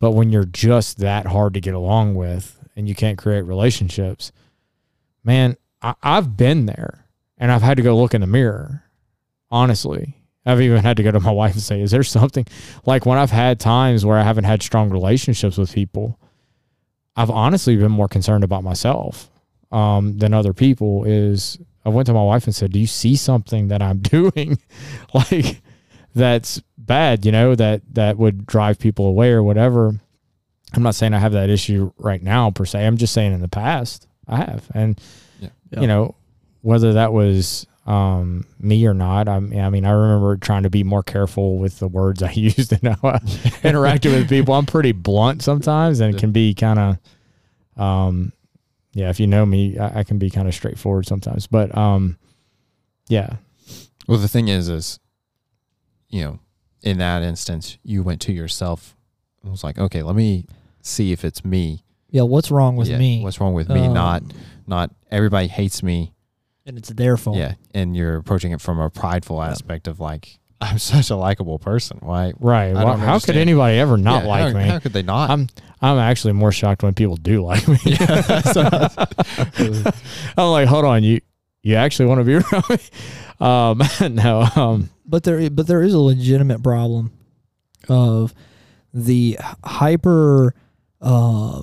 But 0.00 0.12
when 0.12 0.30
you're 0.30 0.44
just 0.44 0.98
that 0.98 1.26
hard 1.26 1.54
to 1.54 1.60
get 1.60 1.74
along 1.74 2.14
with 2.14 2.58
and 2.76 2.88
you 2.88 2.94
can't 2.94 3.18
create 3.18 3.42
relationships, 3.42 4.32
man, 5.24 5.56
I, 5.82 5.94
I've 6.02 6.36
been 6.36 6.66
there 6.66 7.06
and 7.38 7.50
I've 7.52 7.62
had 7.62 7.76
to 7.78 7.82
go 7.82 7.96
look 7.96 8.14
in 8.14 8.20
the 8.20 8.26
mirror. 8.26 8.83
Honestly, 9.54 10.16
I've 10.44 10.60
even 10.60 10.82
had 10.82 10.96
to 10.96 11.02
go 11.04 11.12
to 11.12 11.20
my 11.20 11.30
wife 11.42 11.52
and 11.54 11.62
say, 11.62 11.80
"Is 11.80 11.92
there 11.92 12.02
something 12.02 12.44
like 12.84 13.06
when 13.06 13.18
I've 13.18 13.30
had 13.30 13.60
times 13.60 14.04
where 14.04 14.18
I 14.18 14.24
haven't 14.24 14.44
had 14.44 14.62
strong 14.62 14.90
relationships 14.90 15.56
with 15.56 15.72
people?" 15.72 16.18
I've 17.16 17.30
honestly 17.30 17.76
been 17.76 17.92
more 17.92 18.08
concerned 18.08 18.42
about 18.42 18.64
myself 18.64 19.30
um, 19.70 20.18
than 20.18 20.34
other 20.34 20.52
people. 20.52 21.04
Is 21.04 21.58
I 21.84 21.90
went 21.90 22.06
to 22.06 22.12
my 22.14 22.22
wife 22.22 22.44
and 22.46 22.54
said, 22.54 22.72
"Do 22.72 22.80
you 22.80 22.88
see 22.88 23.14
something 23.14 23.68
that 23.68 23.80
I'm 23.80 23.98
doing, 24.16 24.58
like 25.14 25.62
that's 26.14 26.60
bad? 26.76 27.24
You 27.24 27.30
know 27.32 27.54
that 27.54 27.82
that 27.94 28.18
would 28.18 28.44
drive 28.46 28.78
people 28.80 29.06
away 29.06 29.30
or 29.30 29.42
whatever." 29.42 29.92
I'm 30.74 30.82
not 30.82 30.96
saying 30.96 31.14
I 31.14 31.20
have 31.20 31.32
that 31.32 31.50
issue 31.50 31.92
right 31.98 32.20
now 32.20 32.50
per 32.50 32.64
se. 32.64 32.84
I'm 32.84 32.96
just 32.96 33.14
saying 33.14 33.32
in 33.32 33.40
the 33.40 33.46
past 33.48 34.08
I 34.26 34.38
have, 34.38 34.68
and 34.74 35.00
Yeah. 35.38 35.50
Yeah. 35.70 35.80
you 35.82 35.86
know 35.86 36.16
whether 36.62 36.94
that 36.94 37.12
was 37.12 37.68
um, 37.86 38.46
me 38.58 38.86
or 38.86 38.94
not. 38.94 39.28
I 39.28 39.40
mean, 39.40 39.60
I 39.60 39.68
mean, 39.70 39.84
I 39.84 39.90
remember 39.90 40.36
trying 40.36 40.62
to 40.62 40.70
be 40.70 40.82
more 40.84 41.02
careful 41.02 41.58
with 41.58 41.78
the 41.80 41.88
words 41.88 42.22
I 42.22 42.30
used 42.32 42.72
and 42.72 42.82
how 42.96 43.08
I 43.08 43.18
interacted 43.62 44.12
with 44.12 44.28
people. 44.28 44.54
I'm 44.54 44.66
pretty 44.66 44.92
blunt 44.92 45.42
sometimes, 45.42 46.00
and 46.00 46.14
Yeah. 46.14 46.20
can 46.20 46.32
be 46.32 46.54
kind 46.54 46.78
of, 46.78 47.82
um, 47.82 48.32
yeah. 48.92 49.10
If 49.10 49.20
you 49.20 49.26
know 49.26 49.44
me, 49.44 49.78
I, 49.78 50.00
I 50.00 50.04
can 50.04 50.18
be 50.18 50.30
kind 50.30 50.48
of 50.48 50.54
straightforward 50.54 51.06
sometimes. 51.06 51.46
But 51.46 51.76
um, 51.76 52.16
yeah, 53.08 53.36
Well, 54.06 54.18
the 54.18 54.28
thing 54.28 54.48
is, 54.48 54.68
is 54.68 54.98
you 56.08 56.22
know, 56.24 56.38
in 56.82 56.98
that 56.98 57.22
instance, 57.22 57.76
you 57.82 58.02
went 58.02 58.20
to 58.22 58.32
yourself 58.32 58.96
and 59.42 59.50
was 59.50 59.64
like, 59.64 59.78
okay, 59.78 60.02
let 60.02 60.14
me 60.16 60.46
see 60.80 61.12
if 61.12 61.24
it's 61.24 61.44
me. 61.44 61.82
yeah. 62.10 62.22
What's 62.22 62.50
wrong 62.50 62.76
with 62.76 62.88
Yeah, 62.88 62.98
me? 62.98 63.22
What's 63.22 63.40
wrong 63.40 63.52
with 63.54 63.68
me? 63.68 63.86
Um, 63.88 63.92
not, 63.94 64.22
not 64.66 64.90
everybody 65.10 65.48
hates 65.48 65.82
me. 65.82 66.12
And 66.66 66.78
it's 66.78 66.88
their 66.90 67.16
fault. 67.16 67.36
Yeah, 67.36 67.54
and 67.74 67.96
you're 67.96 68.16
approaching 68.16 68.52
it 68.52 68.60
from 68.60 68.78
a 68.78 68.90
prideful 68.90 69.42
aspect 69.42 69.88
of 69.88 70.00
like, 70.00 70.38
I'm 70.60 70.78
such 70.78 71.10
a 71.10 71.16
likable 71.16 71.58
person. 71.58 71.98
Why? 72.00 72.32
right. 72.38 72.72
Well, 72.72 72.86
don't 72.86 73.00
how 73.00 73.18
could 73.18 73.36
anybody 73.36 73.78
ever 73.78 73.96
not 73.96 74.24
Yeah, 74.24 74.28
like 74.28 74.52
how, 74.52 74.58
me? 74.58 74.68
How 74.68 74.78
could 74.78 74.92
they 74.92 75.02
not? 75.02 75.30
I'm 75.30 75.48
I'm 75.80 75.98
actually 75.98 76.32
more 76.32 76.52
shocked 76.52 76.82
when 76.82 76.94
people 76.94 77.16
do 77.16 77.42
like 77.42 77.66
me. 77.68 77.78
I'm 80.36 80.50
like, 80.50 80.68
hold 80.68 80.84
on, 80.84 81.02
you 81.04 81.20
you 81.62 81.74
actually 81.76 82.06
want 82.06 82.20
to 82.20 82.24
be 82.24 82.34
around 82.34 82.70
me? 82.70 82.78
Um, 83.40 84.14
no, 84.14 84.46
um, 84.56 84.90
but 85.04 85.24
there 85.24 85.50
but 85.50 85.66
there 85.66 85.82
is 85.82 85.92
a 85.92 85.98
legitimate 85.98 86.62
problem 86.62 87.12
of 87.88 88.32
the 88.94 89.38
hyper 89.64 90.54
uh, 91.00 91.62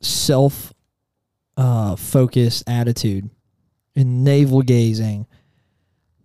self 0.00 0.72
uh, 1.56 1.94
focused 1.96 2.64
attitude 2.66 3.30
and 3.96 4.22
navel 4.22 4.62
gazing 4.62 5.26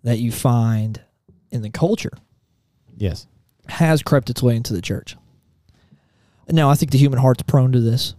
that 0.04 0.20
you 0.20 0.32
find 0.32 1.02
in 1.52 1.62
the 1.62 1.70
culture 1.70 2.12
yes, 2.98 3.28
has 3.68 4.04
crept 4.04 4.30
its 4.30 4.44
way 4.44 4.56
into 4.56 4.74
the 4.74 4.82
church. 4.82 5.16
Now, 6.50 6.70
I 6.70 6.76
think 6.76 6.92
the 6.92 6.98
human 6.98 7.20
heart's 7.20 7.44
prone 7.44 7.72
to 7.72 7.80
this. 7.80 8.16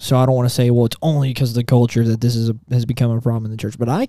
So 0.00 0.16
I 0.16 0.26
don't 0.26 0.36
want 0.36 0.48
to 0.48 0.54
say, 0.54 0.70
well, 0.70 0.86
it's 0.86 0.96
only 1.02 1.28
because 1.30 1.50
of 1.50 1.56
the 1.56 1.64
culture 1.64 2.04
that 2.04 2.20
this 2.20 2.36
is 2.36 2.50
a, 2.50 2.56
has 2.70 2.86
become 2.86 3.10
a 3.10 3.20
problem 3.20 3.46
in 3.46 3.50
the 3.50 3.56
church. 3.56 3.76
But 3.76 3.88
I, 3.88 4.06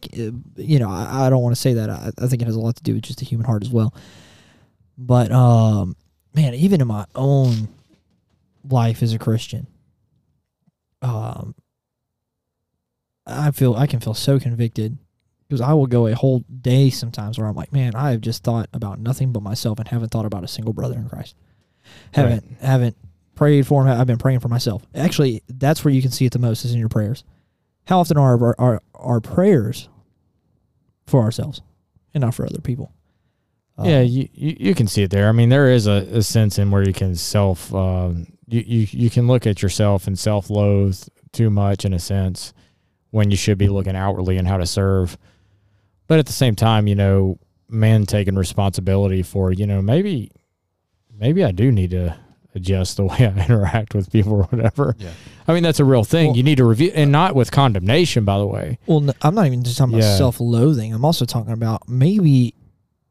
you 0.55 0.77
know, 0.77 0.89
I, 0.89 1.25
I 1.25 1.29
don't 1.31 1.41
want 1.41 1.55
to 1.55 1.61
say 1.61 1.73
that. 1.73 1.89
I, 1.89 2.11
I 2.17 2.27
think 2.27 2.43
it 2.43 2.45
has 2.45 2.55
a 2.55 2.59
lot 2.59 2.75
to 2.75 2.83
do 2.83 2.93
with 2.93 3.03
just 3.03 3.19
the 3.19 3.25
human 3.25 3.45
heart 3.45 3.63
as 3.63 3.71
well. 3.71 3.93
But 4.97 5.31
um, 5.31 5.95
man, 6.35 6.53
even 6.53 6.79
in 6.79 6.87
my 6.87 7.05
own 7.15 7.69
life 8.69 9.01
as 9.01 9.13
a 9.13 9.19
Christian, 9.19 9.65
um, 11.01 11.55
I 13.29 13.51
feel 13.51 13.75
I 13.75 13.87
can 13.87 13.99
feel 13.99 14.13
so 14.13 14.39
convicted 14.39 14.97
because 15.47 15.61
I 15.61 15.73
will 15.73 15.87
go 15.87 16.07
a 16.07 16.15
whole 16.15 16.43
day 16.61 16.89
sometimes 16.89 17.37
where 17.37 17.47
I'm 17.47 17.55
like, 17.55 17.73
man, 17.73 17.95
I 17.95 18.11
have 18.11 18.21
just 18.21 18.43
thought 18.43 18.69
about 18.73 18.99
nothing 18.99 19.31
but 19.31 19.41
myself 19.41 19.79
and 19.79 19.87
haven't 19.87 20.09
thought 20.09 20.25
about 20.25 20.43
a 20.43 20.47
single 20.47 20.73
brother 20.73 20.95
in 20.95 21.09
Christ. 21.09 21.35
Haven't 22.13 22.57
haven't 22.61 22.95
prayed 23.35 23.65
for 23.65 23.85
him. 23.85 23.99
I've 23.99 24.07
been 24.07 24.17
praying 24.17 24.41
for 24.41 24.47
myself. 24.47 24.85
Actually, 24.93 25.41
that's 25.47 25.83
where 25.83 25.93
you 25.93 26.01
can 26.01 26.11
see 26.11 26.25
it 26.25 26.33
the 26.33 26.39
most 26.39 26.65
is 26.65 26.73
in 26.73 26.79
your 26.79 26.89
prayers. 26.89 27.23
How 27.87 27.99
often 27.99 28.17
are 28.17 28.37
our 28.37 28.55
our, 28.59 28.81
our 28.93 29.21
prayers 29.21 29.89
for 31.07 31.21
ourselves 31.21 31.61
and 32.13 32.21
not 32.21 32.35
for 32.35 32.45
other 32.45 32.61
people? 32.61 32.91
Uh, 33.77 33.83
yeah, 33.85 34.01
you, 34.01 34.27
you 34.33 34.55
you 34.59 34.75
can 34.75 34.87
see 34.87 35.03
it 35.03 35.09
there. 35.09 35.29
I 35.29 35.31
mean, 35.31 35.49
there 35.49 35.71
is 35.71 35.87
a, 35.87 36.07
a 36.11 36.21
sense 36.21 36.59
in 36.59 36.69
where 36.69 36.85
you 36.85 36.93
can 36.93 37.15
self, 37.15 37.73
um, 37.73 38.27
you, 38.47 38.61
you 38.61 38.87
you 38.91 39.09
can 39.09 39.25
look 39.25 39.47
at 39.47 39.61
yourself 39.63 40.05
and 40.05 40.19
self 40.19 40.49
loathe 40.49 41.01
too 41.31 41.49
much 41.49 41.85
in 41.85 41.93
a 41.93 41.99
sense 41.99 42.53
when 43.11 43.31
you 43.31 43.37
should 43.37 43.57
be 43.57 43.67
looking 43.67 43.95
outwardly 43.95 44.37
and 44.37 44.47
how 44.47 44.57
to 44.57 44.65
serve. 44.65 45.17
But 46.07 46.19
at 46.19 46.25
the 46.25 46.33
same 46.33 46.55
time, 46.55 46.87
you 46.87 46.95
know, 46.95 47.37
men 47.69 48.05
taking 48.05 48.35
responsibility 48.35 49.21
for, 49.23 49.51
you 49.51 49.67
know, 49.67 49.81
maybe 49.81 50.31
maybe 51.17 51.43
I 51.43 51.51
do 51.51 51.71
need 51.71 51.91
to 51.91 52.17
adjust 52.55 52.97
the 52.97 53.03
way 53.05 53.17
I 53.19 53.45
interact 53.45 53.93
with 53.93 54.11
people 54.11 54.33
or 54.33 54.43
whatever. 54.43 54.95
Yeah. 54.99 55.09
I 55.47 55.53
mean, 55.53 55.63
that's 55.63 55.79
a 55.79 55.85
real 55.85 56.03
thing. 56.03 56.27
Well- 56.27 56.37
you 56.37 56.43
need 56.43 56.57
to 56.57 56.65
review 56.65 56.91
and 56.95 57.11
not 57.11 57.35
with 57.35 57.51
condemnation, 57.51 58.25
by 58.25 58.37
the 58.37 58.47
way. 58.47 58.77
Well, 58.87 59.09
I'm 59.21 59.35
not 59.35 59.45
even 59.45 59.63
just 59.63 59.77
talking 59.77 59.93
about 59.95 60.05
Yeah. 60.05 60.17
self-loathing. 60.17 60.93
I'm 60.93 61.05
also 61.05 61.25
talking 61.25 61.53
about 61.53 61.87
maybe 61.89 62.53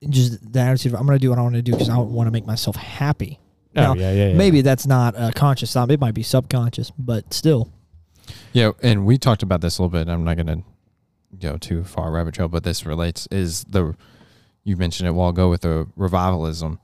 just 0.09 0.53
the 0.53 0.61
attitude 0.61 0.95
of 0.95 1.01
I'm 1.01 1.07
going 1.07 1.19
to 1.19 1.23
do 1.23 1.31
what 1.31 1.39
I 1.39 1.43
want 1.43 1.55
to 1.57 1.63
do 1.63 1.73
because 1.73 1.89
I 1.89 1.99
want 1.99 2.27
to 2.27 2.31
make 2.31 2.47
myself 2.47 2.77
happy. 2.77 3.41
Oh, 3.77 3.81
now, 3.83 3.93
oh, 3.93 3.95
yeah, 3.97 4.13
yeah, 4.13 4.29
yeah. 4.29 4.35
Maybe 4.35 4.61
that's 4.63 4.87
not 4.87 5.15
a 5.17 5.33
conscious 5.35 5.73
thought. 5.73 5.91
It 5.91 6.01
might 6.01 6.15
be 6.15 6.23
subconscious, 6.23 6.91
but 6.99 7.33
still. 7.35 7.71
Yeah, 8.53 8.73
and 8.83 9.07
we 9.07 9.19
talked 9.19 9.43
about 9.43 9.61
this 9.61 9.79
a 9.79 9.83
little 9.83 9.99
bit. 9.99 10.09
I'm 10.09 10.25
not 10.25 10.37
going 10.37 10.47
to 10.47 10.63
go 11.39 11.57
too 11.57 11.85
far 11.85 12.11
rabbit 12.11 12.35
trail, 12.35 12.49
but 12.49 12.65
this 12.65 12.87
relates 12.87 13.27
is 13.31 13.65
the 13.65 13.95
you 14.65 14.77
mentioned 14.77 15.07
it 15.07 15.11
a 15.11 15.15
while 15.15 15.31
ago 15.31 15.49
with 15.49 15.63
the 15.63 15.87
revivalism 15.97 16.79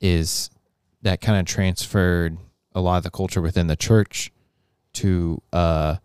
is 0.00 0.50
that 1.02 1.20
kind 1.20 1.38
of 1.38 1.46
transferred 1.46 2.36
a 2.74 2.80
lot 2.80 2.98
of 2.98 3.02
the 3.04 3.10
culture 3.10 3.40
within 3.40 3.66
the 3.66 3.76
church 3.76 4.30
to 4.94 5.40
uh 5.52 5.96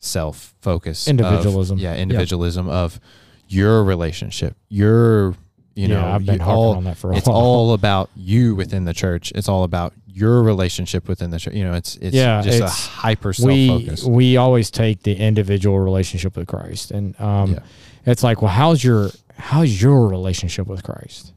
self 0.00 0.54
focus 0.60 1.08
Individualism. 1.08 1.78
yeah, 1.78 1.96
individualism 1.96 2.68
of 2.68 3.00
your 3.48 3.82
relationship, 3.82 4.56
your 4.68 5.34
you 5.74 5.86
yeah, 5.86 6.00
know, 6.00 6.06
I've 6.08 6.26
been 6.26 6.36
you 6.36 6.42
harping 6.42 6.56
all 6.64 6.74
on 6.76 6.84
that 6.84 6.96
for 6.96 7.08
a 7.08 7.10
while. 7.10 7.18
it's 7.18 7.28
while. 7.28 7.36
all 7.36 7.72
about 7.72 8.10
you 8.16 8.54
within 8.56 8.84
the 8.84 8.94
church. 8.94 9.32
It's 9.34 9.48
all 9.48 9.62
about 9.64 9.92
your 10.10 10.42
relationship 10.42 11.06
within 11.08 11.30
the 11.30 11.38
church. 11.38 11.54
You 11.54 11.64
know, 11.64 11.74
it's 11.74 11.96
it's 11.96 12.14
Yeah, 12.16 12.40
just 12.42 12.56
it's- 12.56 12.86
a 12.86 12.90
hyper 12.90 13.32
self 13.32 13.46
we 13.46 13.68
focus. 13.68 14.04
we 14.04 14.36
always 14.36 14.70
take 14.70 15.02
the 15.02 15.14
individual 15.14 15.78
relationship 15.78 16.36
with 16.36 16.46
Christ, 16.48 16.90
and 16.90 17.18
um, 17.20 17.52
Yeah. 17.52 17.58
it's 18.06 18.22
like, 18.22 18.40
well, 18.42 18.50
how's 18.52 18.82
your 18.82 19.10
how's 19.36 19.80
your 19.80 20.08
relationship 20.08 20.66
with 20.66 20.82
Christ? 20.82 21.32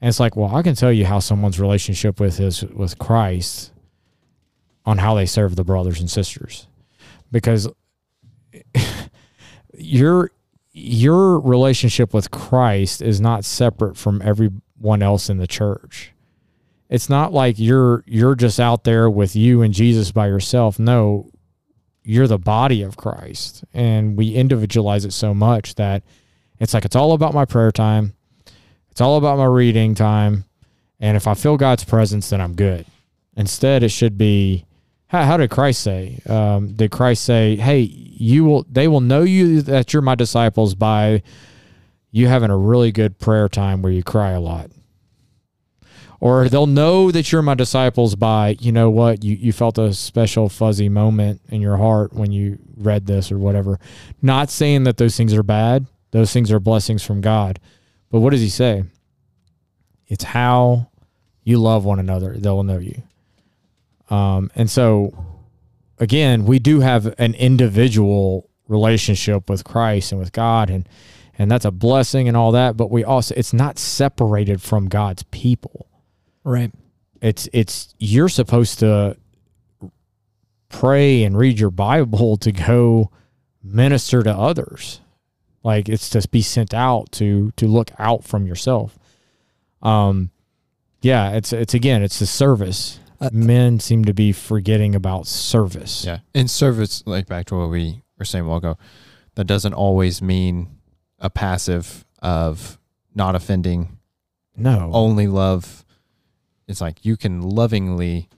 And 0.00 0.08
it's 0.08 0.18
like, 0.20 0.34
well, 0.36 0.54
I 0.54 0.62
can 0.62 0.74
tell 0.74 0.92
you 0.92 1.06
how 1.06 1.20
someone's 1.20 1.60
relationship 1.60 2.18
with 2.20 2.36
his 2.38 2.62
with 2.64 2.98
Christ 2.98 3.70
on 4.84 4.98
how 4.98 5.14
they 5.14 5.26
serve 5.26 5.54
the 5.56 5.64
brothers 5.64 6.00
and 6.00 6.10
sisters. 6.10 6.66
because 7.30 7.68
your 9.78 10.30
your 10.72 11.38
relationship 11.40 12.14
with 12.14 12.30
Christ 12.30 13.02
is 13.02 13.20
not 13.20 13.44
separate 13.44 13.96
from 13.96 14.22
everyone 14.22 15.02
else 15.02 15.28
in 15.28 15.36
the 15.38 15.46
church. 15.46 16.11
It's 16.92 17.08
not 17.08 17.32
like 17.32 17.58
you're 17.58 18.04
you're 18.06 18.34
just 18.34 18.60
out 18.60 18.84
there 18.84 19.08
with 19.08 19.34
you 19.34 19.62
and 19.62 19.72
Jesus 19.72 20.12
by 20.12 20.26
yourself. 20.26 20.78
No, 20.78 21.30
you're 22.04 22.26
the 22.26 22.38
body 22.38 22.82
of 22.82 22.98
Christ. 22.98 23.64
And 23.72 24.14
we 24.14 24.34
individualize 24.34 25.06
it 25.06 25.14
so 25.14 25.32
much 25.32 25.76
that 25.76 26.02
it's 26.60 26.74
like 26.74 26.84
it's 26.84 26.94
all 26.94 27.14
about 27.14 27.32
my 27.32 27.46
prayer 27.46 27.72
time. 27.72 28.12
It's 28.90 29.00
all 29.00 29.16
about 29.16 29.38
my 29.38 29.46
reading 29.46 29.94
time. 29.94 30.44
And 31.00 31.16
if 31.16 31.26
I 31.26 31.32
feel 31.32 31.56
God's 31.56 31.82
presence, 31.82 32.28
then 32.28 32.42
I'm 32.42 32.52
good. 32.52 32.84
Instead, 33.38 33.82
it 33.82 33.88
should 33.88 34.18
be 34.18 34.66
how, 35.06 35.24
how 35.24 35.38
did 35.38 35.48
Christ 35.48 35.80
say? 35.80 36.20
Um, 36.28 36.74
did 36.74 36.90
Christ 36.90 37.24
say, 37.24 37.56
"Hey, 37.56 37.80
you 37.80 38.44
will 38.44 38.66
they 38.70 38.86
will 38.86 39.00
know 39.00 39.22
you 39.22 39.62
that 39.62 39.94
you're 39.94 40.02
my 40.02 40.14
disciples 40.14 40.74
by 40.74 41.22
you 42.10 42.28
having 42.28 42.50
a 42.50 42.56
really 42.58 42.92
good 42.92 43.18
prayer 43.18 43.48
time 43.48 43.80
where 43.80 43.92
you 43.92 44.02
cry 44.02 44.32
a 44.32 44.40
lot?" 44.40 44.70
Or 46.22 46.48
they'll 46.48 46.68
know 46.68 47.10
that 47.10 47.32
you're 47.32 47.42
my 47.42 47.54
disciples 47.54 48.14
by, 48.14 48.56
you 48.60 48.70
know 48.70 48.88
what, 48.88 49.24
you, 49.24 49.34
you 49.34 49.52
felt 49.52 49.76
a 49.76 49.92
special 49.92 50.48
fuzzy 50.48 50.88
moment 50.88 51.40
in 51.48 51.60
your 51.60 51.78
heart 51.78 52.12
when 52.12 52.30
you 52.30 52.60
read 52.76 53.06
this 53.06 53.32
or 53.32 53.40
whatever. 53.40 53.80
Not 54.22 54.48
saying 54.48 54.84
that 54.84 54.98
those 54.98 55.16
things 55.16 55.34
are 55.34 55.42
bad. 55.42 55.86
Those 56.12 56.32
things 56.32 56.52
are 56.52 56.60
blessings 56.60 57.02
from 57.02 57.22
God. 57.22 57.58
But 58.08 58.20
what 58.20 58.30
does 58.30 58.40
he 58.40 58.50
say? 58.50 58.84
It's 60.06 60.22
how 60.22 60.92
you 61.42 61.58
love 61.58 61.84
one 61.84 61.98
another. 61.98 62.36
They'll 62.38 62.62
know 62.62 62.78
you. 62.78 63.02
Um, 64.08 64.48
and 64.54 64.70
so, 64.70 65.26
again, 65.98 66.44
we 66.44 66.60
do 66.60 66.78
have 66.78 67.12
an 67.18 67.34
individual 67.34 68.48
relationship 68.68 69.50
with 69.50 69.64
Christ 69.64 70.12
and 70.12 70.20
with 70.20 70.30
God, 70.30 70.70
and 70.70 70.88
and 71.36 71.50
that's 71.50 71.64
a 71.64 71.72
blessing 71.72 72.28
and 72.28 72.36
all 72.36 72.52
that. 72.52 72.76
But 72.76 72.92
we 72.92 73.02
also, 73.02 73.34
it's 73.36 73.52
not 73.52 73.76
separated 73.76 74.62
from 74.62 74.88
God's 74.88 75.24
people. 75.24 75.88
Right. 76.44 76.72
It's 77.20 77.48
it's 77.52 77.94
you're 77.98 78.28
supposed 78.28 78.80
to 78.80 79.16
pray 80.68 81.22
and 81.24 81.36
read 81.36 81.58
your 81.60 81.70
Bible 81.70 82.36
to 82.38 82.52
go 82.52 83.10
minister 83.62 84.22
to 84.22 84.32
others. 84.34 85.00
Like 85.62 85.88
it's 85.88 86.10
to 86.10 86.26
be 86.28 86.42
sent 86.42 86.74
out 86.74 87.12
to 87.12 87.52
to 87.56 87.66
look 87.68 87.90
out 87.98 88.24
from 88.24 88.46
yourself. 88.46 88.98
Um, 89.82 90.30
yeah, 91.00 91.30
it's 91.32 91.52
it's 91.52 91.74
again, 91.74 92.02
it's 92.02 92.18
the 92.18 92.26
service. 92.26 92.98
Uh, 93.20 93.30
Men 93.32 93.78
seem 93.78 94.04
to 94.06 94.12
be 94.12 94.32
forgetting 94.32 94.96
about 94.96 95.28
service. 95.28 96.04
Yeah. 96.04 96.18
In 96.34 96.48
service, 96.48 97.04
like 97.06 97.26
back 97.28 97.46
to 97.46 97.56
what 97.58 97.70
we 97.70 98.02
were 98.18 98.24
saying 98.24 98.44
a 98.44 98.48
while 98.48 98.58
ago, 98.58 98.78
that 99.36 99.44
doesn't 99.44 99.74
always 99.74 100.20
mean 100.20 100.68
a 101.20 101.30
passive 101.30 102.04
of 102.20 102.78
not 103.14 103.36
offending, 103.36 103.98
No. 104.56 104.90
only 104.92 105.28
love. 105.28 105.84
It's 106.68 106.80
like 106.80 107.04
you 107.04 107.16
can 107.16 107.40
lovingly 107.42 108.28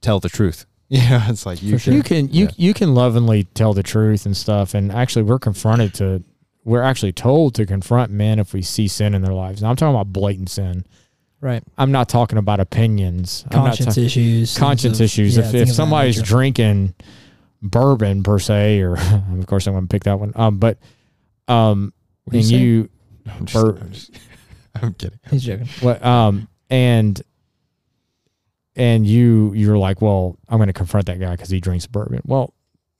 tell 0.00 0.20
the 0.20 0.28
truth. 0.28 0.66
Yeah. 0.92 1.30
It's 1.30 1.46
like 1.46 1.62
you 1.62 1.72
For 1.72 1.78
sure. 1.78 1.94
You 1.94 2.02
can 2.02 2.28
you 2.28 2.44
Yeah. 2.44 2.50
you 2.58 2.74
can 2.74 2.94
lovingly 2.94 3.44
tell 3.44 3.72
the 3.72 3.82
truth 3.82 4.26
and 4.26 4.36
stuff. 4.36 4.74
And 4.74 4.92
actually, 4.92 5.22
we're 5.22 5.38
confronted 5.38 5.94
to 5.94 6.22
we're 6.64 6.82
actually 6.82 7.12
told 7.12 7.54
to 7.54 7.64
confront 7.64 8.12
men 8.12 8.38
if 8.38 8.52
we 8.52 8.60
see 8.60 8.88
sin 8.88 9.14
in 9.14 9.22
their 9.22 9.32
lives. 9.32 9.62
Now 9.62 9.70
I'm 9.70 9.76
talking 9.76 9.94
about 9.94 10.12
blatant 10.12 10.50
sin. 10.50 10.84
Right. 11.40 11.62
I'm 11.78 11.92
not 11.92 12.10
talking 12.10 12.36
about 12.36 12.60
opinions. 12.60 13.44
I'm 13.50 13.60
not 13.60 13.64
Conscience 13.68 13.94
ta- 13.94 14.00
issues. 14.02 14.58
conscience 14.58 15.00
of- 15.00 15.04
issues. 15.06 15.38
yeah, 15.38 15.48
if 15.48 15.54
if 15.54 15.72
somebody's 15.72 16.18
nature. 16.18 16.26
drinking 16.28 16.94
bourbon 17.62 18.22
per 18.22 18.38
se, 18.38 18.80
or 18.82 18.96
of 19.38 19.46
course 19.46 19.66
I'm 19.66 19.72
going 19.72 19.88
to 19.88 19.88
pick 19.88 20.04
that 20.04 20.20
one. 20.20 20.32
Um, 20.36 20.58
but 20.58 20.76
um, 21.48 21.94
What 22.24 22.32
do 22.34 22.38
you 22.38 22.42
and 22.42 22.50
you 22.52 22.90
I'm, 23.32 23.46
just, 23.46 23.64
Bur- 23.64 23.78
I'm, 23.80 23.92
just- 23.92 24.10
I'm 24.74 24.92
kidding. 24.94 25.18
He's 25.30 25.42
joking. 25.44 25.68
what 25.80 26.04
um 26.04 26.48
and 26.72 27.20
and 28.74 29.06
you 29.06 29.52
you're 29.52 29.76
like, 29.76 30.00
well, 30.00 30.38
I'm 30.48 30.56
going 30.56 30.68
to 30.68 30.72
confront 30.72 31.06
that 31.06 31.20
guy 31.20 31.32
because 31.32 31.50
he 31.50 31.60
drinks 31.60 31.86
bourbon. 31.86 32.22
Well, 32.24 32.54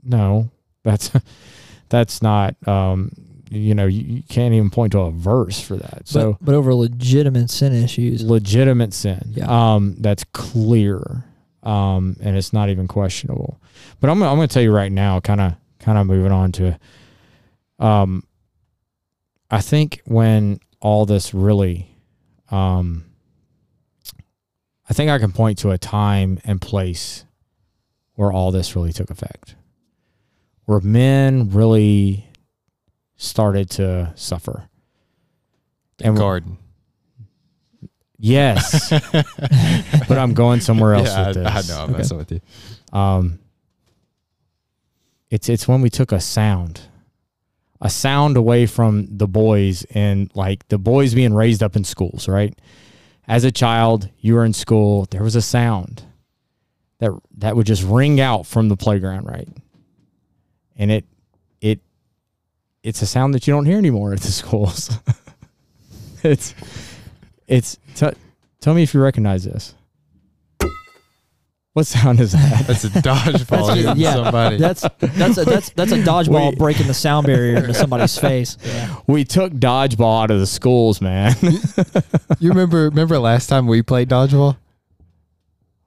no, 0.04 0.50
that's 0.84 1.10
that's 1.88 2.22
not 2.22 2.54
um 2.68 3.10
you 3.50 3.74
know 3.74 3.86
you, 3.86 4.16
you 4.16 4.22
can't 4.28 4.54
even 4.54 4.70
point 4.70 4.92
to 4.92 5.00
a 5.00 5.10
verse 5.10 5.58
for 5.58 5.76
that. 5.76 6.06
So 6.06 6.32
but, 6.32 6.44
but 6.44 6.54
over 6.54 6.74
legitimate 6.74 7.50
sin 7.50 7.72
issues. 7.72 8.22
legitimate 8.22 8.92
sin. 8.92 9.32
Yeah. 9.34 9.46
Um, 9.74 9.96
that's 9.98 10.24
clear. 10.32 11.24
Um, 11.62 12.16
and 12.20 12.36
it's 12.36 12.52
not 12.52 12.68
even 12.68 12.88
questionable. 12.88 13.58
But 14.00 14.10
I'm 14.10 14.22
I'm 14.22 14.36
going 14.36 14.48
to 14.48 14.52
tell 14.52 14.62
you 14.62 14.74
right 14.74 14.92
now, 14.92 15.18
kind 15.20 15.40
of 15.40 15.54
kind 15.78 15.96
of 15.96 16.06
moving 16.06 16.32
on 16.32 16.52
to, 16.52 16.78
um, 17.78 18.24
I 19.50 19.60
think 19.60 20.02
when 20.04 20.60
all 20.80 21.06
this 21.06 21.32
really, 21.32 21.88
um, 22.50 23.04
I 24.92 24.94
think 24.94 25.10
I 25.10 25.18
can 25.18 25.32
point 25.32 25.56
to 25.60 25.70
a 25.70 25.78
time 25.78 26.38
and 26.44 26.60
place 26.60 27.24
where 28.14 28.30
all 28.30 28.50
this 28.50 28.76
really 28.76 28.92
took 28.92 29.08
effect, 29.08 29.54
where 30.66 30.80
men 30.80 31.48
really 31.48 32.26
started 33.16 33.70
to 33.70 34.12
suffer. 34.16 34.68
And- 35.98 36.14
garden. 36.14 36.58
Yes, 38.18 38.90
but 40.10 40.18
I'm 40.18 40.34
going 40.34 40.60
somewhere 40.60 40.92
else 40.92 41.08
yeah, 41.08 41.28
with 41.28 41.38
I, 41.38 41.40
this. 41.40 41.70
I 41.70 41.74
know. 41.74 41.82
I'm 41.84 41.88
Okay. 41.88 41.96
messing 41.98 42.18
with 42.18 42.32
you. 42.32 42.40
Um, 42.92 43.38
it's 45.30 45.48
it's 45.48 45.66
when 45.66 45.80
we 45.80 45.88
took 45.88 46.12
a 46.12 46.20
sound, 46.20 46.82
a 47.80 47.88
sound 47.88 48.36
away 48.36 48.66
from 48.66 49.06
the 49.08 49.26
boys 49.26 49.84
and 49.94 50.30
like 50.34 50.68
the 50.68 50.76
boys 50.76 51.14
being 51.14 51.32
raised 51.32 51.62
up 51.62 51.76
in 51.76 51.82
schools, 51.82 52.28
right? 52.28 52.54
As 53.28 53.44
a 53.44 53.52
child, 53.52 54.08
you 54.18 54.34
were 54.34 54.44
in 54.44 54.52
school. 54.52 55.06
There 55.10 55.22
was 55.22 55.36
a 55.36 55.42
sound 55.42 56.02
that 56.98 57.12
that 57.38 57.56
would 57.56 57.66
just 57.66 57.82
ring 57.82 58.20
out 58.20 58.46
from 58.46 58.68
the 58.68 58.76
playground, 58.76 59.26
right? 59.26 59.48
And 60.76 60.90
it 60.90 61.04
it 61.60 61.80
it's 62.82 63.02
a 63.02 63.06
sound 63.06 63.34
that 63.34 63.46
you 63.46 63.52
don't 63.52 63.66
hear 63.66 63.78
anymore 63.78 64.12
at 64.12 64.20
the 64.20 64.32
schools. 64.32 64.90
it's 66.22 66.54
it's 67.46 67.78
t- 67.94 68.10
tell 68.60 68.74
me 68.74 68.82
if 68.82 68.94
you 68.94 69.00
recognize 69.00 69.44
this. 69.44 69.74
What 71.74 71.86
sound 71.86 72.20
is 72.20 72.32
that? 72.32 72.66
That's 72.66 72.84
a 72.84 72.88
dodgeball 72.90 73.46
That's- 73.68 73.76
hitting 73.78 73.96
yeah, 73.96 74.12
somebody. 74.14 74.58
That's 74.58 74.82
that's 75.00 75.38
a 75.38 75.44
that's 75.44 75.70
that's 75.70 75.92
a 75.92 75.98
dodgeball 76.02 76.50
Wait. 76.50 76.58
breaking 76.58 76.86
the 76.86 76.92
sound 76.94 77.26
barrier 77.26 77.56
into 77.56 77.72
somebody's 77.72 78.18
face. 78.28 78.58
Yeah. 78.62 78.96
we 79.06 79.24
took 79.24 79.52
dodgeball 79.54 80.24
out 80.24 80.30
of 80.30 80.38
the 80.38 80.46
schools, 80.46 81.00
man. 81.00 81.34
you 82.40 82.50
remember 82.50 82.84
remember 82.90 83.18
last 83.18 83.46
time 83.46 83.66
we 83.66 83.80
played 83.82 84.10
dodgeball? 84.10 84.58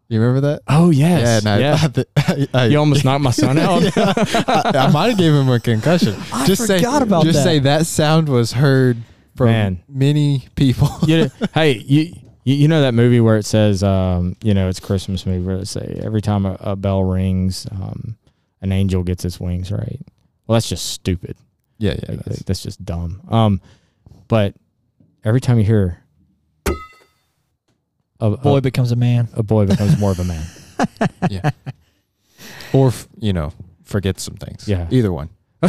You 0.07 0.19
remember 0.21 0.41
that? 0.49 0.61
oh 0.67 0.89
yes, 0.91 1.43
yeah, 1.43 1.57
yeah. 1.57 1.87
no, 1.95 2.03
I, 2.17 2.47
I, 2.53 2.65
you 2.67 2.77
almost 2.79 3.05
knocked 3.05 3.21
my 3.23 3.31
son 3.31 3.57
out. 3.59 3.83
I, 3.97 4.71
I 4.75 4.91
might 4.91 5.09
have 5.09 5.17
gave 5.17 5.33
him 5.33 5.49
a 5.49 5.59
concussion. 5.59 6.15
I 6.33 6.45
just 6.47 6.65
say, 6.65 6.77
forgot 6.77 7.01
about 7.03 7.23
just 7.23 7.37
that. 7.39 7.43
say 7.43 7.59
that 7.59 7.85
sound 7.87 8.29
was 8.29 8.51
heard 8.53 8.97
from 9.35 9.47
Man. 9.47 9.83
many 9.89 10.47
people. 10.55 10.89
You 11.07 11.17
know- 11.25 11.29
hey, 11.55 11.77
you, 11.79 12.13
you 12.45 12.55
you 12.55 12.67
know 12.69 12.81
that 12.81 12.93
movie 12.93 13.19
where 13.19 13.35
it 13.37 13.45
says, 13.45 13.83
um, 13.83 14.37
you 14.41 14.53
know, 14.53 14.69
it's 14.69 14.79
Christmas 14.79 15.25
movie 15.25 15.45
where 15.45 15.57
it 15.57 15.67
say 15.67 15.99
every 16.01 16.21
time 16.21 16.45
a, 16.45 16.55
a 16.61 16.75
bell 16.77 17.03
rings, 17.03 17.67
um, 17.71 18.15
an 18.61 18.71
angel 18.71 19.03
gets 19.03 19.25
its 19.25 19.39
wings, 19.39 19.71
right? 19.71 19.99
Well, 20.47 20.55
that's 20.55 20.69
just 20.69 20.85
stupid. 20.91 21.35
yeah, 21.79 21.91
yeah. 21.93 22.11
Like, 22.11 22.19
that's- 22.19 22.43
that's 22.43 22.63
just 22.63 22.85
dumb. 22.85 23.21
Um, 23.29 23.59
but 24.29 24.55
every 25.23 25.41
time 25.41 25.57
you 25.59 25.65
hear 25.65 25.99
a, 28.19 28.27
a 28.31 28.37
Boy 28.37 28.59
becomes 28.61 28.91
a 28.91 28.95
man. 28.95 29.27
a 29.33 29.43
boy 29.43 29.65
becomes 29.65 29.99
more 29.99 30.11
of 30.11 30.19
a 30.19 30.23
man. 30.23 30.45
yeah. 31.29 31.49
Or 32.73 32.91
you 33.19 33.33
know, 33.33 33.51
forget 33.83 34.19
some 34.19 34.35
things. 34.35 34.67
Yeah. 34.67 34.87
Either 34.91 35.11
one. 35.11 35.29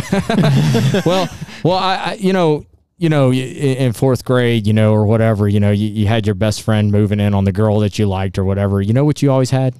well, 1.07 1.29
well, 1.64 1.79
I, 1.79 1.95
I, 1.97 2.16
you 2.20 2.33
know, 2.33 2.66
you 2.99 3.09
know, 3.09 3.32
in 3.32 3.92
fourth 3.92 4.24
grade, 4.24 4.66
you 4.66 4.72
know, 4.72 4.92
or 4.92 5.05
whatever, 5.05 5.47
you 5.47 5.61
know, 5.61 5.70
you, 5.70 5.88
you 5.88 6.07
had 6.07 6.26
your 6.26 6.34
best 6.34 6.62
friend 6.62 6.90
moving 6.90 7.20
in 7.20 7.34
on 7.34 7.44
the 7.44 7.53
girl 7.53 7.80
that 7.80 7.99
you 7.99 8.07
liked 8.07 8.38
or 8.38 8.44
whatever. 8.44 8.80
You 8.80 8.92
know 8.94 9.05
what 9.05 9.20
you 9.20 9.30
always 9.30 9.51
had? 9.51 9.74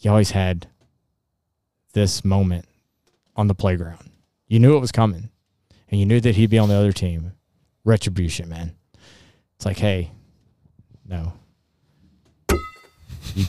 You 0.00 0.10
always 0.10 0.32
had 0.32 0.68
this 1.94 2.24
moment 2.24 2.66
on 3.34 3.46
the 3.46 3.54
playground. 3.54 4.10
You 4.46 4.58
knew 4.58 4.76
it 4.76 4.80
was 4.80 4.92
coming, 4.92 5.30
and 5.90 6.00
you 6.00 6.06
knew 6.06 6.20
that 6.20 6.36
he'd 6.36 6.50
be 6.50 6.58
on 6.58 6.68
the 6.68 6.74
other 6.74 6.92
team. 6.92 7.32
Retribution, 7.84 8.48
man. 8.48 8.76
It's 9.56 9.64
like, 9.64 9.78
hey, 9.78 10.12
no, 11.06 11.32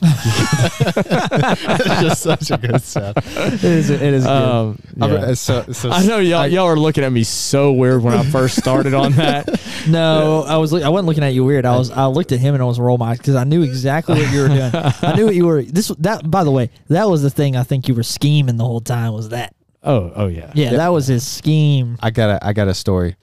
it's 0.02 1.84
just 2.02 2.22
such 2.22 2.52
a 2.52 2.58
good 2.58 2.82
sound. 2.82 3.18
it 3.18 3.64
is. 3.64 3.90
It 3.90 4.02
is 4.02 4.24
good. 4.26 4.32
um, 4.32 4.80
I'm- 5.02 5.12
yeah. 5.12 5.34
So, 5.34 5.64
so 5.72 5.90
I 5.92 6.06
know 6.06 6.20
y'all, 6.20 6.42
I- 6.42 6.46
y'all 6.48 6.66
are 6.66 6.78
looking 6.78 7.04
at 7.04 7.12
me 7.12 7.24
so 7.24 7.72
weird 7.74 8.04
when 8.04 8.14
I 8.14 8.24
first 8.24 8.58
started 8.58 8.94
on 8.94 9.14
that. 9.14 9.48
no, 9.88 10.44
I 10.44 10.58
was. 10.58 10.74
I 10.74 10.90
wasn't 10.90 11.08
looking 11.08 11.24
at 11.24 11.34
you 11.34 11.44
weird. 11.44 11.66
I 11.66 11.78
was. 11.78 11.92
I 11.92 12.06
looked 12.06 12.32
at 12.32 12.40
him 12.40 12.54
and 12.54 12.64
I 12.64 12.66
was 12.66 12.80
roll 12.80 12.98
my 12.98 13.12
eyes 13.12 13.18
because 13.18 13.36
I 13.36 13.44
knew 13.44 13.62
exactly 13.64 14.16
what 14.22 14.32
you 14.34 14.42
were 14.42 14.48
doing. 14.50 14.72
I 14.74 15.14
knew 15.16 15.26
what 15.26 15.36
you 15.36 15.46
were. 15.46 15.64
This 15.64 15.88
that. 16.00 16.30
By 16.30 16.44
the 16.44 16.52
way, 16.52 16.70
that 16.90 17.08
was 17.10 17.22
the 17.22 17.30
thing. 17.30 17.56
I 17.56 17.64
think 17.64 17.88
you 17.88 17.96
were 17.96 18.04
scheming 18.04 18.58
the 18.58 18.66
whole 18.66 18.82
time. 18.82 19.14
Was 19.14 19.30
that? 19.30 19.56
Oh, 19.84 20.12
oh 20.16 20.28
yeah. 20.28 20.52
Yeah, 20.56 20.72
that 20.72 20.90
was 20.90 21.08
his 21.08 21.26
scheme. 21.26 21.98
I 22.02 22.12
got 22.12 22.30
a 22.30 22.46
I 22.46 22.54
got 22.54 22.68
a 22.68 22.74
story. 22.74 23.16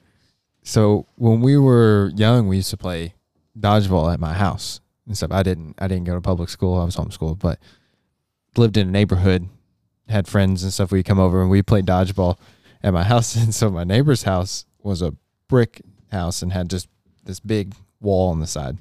So 0.63 1.07
when 1.17 1.41
we 1.43 1.57
were 1.57 2.11
young, 2.17 2.49
we 2.49 2.57
used 2.57 2.71
to 2.71 2.77
play 2.77 3.15
dodgeball 3.59 4.13
at 4.13 4.19
my 4.21 4.33
house 4.33 4.81
and 5.07 5.17
stuff. 5.17 5.33
I 5.33 5.43
didn't 5.43 5.75
I 5.79 5.89
didn't 5.89 6.05
go 6.05 6.15
to 6.15 6.21
public 6.21 6.49
school. 6.49 6.81
I 6.81 6.85
was 6.85 6.97
homeschooled, 6.97 7.39
but 7.39 7.59
lived 8.57 8.77
in 8.77 8.89
a 8.89 8.91
neighborhood, 8.91 9.49
had 10.09 10.29
friends 10.29 10.63
and 10.63 10.73
stuff. 10.73 10.93
We 10.93 11.03
come 11.03 11.19
over 11.19 11.41
and 11.41 11.51
we 11.51 11.63
played 11.63 11.87
dodgeball 11.87 12.39
at 12.83 12.93
my 12.93 13.05
house. 13.13 13.37
And 13.37 13.55
so 13.55 13.71
my 13.71 13.85
neighbor's 13.85 14.25
house 14.25 14.65
was 14.83 15.03
a 15.03 15.15
brick 15.49 15.83
house 16.11 16.43
and 16.43 16.53
had 16.53 16.71
just 16.71 16.89
this 17.25 17.41
big 17.41 17.75
wall 18.01 18.31
on 18.31 18.41
the 18.41 18.47
side. 18.47 18.79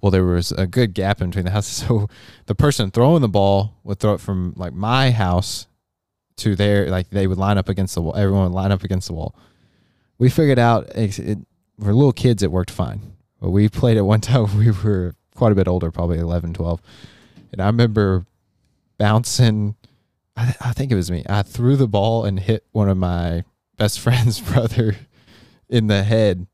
Well, 0.00 0.12
there 0.12 0.24
was 0.24 0.52
a 0.52 0.66
good 0.66 0.94
gap 0.94 1.20
in 1.20 1.30
between 1.30 1.44
the 1.44 1.50
houses. 1.50 1.84
So 1.88 2.08
the 2.46 2.54
person 2.54 2.90
throwing 2.90 3.22
the 3.22 3.28
ball 3.28 3.74
would 3.82 3.98
throw 3.98 4.14
it 4.14 4.20
from 4.20 4.54
like 4.56 4.72
my 4.72 5.10
house 5.10 5.66
to 6.36 6.54
there. 6.54 6.88
Like 6.88 7.10
they 7.10 7.26
would 7.26 7.38
line 7.38 7.58
up 7.58 7.68
against 7.68 7.94
the 7.94 8.02
wall. 8.02 8.16
Everyone 8.16 8.44
would 8.44 8.52
line 8.52 8.72
up 8.72 8.84
against 8.84 9.08
the 9.08 9.14
wall. 9.14 9.34
We 10.18 10.30
figured 10.30 10.58
out 10.58 10.88
it, 10.96 11.18
it, 11.18 11.38
for 11.78 11.92
little 11.92 12.12
kids, 12.12 12.42
it 12.42 12.50
worked 12.50 12.70
fine. 12.70 13.12
But 13.40 13.50
we 13.50 13.68
played 13.68 13.96
it 13.96 14.02
one 14.02 14.20
time. 14.22 14.56
We 14.58 14.70
were 14.70 15.14
quite 15.34 15.52
a 15.52 15.54
bit 15.54 15.68
older, 15.68 15.90
probably 15.90 16.18
11, 16.18 16.54
12. 16.54 16.80
And 17.52 17.62
I 17.62 17.66
remember 17.66 18.26
bouncing. 18.98 19.76
I, 20.36 20.54
I 20.60 20.72
think 20.72 20.92
it 20.92 20.96
was 20.96 21.10
me. 21.10 21.24
I 21.28 21.42
threw 21.42 21.76
the 21.76 21.88
ball 21.88 22.24
and 22.24 22.38
hit 22.38 22.64
one 22.72 22.88
of 22.88 22.96
my 22.96 23.44
best 23.76 24.00
friend's 24.00 24.40
brother 24.52 24.96
in 25.68 25.86
the 25.86 26.02
head. 26.02 26.46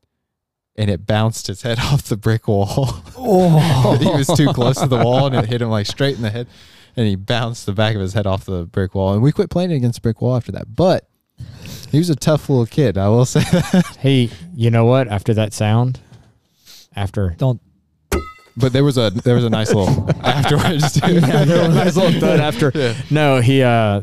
And 0.77 0.89
it 0.89 1.07
bounced 1.07 1.47
his 1.47 1.61
head 1.61 1.79
off 1.79 2.03
the 2.03 2.17
brick 2.17 2.49
wall. 2.49 3.01
Oh, 3.17 3.97
he 3.97 4.09
was 4.09 4.27
too 4.27 4.51
close 4.51 4.77
to 4.81 4.87
the 4.87 4.97
wall 4.97 5.27
and 5.27 5.35
it 5.35 5.45
hit 5.45 5.61
him 5.61 5.69
like 5.69 5.85
straight 5.85 6.17
in 6.17 6.21
the 6.21 6.29
head 6.29 6.47
and 6.97 7.07
he 7.07 7.15
bounced 7.15 7.65
the 7.65 7.71
back 7.71 7.95
of 7.95 8.01
his 8.01 8.13
head 8.13 8.27
off 8.27 8.43
the 8.45 8.65
brick 8.65 8.93
wall 8.93 9.13
and 9.13 9.21
we 9.21 9.31
quit 9.31 9.49
playing 9.49 9.71
against 9.71 10.01
brick 10.01 10.21
wall 10.21 10.35
after 10.35 10.51
that 10.51 10.75
but 10.75 11.07
he 11.91 11.97
was 11.97 12.09
a 12.09 12.15
tough 12.15 12.49
little 12.49 12.65
kid 12.65 12.97
i 12.97 13.07
will 13.09 13.25
say 13.25 13.39
that 13.51 13.97
Hey, 13.99 14.29
you 14.55 14.69
know 14.69 14.85
what? 14.85 15.07
After 15.07 15.33
that 15.33 15.53
sound, 15.53 15.99
after 16.95 17.35
Don't. 17.37 17.59
but 18.57 18.71
there 18.73 18.83
was 18.83 18.97
a 18.97 19.09
there 19.09 19.35
was 19.35 19.43
a 19.45 19.49
nice 19.49 19.73
little 19.73 20.09
afterwards 20.23 20.99
too. 20.99 21.15
yeah, 21.15 21.43
there 21.45 21.67
was 21.67 21.75
a 21.75 21.79
nice 21.85 21.95
little 21.95 22.19
thud 22.19 22.39
after. 22.39 22.71
Yeah. 22.73 22.95
No, 23.11 23.41
he 23.41 23.61
uh, 23.63 24.01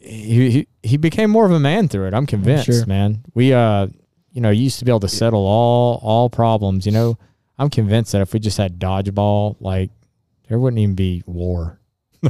he, 0.00 0.50
he 0.50 0.68
he 0.82 0.96
became 0.96 1.30
more 1.30 1.46
of 1.46 1.52
a 1.52 1.60
man 1.60 1.88
through 1.88 2.06
it. 2.08 2.14
I'm 2.14 2.26
convinced, 2.26 2.66
Sure. 2.66 2.86
man. 2.86 3.24
We 3.34 3.52
uh, 3.52 3.88
you 4.32 4.40
know, 4.40 4.50
used 4.50 4.78
to 4.80 4.84
be 4.84 4.90
able 4.90 5.00
to 5.00 5.08
settle 5.08 5.46
all 5.46 6.00
all 6.02 6.28
problems. 6.30 6.86
You 6.86 6.92
know, 6.92 7.18
I'm 7.58 7.70
convinced 7.70 8.12
that 8.12 8.20
if 8.20 8.32
we 8.32 8.40
just 8.40 8.58
had 8.58 8.78
dodgeball, 8.78 9.56
like 9.60 9.90
there 10.48 10.58
wouldn't 10.58 10.80
even 10.80 10.94
be 10.94 11.22
war. 11.26 11.78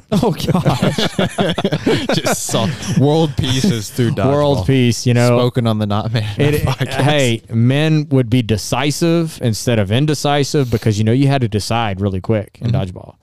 Oh 0.13 0.33
gosh. 0.33 0.97
just 2.15 2.45
saw 2.45 2.69
world 3.01 3.37
peace 3.37 3.65
is 3.65 3.91
through 3.91 4.11
dodgeball. 4.13 4.33
World 4.33 4.67
peace. 4.67 5.07
You 5.07 5.15
know, 5.15 5.39
spoken 5.39 5.67
on 5.67 5.79
the 5.79 5.87
not 5.87 6.13
man 6.13 6.41
It, 6.41 6.63
podcast. 6.67 7.03
hey, 7.03 7.43
men 7.51 8.09
would 8.11 8.29
be 8.31 8.43
decisive 8.43 9.39
instead 9.43 9.79
of 9.79 9.91
indecisive 9.93 10.71
because 10.71 10.99
you 10.99 11.05
know 11.05 11.13
you 11.13 11.29
had 11.29 11.41
to 11.43 11.49
decide 11.49 12.01
really 12.01 12.21
quick 12.21 12.59
in 12.61 12.71
Mhm. 12.71 12.75
dodgeball. 12.87 13.17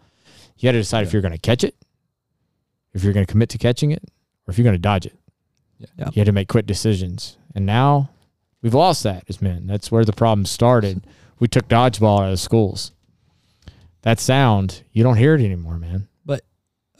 You 0.57 0.67
had 0.67 0.73
to 0.73 0.79
decide 0.79 1.05
if 1.07 1.13
you're 1.13 1.21
going 1.21 1.31
to 1.33 1.37
catch 1.39 1.63
it, 1.63 1.75
if 2.93 3.03
you're 3.03 3.13
going 3.13 3.25
to 3.25 3.31
commit 3.31 3.49
to 3.49 3.57
catching 3.57 3.91
it, 3.91 4.03
or 4.47 4.51
if 4.51 4.57
you're 4.57 4.63
going 4.65 4.75
to 4.75 4.79
dodge 4.79 5.05
it. 5.05 5.15
Yeah. 5.79 5.87
Yeah. 5.97 6.05
You 6.13 6.19
had 6.19 6.25
to 6.27 6.31
make 6.31 6.47
quick 6.47 6.65
decisions, 6.67 7.37
and 7.55 7.65
now 7.65 8.09
we've 8.61 8.73
lost 8.75 9.01
that 9.03 9.23
as 9.27 9.41
men. 9.41 9.65
That's 9.65 9.91
where 9.91 10.05
the 10.05 10.13
problem 10.13 10.45
started. 10.45 11.05
we 11.39 11.47
took 11.47 11.67
dodgeball 11.67 12.19
out 12.21 12.31
of 12.31 12.39
schools. 12.39 12.91
That 14.03 14.19
sound, 14.19 14.83
you 14.91 15.03
don't 15.03 15.17
hear 15.17 15.33
it 15.33 15.41
anymore, 15.41 15.79
man. 15.79 16.07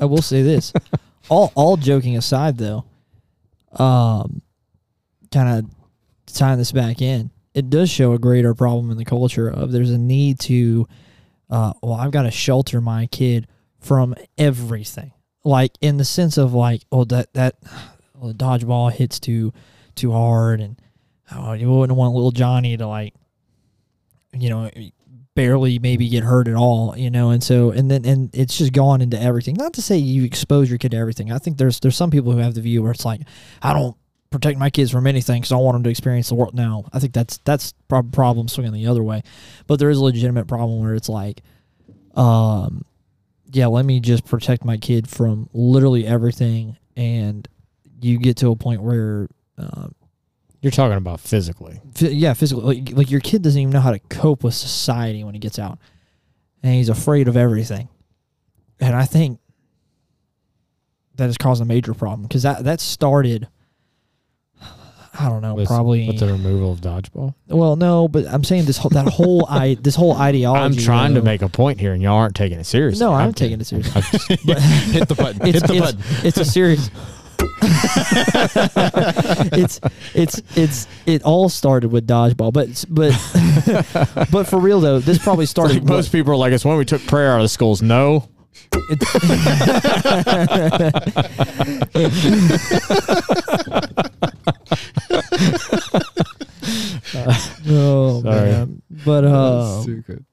I 0.01 0.05
will 0.05 0.21
say 0.21 0.41
this. 0.41 0.73
all 1.29 1.51
all 1.55 1.77
joking 1.77 2.17
aside 2.17 2.57
though, 2.57 2.85
um 3.73 4.41
kind 5.31 5.65
of 5.65 5.71
tying 6.33 6.57
this 6.57 6.71
back 6.71 7.01
in, 7.01 7.31
it 7.53 7.69
does 7.69 7.89
show 7.89 8.13
a 8.13 8.19
greater 8.19 8.53
problem 8.53 8.91
in 8.91 8.97
the 8.97 9.05
culture 9.05 9.47
of 9.47 9.71
there's 9.71 9.91
a 9.91 9.97
need 9.97 10.39
to 10.39 10.87
uh 11.49 11.73
well, 11.81 11.93
I've 11.93 12.11
got 12.11 12.23
to 12.23 12.31
shelter 12.31 12.81
my 12.81 13.05
kid 13.07 13.47
from 13.79 14.15
everything. 14.37 15.13
Like 15.43 15.71
in 15.81 15.97
the 15.97 16.05
sense 16.05 16.37
of 16.37 16.53
like, 16.53 16.81
oh 16.91 17.03
that 17.05 17.33
that 17.33 17.55
well, 18.15 18.33
dodgeball 18.33 18.91
hits 18.91 19.19
too 19.19 19.53
too 19.95 20.11
hard 20.11 20.61
and 20.61 20.81
oh, 21.33 21.53
you 21.53 21.71
wouldn't 21.71 21.97
want 21.97 22.13
little 22.13 22.31
Johnny 22.31 22.75
to 22.77 22.87
like 22.87 23.13
you 24.33 24.49
know 24.49 24.69
barely 25.41 25.79
maybe 25.79 26.07
get 26.07 26.23
hurt 26.23 26.47
at 26.47 26.53
all, 26.53 26.95
you 26.95 27.09
know, 27.09 27.31
and 27.31 27.43
so 27.43 27.71
and 27.71 27.89
then 27.89 28.05
and 28.05 28.29
it's 28.31 28.59
just 28.59 28.73
gone 28.73 29.01
into 29.01 29.19
everything. 29.19 29.55
Not 29.55 29.73
to 29.73 29.81
say 29.81 29.97
you 29.97 30.23
expose 30.23 30.69
your 30.69 30.77
kid 30.77 30.91
to 30.91 30.97
everything. 30.97 31.31
I 31.31 31.39
think 31.39 31.57
there's 31.57 31.79
there's 31.79 31.95
some 31.95 32.11
people 32.11 32.31
who 32.31 32.37
have 32.37 32.53
the 32.53 32.61
view 32.61 32.83
where 32.83 32.91
it's 32.91 33.05
like, 33.05 33.21
I 33.59 33.73
don't 33.73 33.97
protect 34.29 34.59
my 34.59 34.69
kids 34.69 34.91
from 34.91 35.07
anything 35.07 35.41
because 35.41 35.51
I 35.51 35.55
want 35.55 35.73
them 35.73 35.83
to 35.85 35.89
experience 35.89 36.29
the 36.29 36.35
world. 36.35 36.53
Now 36.53 36.85
I 36.93 36.99
think 36.99 37.13
that's 37.13 37.39
that's 37.43 37.73
prob- 37.87 38.13
problem 38.13 38.49
swinging 38.49 38.71
the 38.71 38.85
other 38.85 39.01
way. 39.01 39.23
But 39.65 39.79
there 39.79 39.89
is 39.89 39.97
a 39.97 40.03
legitimate 40.03 40.47
problem 40.47 40.79
where 40.79 40.93
it's 40.93 41.09
like, 41.09 41.41
um, 42.13 42.85
yeah, 43.51 43.65
let 43.65 43.83
me 43.83 43.99
just 43.99 44.25
protect 44.25 44.63
my 44.63 44.77
kid 44.77 45.09
from 45.09 45.49
literally 45.53 46.05
everything, 46.05 46.77
and 46.95 47.47
you 47.99 48.19
get 48.19 48.37
to 48.37 48.51
a 48.51 48.55
point 48.55 48.83
where. 48.83 49.27
Um, 49.57 49.95
You're 50.61 50.71
talking 50.71 50.97
about 50.97 51.19
physically. 51.19 51.81
Phy- 51.95 52.09
yeah, 52.09 52.33
physically. 52.33 52.81
Like, 52.81 52.95
like 52.95 53.11
your 53.11 53.19
kid 53.19 53.41
doesn't 53.41 53.59
even 53.59 53.71
know 53.73 53.79
how 53.79 53.91
to 53.91 53.99
cope 53.99 54.43
with 54.43 54.53
society 54.53 55.23
when 55.23 55.33
he 55.33 55.39
gets 55.39 55.57
out, 55.57 55.79
and 56.61 56.75
he's 56.75 56.89
afraid 56.89 57.27
of 57.27 57.35
everything. 57.35 57.89
And 58.79 58.95
I 58.95 59.05
think 59.05 59.39
that 61.15 61.25
has 61.25 61.37
caused 61.37 61.61
a 61.61 61.65
major 61.65 61.93
problem 61.93 62.23
because 62.27 62.43
that 62.43 62.63
that 62.63 62.79
started. 62.79 63.47
I 65.13 65.27
don't 65.27 65.41
know, 65.41 65.55
with, 65.55 65.67
probably. 65.67 66.07
with 66.07 66.19
the 66.19 66.27
removal 66.27 66.71
of 66.71 66.79
dodgeball. 66.79 67.35
well, 67.47 67.75
no, 67.75 68.07
but 68.07 68.25
I'm 68.27 68.45
saying 68.45 68.63
this 68.63 68.77
whole 68.77 68.89
that 68.91 69.07
whole 69.09 69.45
I 69.49 69.73
this 69.81 69.93
whole 69.93 70.13
ideology. 70.15 70.63
I'm 70.63 70.83
trying 70.83 71.15
to 71.15 71.21
make 71.21 71.41
a 71.41 71.49
point 71.49 71.81
here, 71.81 71.91
and 71.93 72.01
y'all 72.01 72.15
aren't 72.15 72.35
taking 72.35 72.59
it 72.59 72.63
seriously. 72.65 73.05
No, 73.05 73.13
I'm 73.13 73.33
taking 73.33 73.59
it 73.59 73.65
seriously. 73.67 74.01
Just- 74.01 74.45
But 74.45 74.59
hit 74.59 75.07
the 75.09 75.15
button. 75.15 75.45
it's, 75.45 75.59
hit 75.59 75.67
the 75.67 75.73
it's, 75.75 75.91
button. 75.91 76.25
it's 76.27 76.37
a 76.37 76.45
serious. 76.45 76.89
it's 79.53 79.79
it's 80.13 80.41
it's 80.55 80.87
it 81.05 81.23
all 81.23 81.49
started 81.49 81.91
with 81.91 82.07
dodgeball, 82.07 82.53
but 82.53 82.85
but 82.89 83.11
but 84.31 84.47
for 84.47 84.59
real 84.59 84.79
though, 84.79 84.99
this 84.99 85.17
probably 85.17 85.45
started. 85.45 85.75
like 85.75 85.83
most 85.83 86.11
people 86.11 86.33
are 86.33 86.37
like, 86.37 86.53
it's 86.53 86.65
when 86.65 86.77
we 86.77 86.85
took 86.85 87.05
prayer 87.07 87.33
out 87.33 87.37
of 87.37 87.43
the 87.43 87.49
schools. 87.49 87.81
No, 87.81 88.29
oh 97.67 98.21
Sorry. 98.21 98.51
man, 98.51 98.81
but 99.05 99.25
uh, 99.25 99.83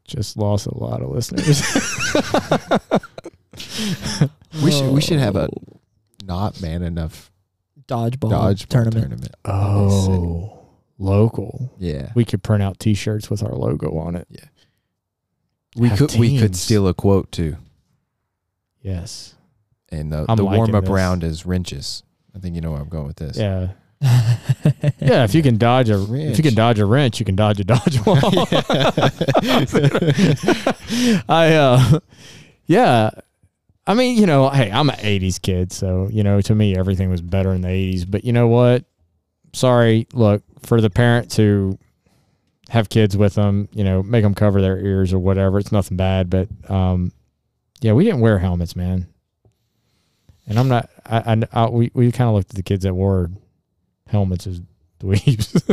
just 0.04 0.36
lost 0.36 0.66
a 0.66 0.76
lot 0.76 1.02
of 1.02 1.10
listeners. 1.10 1.62
We 4.62 4.70
should 4.70 4.92
we 4.92 5.00
should 5.00 5.18
have 5.18 5.36
a 5.36 5.48
not 6.28 6.60
man 6.62 6.82
enough 6.82 7.32
dodgeball, 7.88 8.30
dodgeball 8.30 8.66
tournament. 8.68 9.00
tournament. 9.08 9.34
oh, 9.44 10.66
local. 10.98 11.72
Yeah. 11.78 12.12
We 12.14 12.24
could 12.24 12.42
print 12.42 12.62
out 12.62 12.78
T-shirts 12.78 13.30
with 13.30 13.42
our 13.42 13.54
logo 13.54 13.98
on 13.98 14.14
it. 14.14 14.26
Yeah, 14.30 14.44
we 15.76 15.88
Have 15.88 15.98
could 15.98 16.14
we 16.16 16.38
could 16.38 16.54
steal 16.54 16.86
a 16.86 16.94
quote 16.94 17.32
too. 17.32 17.56
Yes. 18.82 19.34
And 19.90 20.12
the, 20.12 20.26
I'm 20.28 20.36
the 20.36 20.44
warm 20.44 20.74
up 20.74 20.84
this. 20.84 20.90
round 20.90 21.24
is 21.24 21.46
wrenches. 21.46 22.02
I 22.36 22.38
think 22.40 22.54
you 22.54 22.60
know 22.60 22.72
where 22.72 22.80
I'm 22.80 22.88
going 22.90 23.06
with 23.06 23.16
this. 23.16 23.36
Yeah. 23.38 23.68
Yeah. 25.00 25.24
If 25.24 25.34
you 25.34 25.42
can 25.42 25.56
dodge 25.56 25.88
a 25.90 25.94
if 25.94 26.08
you 26.08 26.14
Wrench. 26.14 26.42
can 26.42 26.54
dodge 26.54 26.78
a 26.78 26.84
wrench, 26.86 27.18
you 27.18 27.24
can 27.24 27.34
dodge 27.36 27.58
a 27.60 27.64
dodgeball. 27.64 28.46
I 31.28 31.54
uh, 31.54 32.00
yeah. 32.66 33.10
I 33.88 33.94
mean, 33.94 34.18
you 34.18 34.26
know, 34.26 34.50
hey, 34.50 34.70
I'm 34.70 34.90
an 34.90 34.96
'80s 34.96 35.40
kid, 35.40 35.72
so 35.72 36.08
you 36.12 36.22
know, 36.22 36.42
to 36.42 36.54
me, 36.54 36.76
everything 36.76 37.08
was 37.08 37.22
better 37.22 37.54
in 37.54 37.62
the 37.62 37.68
'80s. 37.68 38.04
But 38.08 38.22
you 38.22 38.34
know 38.34 38.46
what? 38.46 38.84
Sorry, 39.54 40.06
look 40.12 40.42
for 40.60 40.82
the 40.82 40.90
parents 40.90 41.36
who 41.36 41.78
have 42.68 42.90
kids 42.90 43.16
with 43.16 43.34
them, 43.34 43.66
you 43.72 43.82
know, 43.82 44.02
make 44.02 44.22
them 44.22 44.34
cover 44.34 44.60
their 44.60 44.78
ears 44.78 45.14
or 45.14 45.18
whatever. 45.18 45.58
It's 45.58 45.72
nothing 45.72 45.96
bad, 45.96 46.28
but 46.28 46.48
um, 46.70 47.12
yeah, 47.80 47.92
we 47.94 48.04
didn't 48.04 48.20
wear 48.20 48.38
helmets, 48.38 48.76
man. 48.76 49.06
And 50.46 50.58
I'm 50.58 50.68
not. 50.68 50.90
I, 51.06 51.32
I, 51.32 51.42
I 51.64 51.68
we 51.70 51.90
we 51.94 52.12
kind 52.12 52.28
of 52.28 52.34
looked 52.34 52.50
at 52.50 52.56
the 52.56 52.62
kids 52.62 52.84
that 52.84 52.92
wore 52.92 53.30
helmets 54.06 54.46
as 54.46 54.60
dweebs. 55.00 55.64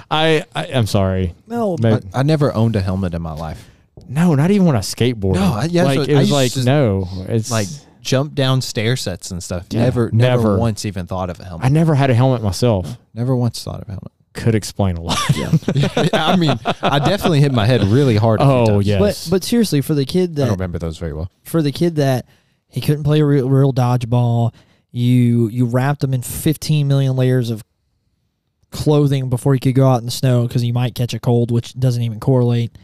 I, 0.10 0.44
I 0.54 0.66
I'm 0.74 0.86
sorry. 0.86 1.34
No, 1.46 1.78
Maybe- 1.80 2.06
I, 2.12 2.20
I 2.20 2.22
never 2.22 2.52
owned 2.54 2.76
a 2.76 2.82
helmet 2.82 3.14
in 3.14 3.22
my 3.22 3.32
life. 3.32 3.70
No, 4.08 4.34
not 4.34 4.50
even 4.50 4.66
when 4.66 4.76
I 4.76 4.80
skateboarded. 4.80 5.34
No, 5.34 5.52
I- 5.54 5.64
yeah, 5.66 5.84
like 5.84 5.96
so 5.96 6.02
it 6.02 6.10
I 6.14 6.18
was 6.18 6.30
used 6.30 6.32
like 6.32 6.52
to- 6.52 6.64
no, 6.64 7.08
it's 7.28 7.50
Like 7.50 7.68
jump 8.00 8.34
down 8.34 8.60
stair 8.60 8.96
sets 8.96 9.30
and 9.30 9.42
stuff. 9.42 9.66
Yeah, 9.70 9.82
never, 9.84 10.10
never, 10.12 10.42
never. 10.42 10.58
once 10.58 10.84
even 10.84 11.06
thought 11.06 11.30
of 11.30 11.40
a 11.40 11.44
helmet. 11.44 11.64
I 11.64 11.68
never 11.70 11.94
had 11.94 12.10
a 12.10 12.14
helmet 12.14 12.42
myself. 12.42 12.98
never 13.14 13.34
once 13.34 13.62
thought 13.62 13.80
of 13.82 13.88
a 13.88 13.92
helmet. 13.92 14.12
Could 14.34 14.54
explain 14.56 14.96
a 14.96 15.00
lot. 15.00 15.18
Yeah, 15.36 15.50
I 16.12 16.34
mean, 16.36 16.58
I 16.82 16.98
definitely 16.98 17.40
hit 17.40 17.52
my 17.52 17.66
head 17.66 17.82
really 17.84 18.16
hard. 18.16 18.40
Oh 18.42 18.66
times. 18.66 18.86
yeah. 18.86 18.98
but 18.98 19.28
but 19.30 19.44
seriously, 19.44 19.80
for 19.80 19.94
the 19.94 20.04
kid 20.04 20.34
that 20.36 20.42
I 20.42 20.46
don't 20.46 20.56
remember 20.58 20.78
those 20.80 20.98
very 20.98 21.12
well. 21.12 21.30
for 21.44 21.62
the 21.62 21.70
kid 21.72 21.94
that 21.96 22.26
he 22.68 22.80
couldn't 22.80 23.04
play 23.04 23.20
a 23.20 23.24
real, 23.24 23.48
real 23.48 23.72
dodgeball, 23.72 24.52
you 24.90 25.46
you 25.48 25.66
wrapped 25.66 26.02
him 26.02 26.12
in 26.12 26.22
15 26.22 26.88
million 26.88 27.14
layers 27.14 27.48
of 27.48 27.62
clothing 28.70 29.30
before 29.30 29.54
he 29.54 29.60
could 29.60 29.74
go 29.74 29.88
out 29.88 30.00
in 30.00 30.04
the 30.04 30.10
snow 30.10 30.46
because 30.46 30.62
he 30.62 30.72
might 30.72 30.94
catch 30.94 31.14
a 31.14 31.20
cold, 31.20 31.50
which 31.50 31.72
doesn't 31.78 32.02
even 32.02 32.18
correlate. 32.20 32.76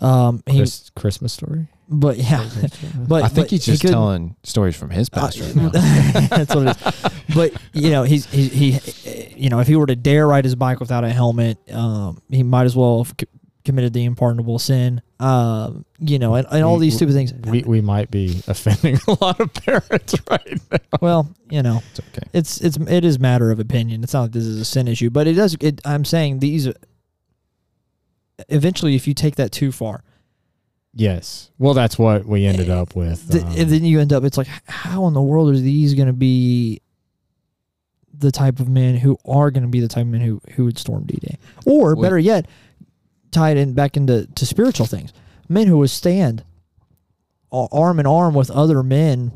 Um, 0.00 0.42
he, 0.46 0.58
Chris, 0.58 0.90
Christmas 0.94 1.32
story. 1.32 1.66
but 1.88 2.18
yeah, 2.18 2.48
but 3.08 3.24
I 3.24 3.28
think 3.28 3.46
but 3.46 3.50
he's 3.50 3.64
he 3.64 3.72
just 3.72 3.82
couldn't- 3.82 3.94
telling 3.94 4.36
stories 4.44 4.76
from 4.76 4.90
his 4.90 5.08
Uh, 5.12 5.20
past 5.20 5.40
right 5.40 5.56
now. 5.56 5.68
That's 5.70 6.54
what 6.54 6.68
it 6.68 6.86
is. 6.86 7.10
But 7.34 7.52
you 7.72 7.90
know, 7.90 8.04
he's 8.04 8.26
he, 8.26 8.48
he 8.48 9.34
you 9.36 9.48
know, 9.50 9.58
if 9.60 9.66
he 9.66 9.76
were 9.76 9.86
to 9.86 9.96
dare 9.96 10.26
ride 10.26 10.44
his 10.44 10.54
bike 10.54 10.80
without 10.80 11.04
a 11.04 11.10
helmet, 11.10 11.58
um, 11.72 12.20
he 12.30 12.42
might 12.42 12.64
as 12.64 12.74
well 12.76 13.02
have 13.04 13.14
c- 13.20 13.26
committed 13.64 13.92
the 13.92 14.04
unpardonable 14.04 14.58
sin. 14.58 15.02
Um, 15.20 15.84
you 15.98 16.18
know, 16.18 16.34
and, 16.36 16.46
and 16.50 16.64
all 16.64 16.76
We- 16.76 16.86
these 16.86 16.96
stupid 16.96 17.14
things. 17.14 17.32
we 17.34 17.62
we 17.62 17.80
might 17.80 18.10
be 18.10 18.40
offending 18.46 18.98
a 19.08 19.16
lot 19.24 19.40
of 19.40 19.52
parents 19.52 20.14
right 20.30 20.60
now. 20.70 20.78
well, 21.00 21.34
you 21.50 21.62
know, 21.62 21.82
It's 21.90 22.00
okay. 22.00 22.28
it's 22.32 22.60
it's 22.60 22.76
it 22.76 23.04
is 23.04 23.18
matter 23.18 23.50
of 23.50 23.58
opinion. 23.58 24.04
It's 24.04 24.12
not 24.14 24.22
like 24.22 24.32
this 24.32 24.44
is 24.44 24.60
a 24.60 24.64
sin 24.64 24.86
issue, 24.86 25.10
but 25.10 25.26
it 25.26 25.34
does. 25.34 25.56
It, 25.60 25.80
I'm 25.84 26.04
saying 26.04 26.38
these. 26.38 26.68
Eventually, 28.48 28.94
if 28.94 29.06
you 29.08 29.14
take 29.14 29.36
that 29.36 29.52
too 29.52 29.72
far, 29.72 30.02
Yes. 30.94 31.50
Well, 31.58 31.74
that's 31.74 31.96
what 31.98 32.24
we 32.24 32.44
ended 32.46 32.70
up 32.70 32.96
with. 32.96 33.30
th- 33.30 33.44
um, 33.44 33.50
and 33.56 33.68
then 33.70 33.84
you 33.84 34.00
end 34.00 34.12
up. 34.12 34.24
It's 34.24 34.38
like, 34.38 34.48
how 34.66 35.06
in 35.06 35.14
the 35.14 35.22
world 35.22 35.50
are 35.50 35.58
these 35.58 35.94
going 35.94 36.06
to 36.08 36.12
be 36.14 36.80
the 38.12 38.32
type 38.32 38.58
of 38.58 38.68
men 38.68 38.96
who 38.96 39.16
are 39.24 39.50
going 39.52 39.62
to 39.62 39.68
be 39.68 39.78
the 39.80 39.86
type 39.86 40.00
of 40.02 40.08
men 40.08 40.22
who 40.22 40.40
who 40.54 40.64
would 40.64 40.78
storm 40.78 41.04
D-Day, 41.04 41.38
or 41.66 41.94
Well- 41.94 42.02
better 42.02 42.18
yet, 42.18 42.46
tie 43.30 43.50
it 43.50 43.58
in 43.58 43.74
back 43.74 43.96
into 43.96 44.26
to 44.34 44.46
spiritual 44.46 44.86
things. 44.86 45.12
Men 45.48 45.66
who 45.68 45.78
would 45.78 45.90
stand 45.90 46.42
arm 47.52 48.00
in 48.00 48.06
arm 48.06 48.34
with 48.34 48.50
other 48.50 48.82
men, 48.82 49.30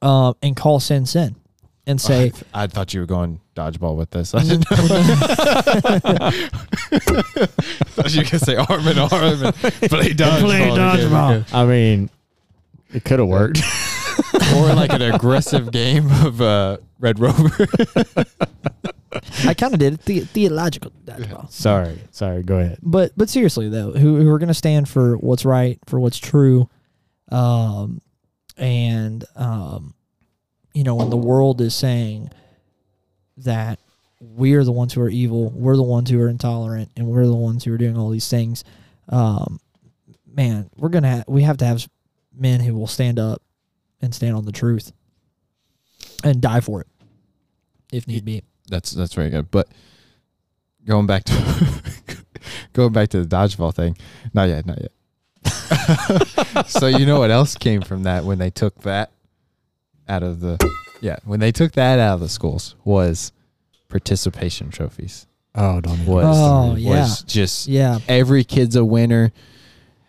uh, 0.00 0.32
and 0.40 0.56
call 0.56 0.80
sin 0.80 1.04
sin, 1.04 1.36
and 1.86 2.00
say, 2.00 2.32
I, 2.54 2.64
I 2.64 2.66
thought 2.66 2.94
you 2.94 3.00
were 3.00 3.06
going 3.06 3.40
dodgeball 3.56 3.96
with 3.96 4.10
this. 4.10 4.34
I 4.34 4.42
didn't 4.42 4.70
know. 4.70 4.76
thought 7.90 8.12
you 8.14 8.20
were 8.20 8.24
gonna 8.24 8.38
say 8.38 8.56
arm 8.56 8.86
in 8.88 8.98
arm 8.98 9.44
and 9.44 9.54
play 9.90 10.10
dodgeball. 10.14 10.40
Play 10.40 10.60
dodgeball. 10.68 11.54
I 11.54 11.64
mean, 11.66 12.10
it 12.92 13.04
could 13.04 13.18
have 13.18 13.28
worked. 13.28 13.60
or 14.56 14.74
like 14.74 14.92
an 14.92 15.02
aggressive 15.02 15.72
game 15.72 16.10
of 16.24 16.40
uh, 16.40 16.76
Red 17.00 17.18
Rover. 17.18 17.66
I 19.46 19.54
kind 19.54 19.72
of 19.74 19.78
did 19.80 19.94
it 19.94 20.04
the- 20.04 20.20
theological 20.20 20.92
dodgeball. 21.04 21.50
sorry. 21.50 21.98
Sorry. 22.10 22.42
Go 22.42 22.58
ahead. 22.58 22.78
but 22.82 23.12
but 23.16 23.28
seriously 23.28 23.68
though, 23.68 23.92
who 23.92 24.16
who 24.20 24.28
are 24.30 24.38
going 24.38 24.48
to 24.48 24.54
stand 24.54 24.88
for 24.88 25.16
what's 25.16 25.44
right, 25.44 25.78
for 25.86 25.98
what's 26.00 26.18
true, 26.18 26.68
um, 27.30 28.00
and 28.56 29.24
um, 29.36 29.94
you 30.74 30.84
know, 30.84 30.94
when 30.94 31.10
the 31.10 31.16
world 31.16 31.60
is 31.60 31.74
saying 31.74 32.30
that 33.38 33.78
we 34.20 34.54
are 34.54 34.64
the 34.64 34.72
ones 34.72 34.92
who 34.92 35.00
are 35.00 35.08
evil, 35.08 35.50
we're 35.50 35.76
the 35.76 35.82
ones 35.82 36.10
who 36.10 36.20
are 36.20 36.28
intolerant, 36.28 36.90
and 36.96 37.06
we're 37.06 37.26
the 37.26 37.34
ones 37.34 37.64
who 37.64 37.74
are 37.74 37.78
doing 37.78 37.96
all 37.96 38.10
these 38.10 38.28
things, 38.28 38.64
um, 39.08 39.60
man, 40.26 40.70
we're 40.76 40.88
gonna 40.88 41.16
ha- 41.16 41.24
we 41.26 41.42
have 41.42 41.56
to 41.58 41.64
have 41.64 41.86
men 42.36 42.60
who 42.60 42.74
will 42.74 42.86
stand 42.86 43.18
up 43.18 43.42
and 44.00 44.14
stand 44.14 44.34
on 44.34 44.44
the 44.44 44.52
truth 44.52 44.92
and 46.24 46.40
die 46.40 46.60
for 46.60 46.80
it 46.80 46.86
if 47.92 48.06
need 48.08 48.24
be. 48.24 48.42
that's 48.68 48.92
that's 48.92 49.14
very 49.14 49.30
good. 49.30 49.50
But 49.50 49.68
going 50.86 51.06
back 51.06 51.24
to 51.24 51.82
going 52.72 52.92
back 52.92 53.10
to 53.10 53.24
the 53.24 53.36
dodgeball 53.36 53.74
thing, 53.74 53.96
not 54.32 54.48
yet, 54.48 54.66
not 54.66 54.78
yet. 54.80 54.92
so 56.66 56.86
you 56.86 57.06
know 57.06 57.18
what 57.18 57.30
else 57.30 57.56
came 57.56 57.82
from 57.82 58.04
that 58.04 58.24
when 58.24 58.38
they 58.38 58.50
took 58.50 58.80
that 58.82 59.10
out 60.08 60.22
of 60.22 60.40
the 60.40 60.58
yeah 61.00 61.16
when 61.24 61.40
they 61.40 61.52
took 61.52 61.72
that 61.72 61.98
out 61.98 62.14
of 62.14 62.20
the 62.20 62.28
schools 62.28 62.74
was 62.84 63.32
participation 63.88 64.70
trophies. 64.70 65.26
Oh, 65.54 65.80
don't. 65.82 66.00
even- 66.00 66.06
Was 66.06 66.36
Oh, 66.38 66.74
yeah. 66.76 66.88
was 66.90 67.22
just 67.24 67.68
Yeah, 67.68 67.98
every 68.08 68.42
kid's 68.44 68.74
a 68.76 68.84
winner. 68.84 69.32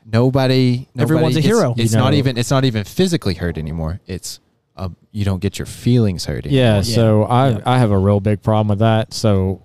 Nobody, 0.05 0.87
nobody 0.95 1.01
Everyone's 1.01 1.35
a 1.37 1.41
gets- 1.41 1.47
hero. 1.57 1.73
It's 1.77 1.93
You 1.93 1.99
not 1.99 2.13
even. 2.13 2.37
It's 2.37 2.51
not 2.51 2.65
even 2.65 2.83
physically 2.83 3.33
hurt 3.35 3.57
anymore. 3.57 3.99
It's 4.07 4.39
uh, 4.75 4.89
you 5.11 5.23
don't 5.23 5.39
get 5.39 5.59
your 5.59 5.65
feelings 5.65 6.25
hurt. 6.25 6.45
Anymore. 6.45 6.59
Yeah, 6.63 6.81
so 6.81 7.23
I 7.23 7.49
Yeah. 7.51 7.59
I 7.65 7.77
have 7.77 7.91
a 7.91 7.97
real 7.97 8.19
big 8.19 8.41
problem 8.41 8.67
with 8.69 8.79
that. 8.79 9.13
So 9.13 9.61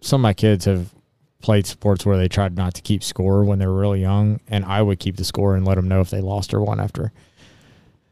some 0.00 0.20
of 0.20 0.22
my 0.22 0.34
kids 0.34 0.64
have 0.64 0.92
played 1.40 1.66
sports 1.66 2.04
where 2.06 2.16
they 2.16 2.26
tried 2.28 2.56
not 2.56 2.74
to 2.74 2.82
keep 2.82 3.04
score 3.04 3.44
when 3.44 3.58
they 3.58 3.66
were 3.66 3.78
really 3.78 4.00
young, 4.00 4.40
and 4.48 4.64
I 4.64 4.82
would 4.82 4.98
keep 4.98 5.16
the 5.16 5.24
score 5.24 5.54
and 5.54 5.64
let 5.66 5.74
them 5.76 5.86
know 5.88 6.00
if 6.00 6.10
they 6.10 6.20
lost 6.20 6.52
or 6.54 6.60
won 6.60 6.80
after. 6.80 7.12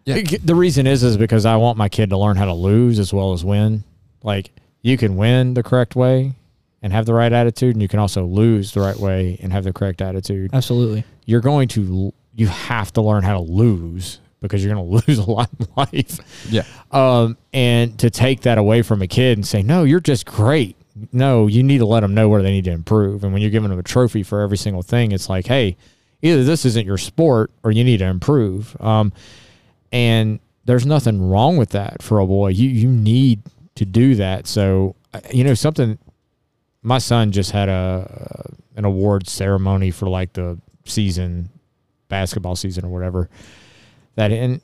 Yeah. 0.04 0.22
The 0.42 0.54
reason 0.54 0.86
is 0.86 1.02
is 1.02 1.16
because 1.16 1.46
I 1.46 1.56
want 1.56 1.78
my 1.78 1.88
kid 1.88 2.10
to 2.10 2.18
learn 2.18 2.36
how 2.36 2.46
to 2.46 2.54
lose 2.54 2.98
as 2.98 3.12
well 3.12 3.32
as 3.32 3.44
win. 3.44 3.84
Like 4.22 4.50
you 4.82 4.96
can 4.96 5.16
win 5.16 5.54
the 5.54 5.62
correct 5.62 5.94
way 5.96 6.34
and 6.82 6.92
have 6.92 7.06
the 7.06 7.14
right 7.14 7.32
attitude, 7.32 7.76
and 7.76 7.82
you 7.82 7.88
can 7.88 8.00
also 8.00 8.24
lose 8.24 8.72
the 8.72 8.80
right 8.80 8.96
way 8.96 9.38
and 9.40 9.52
have 9.52 9.64
the 9.64 9.72
correct 9.72 10.02
attitude. 10.02 10.50
absolutely. 10.52 11.04
You're 11.24 11.40
going 11.40 11.68
to 11.68 12.12
you 12.34 12.46
have 12.48 12.92
to 12.94 13.02
learn 13.02 13.22
how 13.22 13.34
to 13.34 13.40
lose 13.40 14.18
because 14.40 14.64
you're 14.64 14.74
going 14.74 14.90
to 15.00 15.06
lose 15.06 15.18
a 15.18 15.30
lot 15.30 15.48
in 15.58 15.66
life. 15.76 16.18
Yeah. 16.50 16.64
Um, 16.90 17.36
and 17.52 17.98
to 18.00 18.10
take 18.10 18.42
that 18.42 18.58
away 18.58 18.82
from 18.82 19.02
a 19.02 19.06
kid 19.06 19.38
and 19.38 19.46
say, 19.46 19.62
no, 19.62 19.84
you're 19.84 20.00
just 20.00 20.26
great. 20.26 20.76
No, 21.12 21.46
you 21.46 21.62
need 21.62 21.78
to 21.78 21.86
let 21.86 22.00
them 22.00 22.12
know 22.14 22.28
where 22.28 22.42
they 22.42 22.50
need 22.50 22.64
to 22.64 22.72
improve. 22.72 23.24
And 23.24 23.32
when 23.32 23.40
you're 23.40 23.50
giving 23.50 23.70
them 23.70 23.78
a 23.78 23.82
trophy 23.82 24.22
for 24.22 24.42
every 24.42 24.58
single 24.58 24.82
thing, 24.82 25.12
it's 25.12 25.28
like, 25.28 25.46
hey, 25.46 25.76
either 26.20 26.44
this 26.44 26.64
isn't 26.66 26.84
your 26.84 26.98
sport 26.98 27.50
or 27.62 27.70
you 27.70 27.82
need 27.84 27.98
to 27.98 28.06
improve. 28.06 28.76
Um, 28.80 29.12
and 29.92 30.40
there's 30.64 30.86
nothing 30.86 31.28
wrong 31.28 31.56
with 31.56 31.70
that 31.70 32.02
for 32.02 32.18
a 32.18 32.26
boy. 32.26 32.48
You 32.48 32.68
you 32.68 32.88
need 32.88 33.42
to 33.76 33.84
do 33.84 34.14
that. 34.16 34.46
So 34.46 34.96
uh, 35.12 35.20
you 35.32 35.44
know 35.44 35.54
something. 35.54 35.98
My 36.82 36.98
son 36.98 37.30
just 37.30 37.52
had 37.52 37.68
a 37.68 38.50
an 38.76 38.84
award 38.84 39.28
ceremony 39.28 39.90
for 39.90 40.08
like 40.08 40.32
the 40.32 40.58
season, 40.84 41.50
basketball 42.08 42.56
season 42.56 42.84
or 42.84 42.88
whatever. 42.88 43.28
That 44.16 44.32
and 44.32 44.60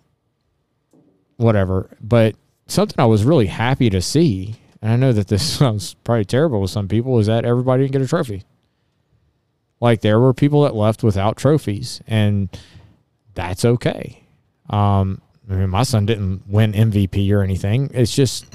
whatever, 1.36 1.96
but 2.00 2.34
something 2.66 2.98
I 2.98 3.06
was 3.06 3.24
really 3.24 3.46
happy 3.46 3.88
to 3.90 4.02
see, 4.02 4.56
and 4.82 4.92
I 4.92 4.96
know 4.96 5.12
that 5.12 5.28
this 5.28 5.42
sounds 5.58 5.94
probably 6.04 6.24
terrible 6.24 6.60
with 6.60 6.70
some 6.70 6.88
people, 6.88 7.18
is 7.18 7.26
that 7.26 7.44
everybody 7.44 7.82
didn't 7.84 7.92
get 7.92 8.02
a 8.02 8.08
trophy. 8.08 8.44
Like 9.80 10.00
there 10.00 10.18
were 10.18 10.34
people 10.34 10.62
that 10.62 10.74
left 10.74 11.02
without 11.02 11.36
trophies, 11.36 12.02
and 12.06 12.48
that's 13.34 13.64
okay. 13.64 14.24
Um, 14.70 15.20
I 15.50 15.54
mean, 15.54 15.70
my 15.70 15.82
son 15.82 16.06
didn't 16.06 16.42
win 16.46 16.72
MVP 16.72 17.30
or 17.32 17.42
anything. 17.42 17.90
It's 17.94 18.14
just, 18.14 18.46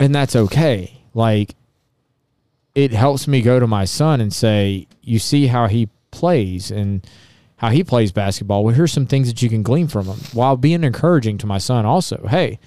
and 0.00 0.14
that's 0.14 0.34
okay. 0.34 1.00
Like, 1.14 1.54
it 2.74 2.92
helps 2.92 3.26
me 3.28 3.40
go 3.40 3.58
to 3.60 3.66
my 3.66 3.84
son 3.84 4.20
and 4.20 4.32
say, 4.32 4.86
you 5.02 5.18
see 5.18 5.46
how 5.46 5.66
he 5.66 5.88
plays 6.10 6.70
and 6.70 7.06
how 7.56 7.70
he 7.70 7.82
plays 7.84 8.12
basketball. 8.12 8.64
Well, 8.64 8.74
here's 8.74 8.92
some 8.92 9.06
things 9.06 9.28
that 9.28 9.40
you 9.40 9.48
can 9.48 9.62
glean 9.62 9.88
from 9.88 10.06
him 10.06 10.18
while 10.32 10.56
being 10.56 10.84
encouraging 10.84 11.38
to 11.38 11.46
my 11.46 11.58
son 11.58 11.86
also. 11.86 12.26
Hey, 12.28 12.58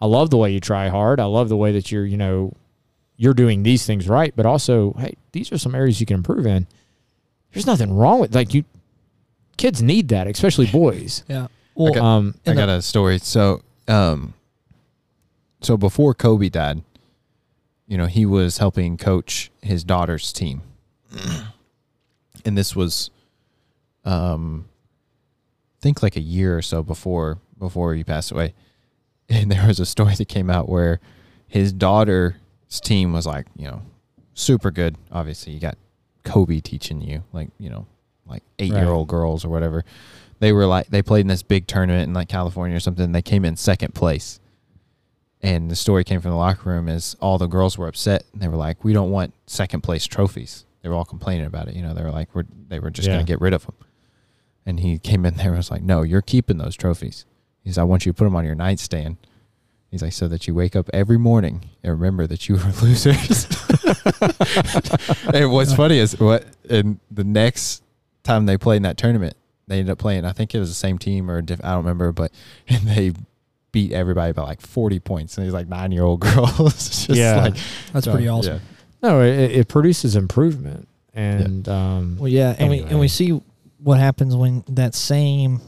I 0.00 0.06
love 0.06 0.30
the 0.30 0.36
way 0.36 0.52
you 0.52 0.60
try 0.60 0.88
hard. 0.88 1.20
I 1.20 1.24
love 1.24 1.48
the 1.48 1.56
way 1.56 1.72
that 1.72 1.90
you're, 1.90 2.04
you 2.04 2.18
know, 2.18 2.52
you're 3.16 3.34
doing 3.34 3.62
these 3.62 3.86
things 3.86 4.08
right, 4.08 4.34
but 4.36 4.44
also, 4.44 4.92
hey, 4.98 5.14
these 5.32 5.50
are 5.52 5.58
some 5.58 5.74
areas 5.74 6.00
you 6.00 6.06
can 6.06 6.16
improve 6.16 6.46
in. 6.46 6.66
There's 7.52 7.66
nothing 7.66 7.96
wrong 7.96 8.20
with 8.20 8.34
like 8.34 8.52
you 8.52 8.64
kids 9.56 9.82
need 9.82 10.08
that, 10.08 10.26
especially 10.26 10.66
boys. 10.66 11.24
Yeah. 11.28 11.46
Well, 11.76 11.90
Okay. 11.90 12.00
Um 12.00 12.34
I 12.46 12.54
got 12.54 12.68
a 12.68 12.82
story. 12.82 13.18
So, 13.18 13.62
um, 13.86 14.34
so 15.60 15.76
before 15.76 16.14
Kobe 16.14 16.48
died, 16.48 16.82
you 17.86 17.96
know, 17.96 18.06
he 18.06 18.26
was 18.26 18.58
helping 18.58 18.96
coach 18.96 19.50
his 19.62 19.84
daughter's 19.84 20.32
team, 20.32 20.62
and 22.44 22.56
this 22.58 22.74
was, 22.74 23.10
um, 24.04 24.66
I 25.78 25.82
think 25.82 26.02
like 26.02 26.16
a 26.16 26.20
year 26.20 26.56
or 26.56 26.62
so 26.62 26.82
before 26.82 27.38
before 27.58 27.94
he 27.94 28.02
passed 28.04 28.32
away, 28.32 28.54
and 29.28 29.50
there 29.52 29.66
was 29.66 29.78
a 29.78 29.86
story 29.86 30.14
that 30.14 30.28
came 30.28 30.50
out 30.50 30.68
where 30.68 30.98
his 31.46 31.72
daughter's 31.72 32.34
team 32.82 33.12
was 33.12 33.26
like, 33.26 33.46
you 33.56 33.66
know, 33.66 33.82
super 34.34 34.70
good. 34.70 34.96
Obviously, 35.12 35.52
you 35.52 35.60
got 35.60 35.76
Kobe 36.24 36.60
teaching 36.60 37.00
you, 37.00 37.22
like 37.32 37.50
you 37.58 37.70
know, 37.70 37.86
like 38.26 38.42
eight 38.58 38.72
year 38.72 38.88
old 38.88 39.08
girls 39.08 39.44
or 39.44 39.48
whatever 39.48 39.84
they 40.38 40.52
were 40.52 40.66
like 40.66 40.88
they 40.88 41.02
played 41.02 41.22
in 41.22 41.26
this 41.28 41.42
big 41.42 41.66
tournament 41.66 42.08
in 42.08 42.14
like 42.14 42.28
California 42.28 42.76
or 42.76 42.80
something. 42.80 43.04
And 43.04 43.14
they 43.14 43.22
came 43.22 43.44
in 43.44 43.56
second 43.56 43.94
place, 43.94 44.38
And 45.42 45.70
the 45.70 45.76
story 45.76 46.02
came 46.04 46.20
from 46.20 46.30
the 46.32 46.36
locker 46.36 46.68
room 46.70 46.88
is 46.88 47.16
all 47.20 47.38
the 47.38 47.46
girls 47.46 47.76
were 47.78 47.88
upset 47.88 48.24
and 48.32 48.40
they 48.42 48.48
were 48.48 48.56
like, 48.56 48.82
"We 48.84 48.92
don't 48.92 49.10
want 49.10 49.34
second 49.46 49.82
place 49.82 50.04
trophies." 50.06 50.64
They 50.82 50.88
were 50.88 50.94
all 50.94 51.04
complaining 51.04 51.46
about 51.46 51.68
it. 51.68 51.74
You 51.74 51.82
know, 51.82 51.94
they 51.94 52.02
were 52.02 52.10
like, 52.12 52.34
"We're 52.34 52.44
they 52.68 52.78
were 52.80 52.90
just 52.90 53.06
Yeah. 53.08 53.14
gonna 53.14 53.24
get 53.24 53.40
rid 53.40 53.52
of 53.54 53.66
them." 53.66 53.74
And 54.64 54.80
he 54.80 54.98
came 54.98 55.24
in 55.26 55.34
there 55.34 55.48
and 55.48 55.56
was 55.56 55.70
like, 55.70 55.82
"No, 55.82 56.02
you're 56.02 56.22
keeping 56.22 56.58
those 56.58 56.74
trophies." 56.76 57.24
He's, 57.62 57.78
"I 57.78 57.82
want 57.84 58.06
you 58.06 58.12
to 58.12 58.16
put 58.16 58.24
them 58.24 58.34
on 58.36 58.44
your 58.44 58.54
nightstand." 58.54 59.16
He's 59.90 60.02
like, 60.02 60.12
"So 60.12 60.26
that 60.28 60.46
you 60.48 60.54
wake 60.54 60.74
up 60.76 60.90
every 60.92 61.18
morning 61.18 61.70
and 61.82 61.92
remember 61.92 62.26
that 62.26 62.48
you 62.48 62.56
were 62.56 62.72
losers." 62.82 63.46
and 65.32 65.52
what's 65.52 65.72
funny 65.74 65.98
is 65.98 66.18
what 66.18 66.44
and 66.68 66.98
the 67.10 67.24
next 67.24 67.82
time 68.22 68.46
they 68.46 68.56
played 68.58 68.78
in 68.78 68.82
that 68.82 68.96
tournament, 68.96 69.36
they 69.68 69.78
ended 69.80 69.92
up 69.92 69.98
playing. 69.98 70.24
I 70.24 70.32
think 70.32 70.54
it 70.54 70.58
was 70.58 70.68
the 70.68 70.74
same 70.74 70.98
team 70.98 71.30
or 71.30 71.38
a 71.38 71.42
diff, 71.42 71.60
I 71.64 71.68
don't 71.70 71.78
remember, 71.84 72.12
but 72.12 72.32
and 72.68 72.82
they 72.88 73.12
beat 73.72 73.92
everybody 73.92 74.32
by 74.32 74.42
like 74.42 74.60
forty 74.60 74.98
points. 75.00 75.36
And 75.36 75.46
these 75.46 75.52
like 75.54 75.68
nine 75.68 75.92
year 75.92 76.04
old 76.04 76.20
girls. 76.34 77.06
Just 77.06 77.08
Yeah. 77.08 77.36
like 77.42 77.56
That's 77.92 78.06
pretty 78.06 78.28
awesome. 78.28 78.54
Yeah. 78.54 78.60
No, 79.02 79.20
it, 79.22 79.50
it 79.52 79.68
produces 79.68 80.16
improvement, 80.16 80.88
and 81.14 81.68
um, 81.68 82.16
Well, 82.18 82.28
yeah, 82.28 82.56
and 82.58 82.70
we 82.70 82.80
and 82.80 82.98
we 82.98 83.08
see 83.08 83.40
what 83.78 83.98
happens 83.98 84.34
when 84.34 84.64
that 84.68 84.94
same. 84.94 85.60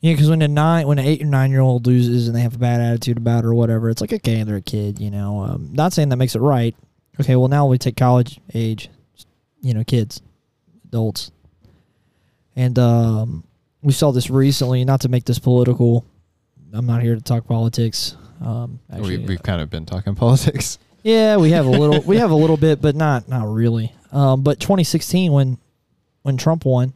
Yeah, 0.00 0.12
because 0.12 0.28
when 0.28 0.42
a 0.42 0.48
nine, 0.48 0.86
when 0.86 0.98
an 0.98 1.06
eight 1.06 1.22
or 1.22 1.26
nine 1.26 1.50
year 1.50 1.60
old 1.60 1.86
loses 1.86 2.26
and 2.26 2.36
they 2.36 2.40
have 2.42 2.54
a 2.54 2.58
bad 2.58 2.80
attitude 2.80 3.16
about 3.16 3.44
it 3.44 3.46
or 3.46 3.54
whatever, 3.54 3.88
it's 3.90 4.00
like 4.00 4.12
okay, 4.12 4.42
they're 4.42 4.56
a 4.56 4.60
kid, 4.62 4.98
you 5.00 5.10
know. 5.10 5.40
Um, 5.40 5.70
not 5.72 5.92
saying 5.92 6.10
that 6.10 6.16
makes 6.16 6.34
it 6.34 6.40
right. 6.40 6.74
Okay, 7.20 7.36
well 7.36 7.48
now 7.48 7.66
we 7.66 7.78
take 7.78 7.96
college 7.96 8.38
age, 8.52 8.90
you 9.62 9.72
know, 9.72 9.84
kids, 9.84 10.20
adults, 10.84 11.30
and 12.56 12.78
um, 12.78 13.44
we 13.82 13.92
saw 13.92 14.10
this 14.10 14.30
recently. 14.30 14.84
Not 14.84 15.02
to 15.02 15.08
make 15.08 15.24
this 15.24 15.38
political, 15.38 16.04
I'm 16.72 16.86
not 16.86 17.02
here 17.02 17.14
to 17.14 17.20
talk 17.20 17.46
politics. 17.46 18.16
Um, 18.40 18.80
actually, 18.92 19.18
we, 19.18 19.24
we've 19.26 19.42
kind 19.42 19.60
of 19.60 19.70
been 19.70 19.86
talking 19.86 20.14
politics. 20.26 20.78
yeah, 21.02 21.36
we 21.36 21.50
have 21.50 21.66
a 21.66 21.70
little. 21.70 22.00
we 22.02 22.16
have 22.18 22.30
a 22.30 22.34
little 22.36 22.56
bit, 22.56 22.80
but 22.80 22.94
not 22.96 23.28
not 23.28 23.46
really. 23.48 23.92
Um, 24.12 24.42
but 24.42 24.58
2016, 24.60 25.30
when 25.32 25.58
when 26.22 26.36
Trump 26.36 26.64
won, 26.64 26.92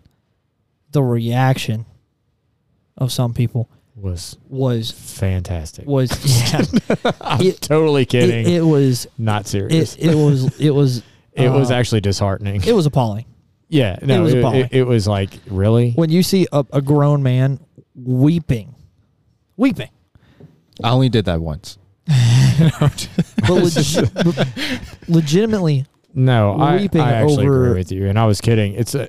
the 0.92 1.02
reaction 1.02 1.86
of 2.96 3.12
some 3.12 3.32
people 3.34 3.68
was 3.96 4.36
was 4.48 4.90
fantastic. 4.90 5.86
was 5.86 6.10
yeah, 6.52 6.62
I'm 7.20 7.40
it- 7.42 7.60
totally 7.60 8.06
kidding. 8.06 8.50
it 8.52 8.60
was 8.64 9.06
Not 9.18 9.46
serious. 9.46 9.94
it, 9.96 10.10
it 10.10 10.14
was 10.14 10.58
it 10.60 10.70
was 10.70 11.02
It 11.32 11.48
was 11.48 11.70
uh, 11.70 11.74
actually 11.74 12.00
disheartening. 12.00 12.62
it 12.66 12.72
was 12.74 12.86
appalling 12.86 13.24
yeah, 13.70 13.98
no, 14.02 14.22
was 14.22 14.34
it, 14.34 14.38
appalling. 14.38 14.60
it, 14.66 14.72
it 14.72 14.82
was 14.84 15.08
like 15.08 15.30
really. 15.48 15.92
when 15.92 16.10
you 16.10 16.22
see 16.22 16.46
a, 16.52 16.64
a 16.72 16.82
grown 16.82 17.22
man 17.22 17.58
weeping, 17.94 18.74
weeping. 19.56 19.88
I 20.84 20.90
only 20.90 21.08
did 21.08 21.24
that 21.26 21.40
once. 21.40 21.78
But 22.60 23.08
legit, 23.48 24.10
legitimately, 25.08 25.86
No, 26.14 26.60
I, 26.60 26.76
weeping 26.76 27.00
I 27.00 27.12
actually 27.12 27.46
over- 27.46 27.66
agree 27.68 27.78
with 27.78 27.90
you, 27.92 28.06
and 28.06 28.18
I 28.18 28.26
was 28.26 28.40
kidding. 28.40 28.74
It's 28.74 28.94
a, 28.94 29.08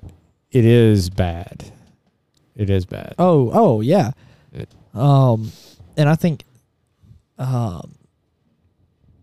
it 0.51 0.63
is 0.65 1.09
bad. 1.09 1.65
It 2.55 2.69
is 2.69 2.85
bad. 2.85 3.15
Oh, 3.19 3.49
oh 3.53 3.81
yeah. 3.81 4.11
It- 4.53 4.69
Um, 4.93 5.51
and 5.97 6.07
I 6.09 6.15
think, 6.15 6.43
um, 7.37 7.95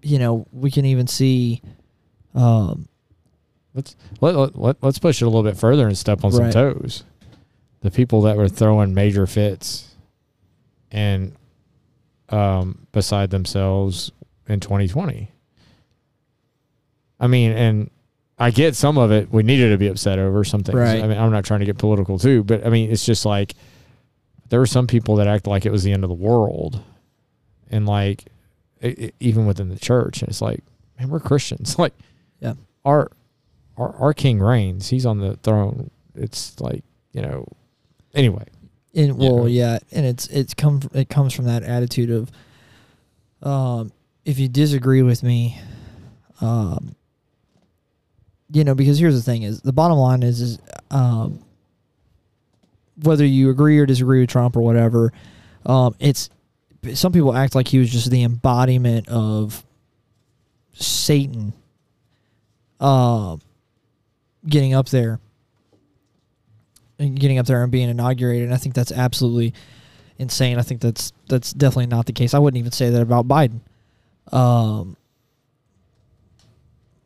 you 0.03 0.19
know, 0.19 0.47
we 0.53 0.71
can 0.71 0.85
even 0.85 1.07
see, 1.07 1.63
um, 2.35 2.87
Let, 3.75 3.95
let, 4.21 4.57
let, 4.59 4.77
let's 4.83 4.99
push 4.99 5.21
it 5.23 5.25
a 5.25 5.29
little 5.29 5.43
bit 5.43 5.57
further 5.57 5.87
and 5.87 5.97
step 5.97 6.25
on 6.25 6.33
Right. 6.33 6.53
some 6.53 6.75
toes. 6.75 7.05
The 7.83 7.91
people 7.91 8.23
that 8.23 8.37
were 8.37 8.49
throwing 8.49 8.93
major 8.95 9.27
fits 9.27 9.95
and 10.91 11.35
um, 12.31 12.87
beside 12.93 13.31
themselves 13.31 14.11
in 14.49 14.59
2020. 14.61 15.31
I 17.21 17.27
mean, 17.27 17.53
and 17.53 17.91
I 18.39 18.51
get 18.51 18.75
some 18.77 18.99
of 18.99 19.11
it. 19.13 19.31
We 19.33 19.43
needed 19.43 19.71
to 19.71 19.79
be 19.79 19.89
upset 19.89 20.19
over 20.19 20.45
something. 20.45 20.75
Right. 20.75 21.03
I 21.03 21.07
mean, 21.07 21.19
I'm 21.19 21.31
not 21.33 21.45
trying 21.45 21.61
to 21.61 21.67
get 21.67 21.79
political 21.79 22.19
too, 22.19 22.45
but 22.45 22.67
I 22.67 22.71
mean, 22.71 22.91
it's 22.91 23.05
just 23.05 23.25
like 23.25 23.55
there 24.49 24.61
were 24.61 24.67
some 24.67 24.87
people 24.87 25.17
that 25.17 25.27
act 25.27 25.47
like 25.47 25.67
it 25.67 25.71
was 25.73 25.83
the 25.85 25.93
end 25.93 26.05
of 26.05 26.09
the 26.09 26.15
world, 26.15 26.81
and 27.71 27.87
like 27.87 28.25
e- 28.83 28.89
e- 29.07 29.13
even 29.21 29.47
within 29.47 29.69
the 29.69 29.79
church, 29.79 30.23
and 30.23 30.29
it's 30.31 30.41
like, 30.41 30.63
man, 30.99 31.09
we're 31.11 31.21
Christians. 31.21 31.77
Like, 31.79 31.93
Yeah. 32.41 32.55
our 32.85 33.11
our 33.79 33.95
our 33.97 34.15
King 34.15 34.41
reigns. 34.41 34.89
He's 34.89 35.07
on 35.07 35.19
the 35.19 35.37
throne. 35.37 35.91
It's 36.15 36.61
like 36.61 36.85
you 37.13 37.23
know. 37.23 37.47
Anyway, 38.15 38.45
and 38.95 39.19
well, 39.19 39.49
yeah, 39.49 39.79
and 39.93 40.05
it's 40.05 40.27
it's 40.29 40.55
come 40.55 40.81
it 40.93 41.09
comes 41.09 41.33
from 41.33 41.45
that 41.45 41.63
attitude 41.63 42.11
of, 42.11 42.31
um, 43.43 43.93
if 44.25 44.39
you 44.39 44.49
disagree 44.49 45.03
with 45.03 45.23
me, 45.23 45.59
um, 46.41 46.97
you 48.51 48.65
know, 48.65 48.75
because 48.75 48.99
here's 48.99 49.15
the 49.15 49.23
thing: 49.23 49.43
is 49.43 49.61
the 49.61 49.73
bottom 49.73 49.99
line 49.99 50.23
is 50.23 50.41
is 50.41 50.59
um, 50.91 51.45
whether 53.03 53.25
you 53.25 53.51
agree 53.51 53.79
or 53.79 53.87
disagree 53.87 54.21
with 54.21 54.31
Trump 54.31 54.57
or 54.57 54.61
whatever, 54.63 55.13
um, 55.67 55.95
it's 56.01 56.31
some 56.95 57.13
people 57.13 57.35
act 57.35 57.55
like 57.55 57.69
he 57.69 57.79
was 57.79 57.91
just 57.91 58.11
the 58.11 58.23
embodiment 58.23 59.09
of 59.09 59.65
Satan, 60.73 61.53
um, 62.81 63.41
getting 64.47 64.75
up 64.75 64.89
there 64.89 65.21
and 66.99 67.19
getting 67.19 67.39
up 67.39 67.47
there 67.47 67.63
and 67.63 67.73
being 67.73 67.89
inaugurated. 67.89 68.45
And 68.45 68.55
I 68.55 68.57
think 68.57 68.75
that's 68.75 68.93
absolutely 68.93 69.55
insane. 70.19 70.59
I 70.59 70.63
think 70.63 70.81
that's 70.81 71.13
that's 71.29 71.53
definitely 71.53 71.87
not 71.87 72.07
the 72.07 72.13
case. 72.13 72.35
I 72.35 72.39
wouldn't 72.39 72.59
even 72.59 72.73
say 72.73 72.91
that 72.91 73.03
about 73.03 73.29
Biden. 73.29 73.61
Um, 74.33 74.97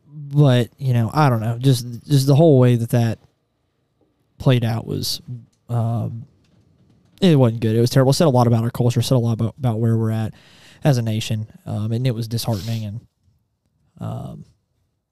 but 0.07 0.69
you 0.77 0.93
know, 0.93 1.09
I 1.13 1.29
don't 1.29 1.41
know. 1.41 1.57
Just 1.57 1.85
just 2.07 2.27
the 2.27 2.35
whole 2.35 2.59
way 2.59 2.75
that 2.75 2.89
that 2.89 3.19
played 4.37 4.65
out 4.65 4.85
was, 4.85 5.21
um, 5.69 6.25
it 7.21 7.35
wasn't 7.35 7.61
good. 7.61 7.75
It 7.75 7.81
was 7.81 7.89
terrible. 7.89 8.11
It 8.11 8.15
said 8.15 8.27
a 8.27 8.29
lot 8.29 8.47
about 8.47 8.63
our 8.63 8.71
culture. 8.71 9.01
Said 9.01 9.15
a 9.15 9.19
lot 9.19 9.33
about, 9.33 9.55
about 9.57 9.79
where 9.79 9.95
we're 9.95 10.11
at 10.11 10.33
as 10.83 10.97
a 10.97 11.01
nation. 11.01 11.47
Um, 11.65 11.91
and 11.91 12.05
it 12.05 12.13
was 12.13 12.27
disheartening. 12.27 12.83
And 12.83 13.07
um, 13.99 14.45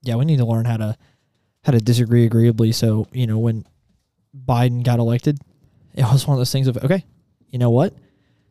yeah, 0.02 0.16
we 0.16 0.24
need 0.24 0.38
to 0.38 0.44
learn 0.44 0.66
how 0.66 0.76
to 0.76 0.98
how 1.64 1.72
to 1.72 1.78
disagree 1.78 2.24
agreeably. 2.24 2.72
So 2.72 3.06
you 3.12 3.26
know 3.26 3.38
when 3.38 3.64
Biden 4.36 4.82
got 4.82 4.98
elected, 4.98 5.38
it 5.94 6.02
was 6.04 6.26
one 6.26 6.34
of 6.34 6.40
those 6.40 6.52
things 6.52 6.66
of 6.66 6.76
okay, 6.78 7.04
you 7.50 7.58
know 7.58 7.70
what, 7.70 7.94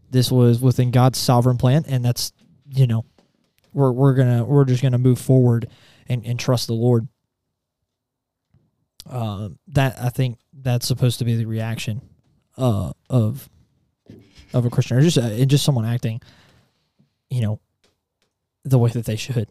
this 0.09 0.31
was 0.31 0.61
within 0.61 0.91
God's 0.91 1.17
sovereign 1.17 1.57
plan, 1.57 1.85
and 1.87 2.03
that's 2.03 2.33
you 2.69 2.87
know, 2.87 3.05
we're 3.73 3.91
we're 3.91 4.13
gonna 4.13 4.43
we're 4.43 4.65
just 4.65 4.81
gonna 4.81 4.97
move 4.97 5.19
forward 5.19 5.67
and 6.07 6.25
and 6.25 6.39
trust 6.39 6.67
the 6.67 6.73
Lord. 6.73 7.07
Um, 9.09 9.57
that 9.69 9.97
I 9.99 10.09
think 10.09 10.37
that's 10.53 10.87
supposed 10.87 11.19
to 11.19 11.25
be 11.25 11.35
the 11.35 11.45
reaction, 11.45 12.01
uh, 12.57 12.91
of 13.09 13.49
of 14.53 14.65
a 14.65 14.69
Christian 14.69 14.97
or 14.97 15.01
just 15.01 15.17
uh, 15.17 15.21
and 15.21 15.49
just 15.49 15.65
someone 15.65 15.85
acting, 15.85 16.21
you 17.29 17.41
know, 17.41 17.59
the 18.63 18.77
way 18.77 18.89
that 18.91 19.05
they 19.05 19.15
should. 19.15 19.49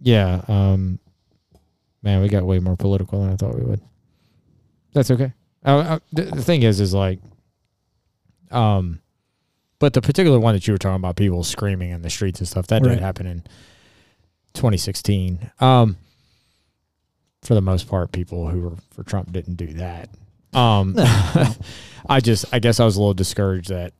yeah. 0.00 0.42
Um, 0.48 0.98
man, 2.06 2.22
we 2.22 2.28
got 2.28 2.44
way 2.44 2.60
more 2.60 2.76
political 2.76 3.20
than 3.20 3.32
I 3.32 3.36
thought 3.36 3.56
we 3.56 3.64
would. 3.64 3.80
That's 4.92 5.10
okay. 5.10 5.32
The, 5.64 6.30
thing 6.42 6.62
is, 6.62 6.78
is 6.80 6.94
like, 6.94 7.18
um, 8.52 9.00
but 9.80 9.92
the 9.92 10.00
particular 10.00 10.38
one 10.38 10.54
that 10.54 10.66
you 10.68 10.72
were 10.72 10.78
talking 10.78 10.94
about, 10.96 11.16
people 11.16 11.42
screaming 11.42 11.90
in 11.90 12.02
the 12.02 12.08
streets 12.10 12.38
and 12.38 12.48
stuff, 12.48 12.68
that 12.68 12.82
Right. 12.82 12.90
did 12.90 13.00
happen 13.00 13.26
in 13.26 13.40
2016. 14.54 15.50
Um, 15.60 15.96
for 17.42 17.54
the 17.54 17.60
most 17.60 17.88
part, 17.88 18.12
people 18.12 18.48
who 18.48 18.60
were 18.60 18.76
for 18.92 19.02
Trump 19.02 19.32
didn't 19.32 19.56
do 19.56 19.66
that. 19.74 20.08
Um. 20.54 20.94
I 22.08 22.20
just, 22.20 22.44
I 22.52 22.60
guess 22.60 22.78
I 22.78 22.84
was 22.84 22.94
a 22.94 23.00
little 23.00 23.14
discouraged 23.14 23.68
that 23.70 23.92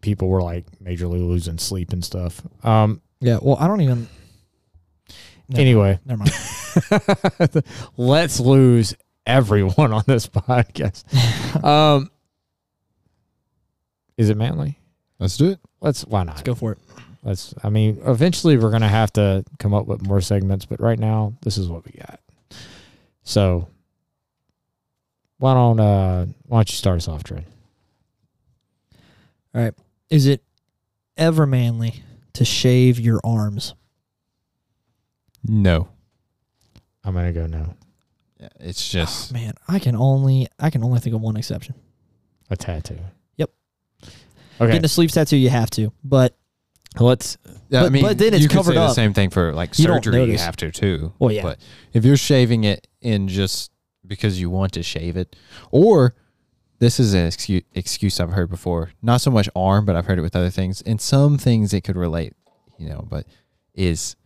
people 0.00 0.28
were 0.28 0.42
like 0.42 0.64
majorly 0.80 1.18
losing 1.18 1.58
sleep 1.58 1.92
and 1.92 2.04
stuff. 2.04 2.40
Um, 2.64 3.02
Yeah. 3.20 3.38
Well, 3.42 3.56
I 3.58 3.66
don't 3.66 3.80
even. 3.80 4.06
Never- 5.48 5.60
anyway, 5.60 5.98
never 6.04 6.24
mind. 6.24 7.64
let's 7.96 8.40
lose 8.40 8.94
everyone 9.26 9.92
on 9.92 10.02
this 10.06 10.26
podcast. 10.28 11.04
Um, 11.64 12.10
is 14.16 14.28
it 14.30 14.36
manly? 14.36 14.78
Let's 15.18 15.36
do 15.36 15.50
it. 15.50 15.60
Let's. 15.80 16.02
Why 16.04 16.24
not? 16.24 16.36
Let's 16.36 16.42
go 16.42 16.54
for 16.54 16.72
it. 16.72 16.78
Let's. 17.22 17.54
I 17.62 17.70
mean, 17.70 18.00
eventually 18.04 18.56
we're 18.56 18.70
gonna 18.70 18.88
have 18.88 19.12
to 19.14 19.44
come 19.58 19.74
up 19.74 19.86
with 19.86 20.02
more 20.02 20.20
segments, 20.20 20.64
but 20.66 20.80
right 20.80 20.98
now 20.98 21.34
this 21.42 21.58
is 21.58 21.68
what 21.68 21.84
we 21.84 21.92
got. 21.92 22.20
So, 23.22 23.68
why 25.38 25.54
don't 25.54 25.80
uh 25.80 26.26
why 26.46 26.58
don't 26.58 26.70
you 26.70 26.76
start 26.76 26.96
us 26.96 27.08
off, 27.08 27.22
All 27.30 27.38
right. 29.54 29.74
Is 30.10 30.26
it 30.26 30.42
ever 31.16 31.46
manly 31.46 32.02
to 32.34 32.44
shave 32.44 33.00
your 33.00 33.20
arms? 33.24 33.74
No. 35.48 35.88
I'm 37.04 37.14
gonna 37.14 37.32
go 37.32 37.46
no. 37.46 37.74
Yeah, 38.40 38.48
it's 38.60 38.90
just 38.90 39.32
oh, 39.32 39.34
Man, 39.34 39.54
I 39.68 39.78
can 39.78 39.96
only 39.96 40.48
I 40.58 40.70
can 40.70 40.82
only 40.84 41.00
think 41.00 41.14
of 41.14 41.22
one 41.22 41.36
exception. 41.36 41.74
A 42.50 42.56
tattoo. 42.56 42.98
Yep. 43.36 43.50
Okay. 44.02 44.12
Getting 44.72 44.84
a 44.84 44.88
sleeve 44.88 45.10
tattoo, 45.12 45.36
you 45.36 45.48
have 45.50 45.70
to, 45.70 45.92
but 46.04 46.36
Let's. 47.00 47.36
Yeah, 47.68 47.80
I 47.80 47.82
But- 47.84 47.92
mean, 47.92 48.02
but 48.02 48.18
then 48.18 48.32
it's 48.34 48.42
you 48.42 48.48
could 48.48 48.56
covered 48.56 48.72
say 48.74 48.78
up. 48.78 48.88
the 48.90 48.94
same 48.94 49.12
thing 49.12 49.30
for 49.30 49.52
like 49.52 49.78
You 49.78 49.86
don't 49.86 49.96
surgery. 50.02 50.20
You 50.20 50.26
notice. 50.28 50.44
have 50.44 50.56
to 50.56 50.70
too. 50.70 51.12
Well, 51.18 51.32
yeah. 51.32 51.42
But 51.42 51.58
if 51.92 52.04
you're 52.04 52.16
shaving 52.16 52.64
it 52.64 52.86
in 53.00 53.28
just 53.28 53.70
because 54.06 54.40
you 54.40 54.50
want 54.50 54.72
to 54.74 54.82
shave 54.82 55.16
it, 55.16 55.36
or 55.70 56.14
this 56.78 57.00
is 57.00 57.12
an 57.14 57.26
excuse, 57.26 57.62
excuse 57.74 58.20
I've 58.20 58.30
heard 58.30 58.48
before. 58.50 58.92
Not 59.02 59.20
so 59.20 59.30
much 59.30 59.48
arm, 59.56 59.84
but 59.84 59.96
I've 59.96 60.06
heard 60.06 60.18
it 60.18 60.22
with 60.22 60.36
other 60.36 60.50
things. 60.50 60.80
And 60.82 61.00
some 61.00 61.38
things 61.38 61.74
it 61.74 61.82
could 61.82 61.96
relate, 61.96 62.34
you 62.78 62.88
know. 62.88 63.04
But 63.08 63.26
is 63.74 64.16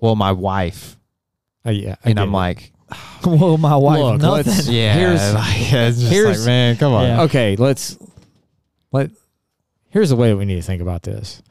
well, 0.00 0.14
my 0.16 0.32
wife, 0.32 0.96
Uh, 1.66 1.70
yeah. 1.70 1.96
I 2.04 2.08
and 2.10 2.16
get 2.16 2.22
I'm 2.22 2.28
it. 2.30 2.32
like, 2.32 2.72
well, 3.24 3.58
my 3.58 3.76
wife, 3.76 3.98
Look, 3.98 4.20
nothing. 4.22 4.52
let's- 4.52 4.68
yeah, 4.68 4.94
Here's- 4.94 5.34
like, 5.34 5.72
it's 5.72 5.98
just 6.00 6.12
here's- 6.12 6.38
like, 6.40 6.46
man, 6.46 6.76
come 6.76 6.92
on. 6.92 7.04
Yeah. 7.04 7.22
okay. 7.22 7.56
Let's. 7.56 7.98
Let. 8.92 9.10
Here's 9.90 10.10
the 10.10 10.16
way 10.16 10.32
we 10.34 10.44
need 10.44 10.56
to 10.56 10.62
think 10.62 10.82
about 10.82 11.02
this. 11.02 11.42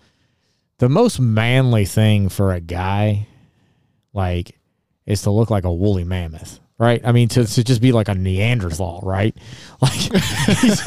The 0.80 0.90
most 0.90 1.20
manly 1.20 1.86
thing 1.86 2.30
for 2.30 2.54
a 2.54 2.60
guy, 2.60 3.28
like, 4.14 4.58
is 5.08 5.24
to 5.24 5.32
look 5.32 5.50
like 5.50 5.64
a 5.66 5.74
woolly 5.74 6.04
mammoth. 6.04 6.60
Right, 6.80 7.02
I 7.04 7.12
mean 7.12 7.28
to, 7.30 7.44
to 7.44 7.64
just 7.64 7.82
be 7.82 7.92
like 7.92 8.08
a 8.08 8.14
Neanderthal, 8.14 9.00
right? 9.04 9.36
Like 9.82 9.92
he's, 9.94 10.82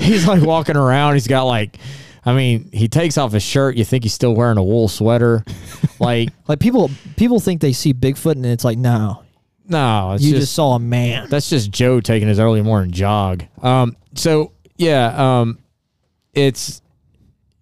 he's 0.00 0.26
like 0.26 0.42
walking 0.42 0.76
around. 0.78 1.12
He's 1.12 1.28
got 1.28 1.42
like, 1.42 1.76
I 2.26 2.34
mean, 2.34 2.70
he 2.72 2.88
takes 2.88 3.16
off 3.16 3.32
his 3.32 3.44
shirt. 3.44 3.76
You 3.76 3.84
think 3.84 4.02
he's 4.02 4.12
still 4.12 4.34
wearing 4.34 4.58
a 4.58 4.62
wool 4.62 4.88
sweater, 4.88 5.44
like 6.00 6.30
Like 6.48 6.58
people, 6.58 6.90
people 7.16 7.38
think 7.38 7.60
they 7.60 7.72
see 7.72 7.94
Bigfoot, 7.94 8.32
and 8.32 8.44
it's 8.44 8.64
like, 8.64 8.78
no, 8.78 9.22
no, 9.68 10.12
it's 10.12 10.24
you 10.24 10.32
just 10.32 10.42
just 10.42 10.54
saw 10.54 10.74
a 10.74 10.78
man. 10.80 11.28
That's 11.30 11.48
just 11.48 11.70
Joe 11.70 12.00
taking 12.00 12.28
his 12.28 12.40
early 12.40 12.62
morning 12.62 12.90
jog. 12.90 13.44
Um, 13.62 13.96
so 14.14 14.52
yeah, 14.76 15.40
um, 15.40 15.58
it's, 16.34 16.82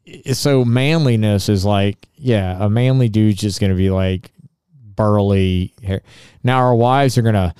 it's 0.06 0.40
so 0.40 0.64
manliness 0.64 1.48
is 1.48 1.64
like 1.64 2.08
yeah, 2.16 2.56
a 2.58 2.70
manly 2.70 3.08
dude's 3.10 3.40
just 3.40 3.60
gonna 3.60 3.74
be 3.74 3.90
like 3.90 4.30
burly 4.96 5.74
hair. 5.82 6.02
Now 6.42 6.58
our 6.58 6.74
wives 6.74 7.18
are 7.18 7.22
gonna 7.22 7.54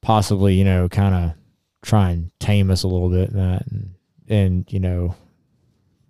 possibly 0.00 0.54
you 0.54 0.64
know 0.64 0.88
kind 0.88 1.14
of 1.14 1.36
try 1.82 2.10
and 2.10 2.30
tame 2.40 2.70
us 2.70 2.82
a 2.82 2.88
little 2.88 3.10
bit 3.10 3.30
in 3.30 3.36
that, 3.36 3.66
and, 3.66 3.94
and 4.28 4.72
you 4.72 4.80
know. 4.80 5.16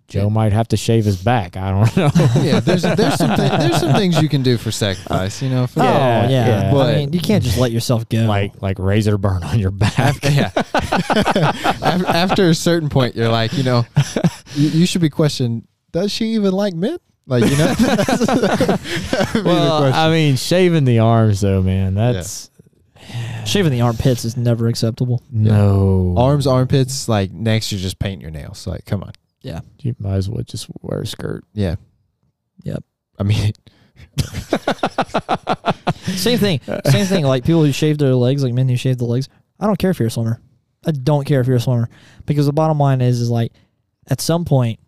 Joe 0.07 0.23
Yeah. 0.23 0.29
might 0.29 0.53
have 0.53 0.67
to 0.67 0.77
shave 0.77 1.03
his 1.05 1.21
back. 1.21 1.57
I 1.57 1.71
don't 1.71 1.97
know. 1.97 2.11
yeah, 2.41 2.59
there's 2.59 2.83
there's 2.83 3.15
some 3.15 3.31
thi- 3.35 3.57
there's 3.57 3.79
some 3.79 3.93
things 3.95 4.21
you 4.21 4.29
can 4.29 4.43
do 4.43 4.57
for 4.57 4.69
sacrifice, 4.71 5.41
you 5.41 5.49
know. 5.49 5.65
For, 5.65 5.79
oh 5.81 5.83
Yeah, 5.83 6.29
yeah, 6.29 6.71
yeah. 6.73 6.77
I 6.79 6.95
mean, 6.97 7.13
you 7.13 7.19
can't 7.19 7.43
just 7.43 7.57
let 7.57 7.71
yourself 7.71 8.07
go. 8.09 8.25
like 8.25 8.61
like 8.61 8.77
razor 8.77 9.17
burn 9.17 9.43
on 9.43 9.57
your 9.59 9.71
back. 9.71 9.97
After, 9.99 10.29
yeah. 10.31 10.51
after, 11.81 12.05
after 12.07 12.49
a 12.49 12.55
certain 12.55 12.89
point, 12.89 13.15
you're 13.15 13.29
like, 13.29 13.53
you 13.53 13.63
know, 13.63 13.85
you, 14.53 14.69
you 14.69 14.85
should 14.85 15.01
be 15.01 15.09
questioned. 15.09 15.67
Does 15.91 16.11
she 16.11 16.33
even 16.35 16.51
like 16.53 16.73
men? 16.75 16.97
Like, 17.27 17.43
you 17.49 17.57
know. 17.57 17.73
That'd 17.73 19.33
be 19.33 19.39
the 19.39 19.41
well. 19.43 19.91
I 19.93 20.09
mean, 20.11 20.35
shaving 20.35 20.85
the 20.85 20.99
arms 20.99 21.41
though, 21.41 21.61
man. 21.63 21.95
That's 21.95 22.51
shaving 23.45 23.71
the 23.71 23.81
armpits 23.81 24.25
is 24.25 24.37
never 24.37 24.67
acceptable. 24.67 25.23
no 25.31 26.13
arms, 26.17 26.45
armpits. 26.45 27.07
Like 27.09 27.31
next, 27.31 27.71
you're 27.71 27.81
just 27.81 27.97
painting 27.97 28.21
your 28.21 28.29
nails. 28.31 28.67
Like, 28.67 28.85
come 28.85 29.01
on. 29.03 29.13
You 29.79 29.95
might 29.99 30.15
as 30.15 30.29
well 30.29 30.43
just 30.43 30.67
wear 30.81 31.01
a 31.01 31.07
skirt. 31.07 31.43
Yeah. 31.53 31.75
Yep. 32.63 32.83
I 33.19 33.23
mean, 33.23 33.53
Same 36.05 36.37
thing. 36.39 36.59
Same 36.85 37.05
thing. 37.05 37.25
Like 37.25 37.43
people 37.45 37.63
who 37.63 37.71
shave 37.71 37.97
their 37.97 38.15
legs, 38.15 38.43
like 38.43 38.53
men 38.53 38.69
who 38.69 38.77
shave 38.77 38.97
the 38.97 39.05
legs. 39.05 39.29
I 39.59 39.67
don't 39.67 39.77
care 39.77 39.91
if 39.91 39.99
you're 39.99 40.07
a 40.07 40.11
swimmer. 40.11 40.41
I 40.85 40.91
don't 40.91 41.25
care 41.25 41.41
if 41.41 41.47
you're 41.47 41.55
a 41.57 41.61
swimmer 41.61 41.89
because 42.25 42.45
the 42.45 42.53
bottom 42.53 42.77
line 42.79 43.01
is, 43.01 43.19
is 43.21 43.29
like, 43.29 43.51
at 44.07 44.21
some 44.21 44.45
point, 44.45 44.79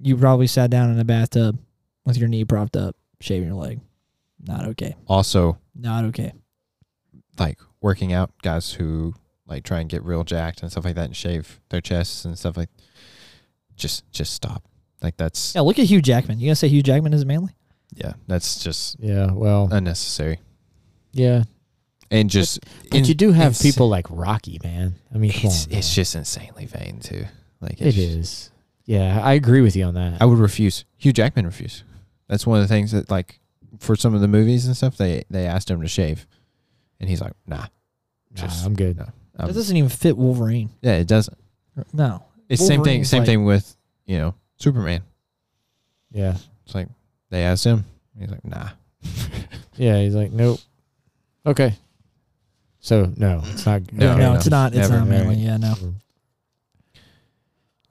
you 0.00 0.16
probably 0.16 0.46
sat 0.46 0.70
down 0.70 0.90
in 0.90 0.98
a 0.98 1.04
bathtub 1.04 1.58
with 2.04 2.18
your 2.18 2.28
knee 2.28 2.44
propped 2.44 2.76
up, 2.76 2.94
shaving 3.20 3.48
your 3.48 3.56
leg. 3.56 3.80
Not 4.46 4.66
okay. 4.68 4.94
also 5.06 5.58
Not 5.74 6.04
okay. 6.06 6.32
like 7.38 7.58
working 7.80 8.12
out 8.12 8.30
guys 8.42 8.72
who 8.72 9.14
like 9.46 9.64
try 9.64 9.80
and 9.80 9.88
get 9.88 10.02
real 10.04 10.24
jacked 10.24 10.60
and 10.60 10.70
stuff 10.70 10.84
like 10.84 10.96
that 10.96 11.06
and 11.06 11.16
shave 11.16 11.60
their 11.70 11.80
chests 11.80 12.24
and 12.24 12.38
stuff 12.38 12.56
like. 12.56 12.68
Just, 13.76 14.10
just 14.12 14.32
stop. 14.34 14.62
Like 15.02 15.16
that's 15.16 15.54
Yeah, 15.54 15.62
look 15.62 15.78
at 15.78 15.86
Hugh 15.86 16.00
Jackman. 16.02 16.38
You 16.40 16.46
gonna 16.46 16.56
say 16.56 16.68
Hugh 16.68 16.82
Jackman 16.82 17.12
is 17.12 17.24
manly? 17.24 17.52
yeah, 17.94 18.14
that's 18.26 18.62
just 18.62 18.96
Yeah, 19.00 19.30
well, 19.32 19.68
unnecessary. 19.70 20.40
yeah. 21.12 21.44
And 22.10 22.30
just, 22.30 22.60
But 22.90 22.98
in- 22.98 23.04
you 23.06 23.14
do 23.14 23.32
have 23.32 23.48
ins- 23.48 23.62
people 23.62 23.88
like 23.88 24.06
Rocky, 24.10 24.60
man. 24.62 24.94
I 25.12 25.18
mean, 25.18 25.32
come 25.32 25.46
It's 25.46 25.66
on, 25.66 25.72
it's 25.72 25.88
man. 25.88 25.94
just 25.94 26.14
insanely 26.14 26.66
vain 26.66 27.00
too. 27.00 27.24
Like 27.60 27.80
it 27.80 27.86
it's, 27.88 27.96
is. 27.96 28.50
Yeah, 28.84 29.20
I 29.22 29.32
agree 29.34 29.62
with 29.62 29.74
you 29.74 29.84
on 29.84 29.94
that. 29.94 30.20
I 30.20 30.24
would 30.26 30.38
refuse. 30.38 30.84
Hugh 30.98 31.12
Jackman 31.12 31.46
refused. 31.46 31.82
That's 32.28 32.46
one 32.46 32.60
of 32.60 32.64
the 32.64 32.68
things 32.72 32.92
that 32.92 33.10
like 33.10 33.40
for 33.80 33.96
some 33.96 34.14
of 34.14 34.20
the 34.20 34.28
movies 34.28 34.66
and 34.66 34.76
stuff 34.76 34.96
they 34.96 35.24
they 35.30 35.46
asked 35.46 35.70
him 35.70 35.80
to 35.80 35.88
shave, 35.88 36.26
and 37.00 37.08
he's 37.08 37.20
like, 37.20 37.32
nah. 37.46 37.56
Nah, 37.56 37.66
just- 38.34 38.64
I'm 38.64 38.74
good. 38.74 38.96
no. 38.98 39.06
that 39.36 39.48
Um, 39.48 39.52
doesn't 39.52 39.76
even 39.76 39.88
fit 39.90 40.16
Wolverine. 40.16 40.70
yeah, 40.82 40.96
it 40.96 41.08
doesn't. 41.08 41.38
No. 41.92 42.22
It's 42.48 42.66
same 42.66 42.82
thing. 42.84 43.04
Same 43.04 43.20
like- 43.20 43.26
thing 43.26 43.44
with 43.44 43.76
you 44.06 44.18
know 44.18 44.34
Superman. 44.56 45.02
Yeah, 46.10 46.36
It's 46.64 46.74
like 46.74 46.88
they 47.30 47.42
asked 47.42 47.64
him. 47.64 47.84
He's 48.18 48.30
like, 48.30 48.44
nah. 48.44 48.68
yeah. 49.76 50.00
He's 50.00 50.14
like, 50.14 50.30
nope. 50.30 50.60
Okay. 51.44 51.74
So 52.78 53.12
no, 53.16 53.42
it's 53.46 53.66
not. 53.66 53.92
No, 53.92 54.06
No, 54.06 54.12
okay. 54.12 54.20
no, 54.22 54.34
it's 54.34 54.48
not. 54.48 54.74
It's 54.74 54.88
never. 54.88 54.98
not 55.00 55.08
manly. 55.08 55.36
Yeah, 55.36 55.56
no. 55.56 55.74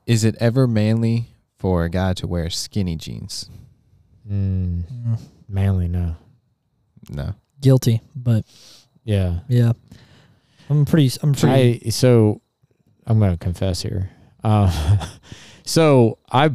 Is 0.06 0.24
it 0.24 0.36
ever 0.40 0.68
manly 0.68 1.28
for 1.58 1.84
a 1.86 1.90
guy 1.90 2.14
to 2.14 2.28
wear 2.28 2.50
skinny 2.50 2.96
jeans? 2.96 3.50
Mm, 4.30 4.84
Mm, 4.86 5.20
manly, 5.50 5.88
no. 5.88 6.16
No. 7.10 7.36
guilty, 7.60 8.02
but 8.16 8.46
Yeah. 9.04 9.40
yeah, 9.50 9.74
I'm 10.70 10.86
pretty. 10.86 11.12
I'm 11.22 11.34
pretty. 11.34 11.82
I 11.88 11.90
so 11.90 12.42
I'm 13.06 13.20
gonna 13.20 13.38
confess 13.38 13.82
here. 13.82 14.10
Uh, 14.44 15.08
so 15.64 16.18
I 16.32 16.52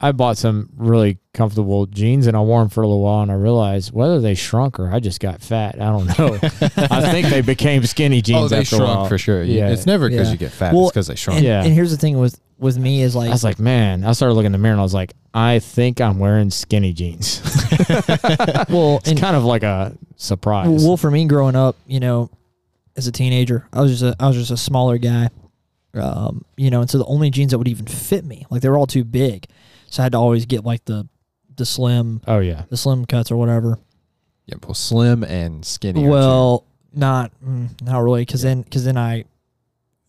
I 0.00 0.12
bought 0.12 0.38
some 0.38 0.70
really 0.76 1.18
comfortable 1.34 1.84
jeans 1.86 2.26
and 2.26 2.36
I 2.36 2.40
wore 2.40 2.60
them 2.60 2.70
for 2.70 2.82
a 2.82 2.86
little 2.86 3.02
while 3.02 3.22
and 3.22 3.30
I 3.30 3.34
realized 3.34 3.92
whether 3.92 4.18
they 4.18 4.34
shrunk 4.34 4.80
or 4.80 4.90
I 4.90 4.98
just 4.98 5.20
got 5.20 5.42
fat. 5.42 5.74
I 5.80 5.90
don't 5.90 6.06
know. 6.18 6.38
I 6.90 7.10
think 7.12 7.28
they 7.28 7.42
became 7.42 7.84
skinny 7.84 8.22
jeans 8.22 8.44
oh, 8.44 8.48
they 8.48 8.60
after 8.60 8.76
a 8.76 8.78
shrunk 8.78 8.98
while. 9.00 9.08
for 9.08 9.18
sure. 9.18 9.42
Yeah. 9.42 9.68
It's 9.68 9.84
never 9.84 10.08
because 10.08 10.28
Yeah. 10.28 10.32
you 10.32 10.38
get 10.38 10.52
fat. 10.52 10.72
Well, 10.72 10.84
it's 10.84 10.92
because 10.92 11.06
they 11.08 11.16
shrunk. 11.16 11.38
and, 11.38 11.46
Yeah. 11.46 11.62
and 11.62 11.74
here's 11.74 11.90
the 11.90 11.98
thing 11.98 12.18
with 12.18 12.40
with 12.58 12.78
me 12.78 13.00
is 13.02 13.16
like, 13.16 13.28
I 13.28 13.32
was 13.32 13.44
like, 13.44 13.58
man, 13.58 14.04
I 14.04 14.12
started 14.12 14.34
looking 14.34 14.46
in 14.46 14.52
the 14.52 14.58
mirror 14.58 14.72
and 14.72 14.80
I 14.80 14.84
was 14.84 14.92
like, 14.92 15.14
I 15.32 15.60
think 15.60 16.00
I'm 16.00 16.18
wearing 16.18 16.50
skinny 16.50 16.92
jeans. 16.92 17.40
well, 18.68 18.98
it's 18.98 19.08
and 19.08 19.18
kind 19.18 19.34
of 19.36 19.44
like 19.44 19.62
a 19.62 19.96
surprise. 20.16 20.84
well, 20.84 20.96
for 20.98 21.10
me 21.10 21.24
growing 21.26 21.56
up, 21.56 21.76
you 21.86 22.00
know, 22.00 22.30
as 22.96 23.06
a 23.06 23.12
teenager, 23.12 23.66
I 23.72 23.80
was 23.80 23.98
just 23.98 24.02
a, 24.02 24.22
I 24.22 24.28
was 24.28 24.36
just 24.36 24.50
a 24.50 24.56
smaller 24.58 24.98
guy, 24.98 25.28
um, 25.94 26.44
you 26.56 26.70
know, 26.70 26.80
and 26.80 26.90
so 26.90 26.98
the 26.98 27.04
only 27.06 27.30
jeans 27.30 27.50
that 27.50 27.58
would 27.58 27.68
even 27.68 27.86
fit 27.86 28.24
me, 28.24 28.46
like 28.50 28.62
they 28.62 28.68
were 28.68 28.78
all 28.78 28.86
too 28.86 29.04
big, 29.04 29.46
so 29.86 30.02
I 30.02 30.04
had 30.04 30.12
to 30.12 30.18
always 30.18 30.46
get 30.46 30.64
like 30.64 30.84
the 30.84 31.08
the 31.56 31.66
slim 31.66 32.22
oh 32.26 32.38
yeah. 32.38 32.64
the 32.70 32.76
slim 32.76 33.04
cuts 33.06 33.30
or 33.30 33.36
whatever. 33.36 33.78
Yeah, 34.46 34.56
well, 34.62 34.74
slim 34.74 35.24
and 35.24 35.64
skinny. 35.64 36.00
are 36.00 36.04
two- 36.04 36.10
Well, 36.10 36.64
not 36.92 37.32
mm, 37.44 37.68
not 37.82 37.98
really, 38.02 38.22
because 38.22 38.42
then 38.42 38.62
because 38.62 38.84
then 38.84 38.96
I 38.96 39.24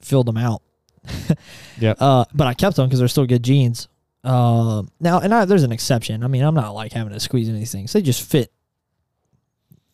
filled 0.02 0.28
them 0.28 0.38
out. 0.38 0.62
Yep. 1.80 1.98
Uh, 2.00 2.26
but 2.32 2.46
I 2.46 2.54
kept 2.54 2.76
them 2.76 2.88
because 2.88 3.00
they're 3.00 3.08
still 3.08 3.26
good 3.26 3.42
jeans. 3.44 3.88
Uh, 4.24 4.84
now 5.00 5.20
and 5.20 5.34
I, 5.34 5.46
there's 5.46 5.64
an 5.64 5.72
exception. 5.72 6.24
I 6.24 6.28
mean, 6.28 6.44
I'm 6.44 6.54
not 6.54 6.76
like 6.76 6.92
having 6.92 7.12
to 7.14 7.20
squeeze 7.20 7.50
any 7.50 7.64
of 7.64 7.70
things. 7.70 7.92
They 7.94 8.04
just 8.04 8.22
fit. 8.22 8.52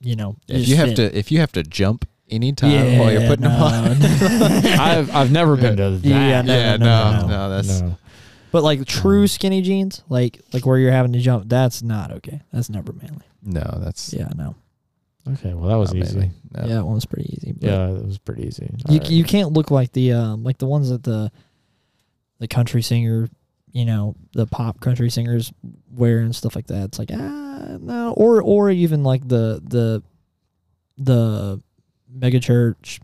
You 0.02 0.18
know, 0.18 0.36
they 0.48 0.56
if 0.56 0.60
just 0.60 0.70
you 0.70 0.76
have 0.76 0.90
fit. 0.90 0.96
to, 0.98 1.18
if 1.18 1.32
you 1.32 1.40
have 1.40 1.54
to 1.54 1.64
jump 1.64 2.06
anytime 2.30 2.98
while 3.00 3.12
you're 3.12 3.22
Yeah, 3.22 3.28
putting 3.28 3.44
them 3.44 3.62
on. 3.62 3.98
I've 4.80 5.16
I've 5.16 5.32
never 5.32 5.56
been 5.56 5.78
to 5.78 5.92
that. 5.92 6.08
Yeah, 6.08 6.42
no, 6.42 6.56
yeah, 6.56 6.78
no, 6.78 6.86
no, 6.86 7.12
no, 7.12 7.22
no, 7.22 7.28
no. 7.28 7.50
that's 7.50 7.82
no. 7.82 7.98
But 8.52 8.64
like 8.64 8.86
true 8.86 9.28
skinny 9.28 9.62
jeans, 9.62 10.04
like 10.10 10.40
like 10.54 10.66
where 10.66 10.78
you're 10.80 10.92
having 10.92 11.14
to 11.14 11.20
jump, 11.20 11.48
that's 11.50 11.82
not 11.82 12.12
okay. 12.12 12.42
That's 12.52 12.70
never 12.70 12.94
manly. 12.94 13.26
no, 13.44 13.80
that's 13.84 14.14
Yeah, 14.14 14.30
no. 14.36 14.56
Okay, 15.34 15.54
well 15.54 15.68
that 15.70 15.76
was 15.76 15.94
not 15.94 16.04
easy. 16.06 16.32
No. 16.56 16.62
Yeah, 16.62 16.76
that 16.76 16.86
one 16.86 16.96
was 16.96 17.06
pretty 17.06 17.34
easy. 17.34 17.54
Yeah, 17.60 17.90
it 17.90 18.06
was 18.06 18.18
pretty 18.18 18.48
easy. 18.48 18.70
you 18.88 18.96
Alright. 18.96 19.10
you 19.12 19.24
can't 19.26 19.52
look 19.52 19.72
like 19.72 19.92
the 19.92 20.14
um 20.14 20.44
like 20.44 20.58
the 20.58 20.66
ones 20.68 20.90
that 20.90 21.04
the 21.04 21.32
the 22.40 22.48
country 22.48 22.82
singer, 22.82 23.28
you 23.74 23.84
know, 23.84 24.16
the 24.34 24.46
pop 24.48 24.80
country 24.80 25.10
singers 25.10 25.52
wear 25.92 26.20
and 26.20 26.34
stuff 26.36 26.56
like 26.56 26.68
that. 26.68 26.86
It's 26.86 27.00
like 27.00 27.10
ah 27.14 27.78
no, 27.82 28.14
or 28.16 28.42
or 28.42 28.70
even 28.72 29.04
like 29.04 29.28
the 29.28 29.62
the 29.66 30.02
the 30.98 31.62
mega 32.18 32.40
church, 32.40 33.00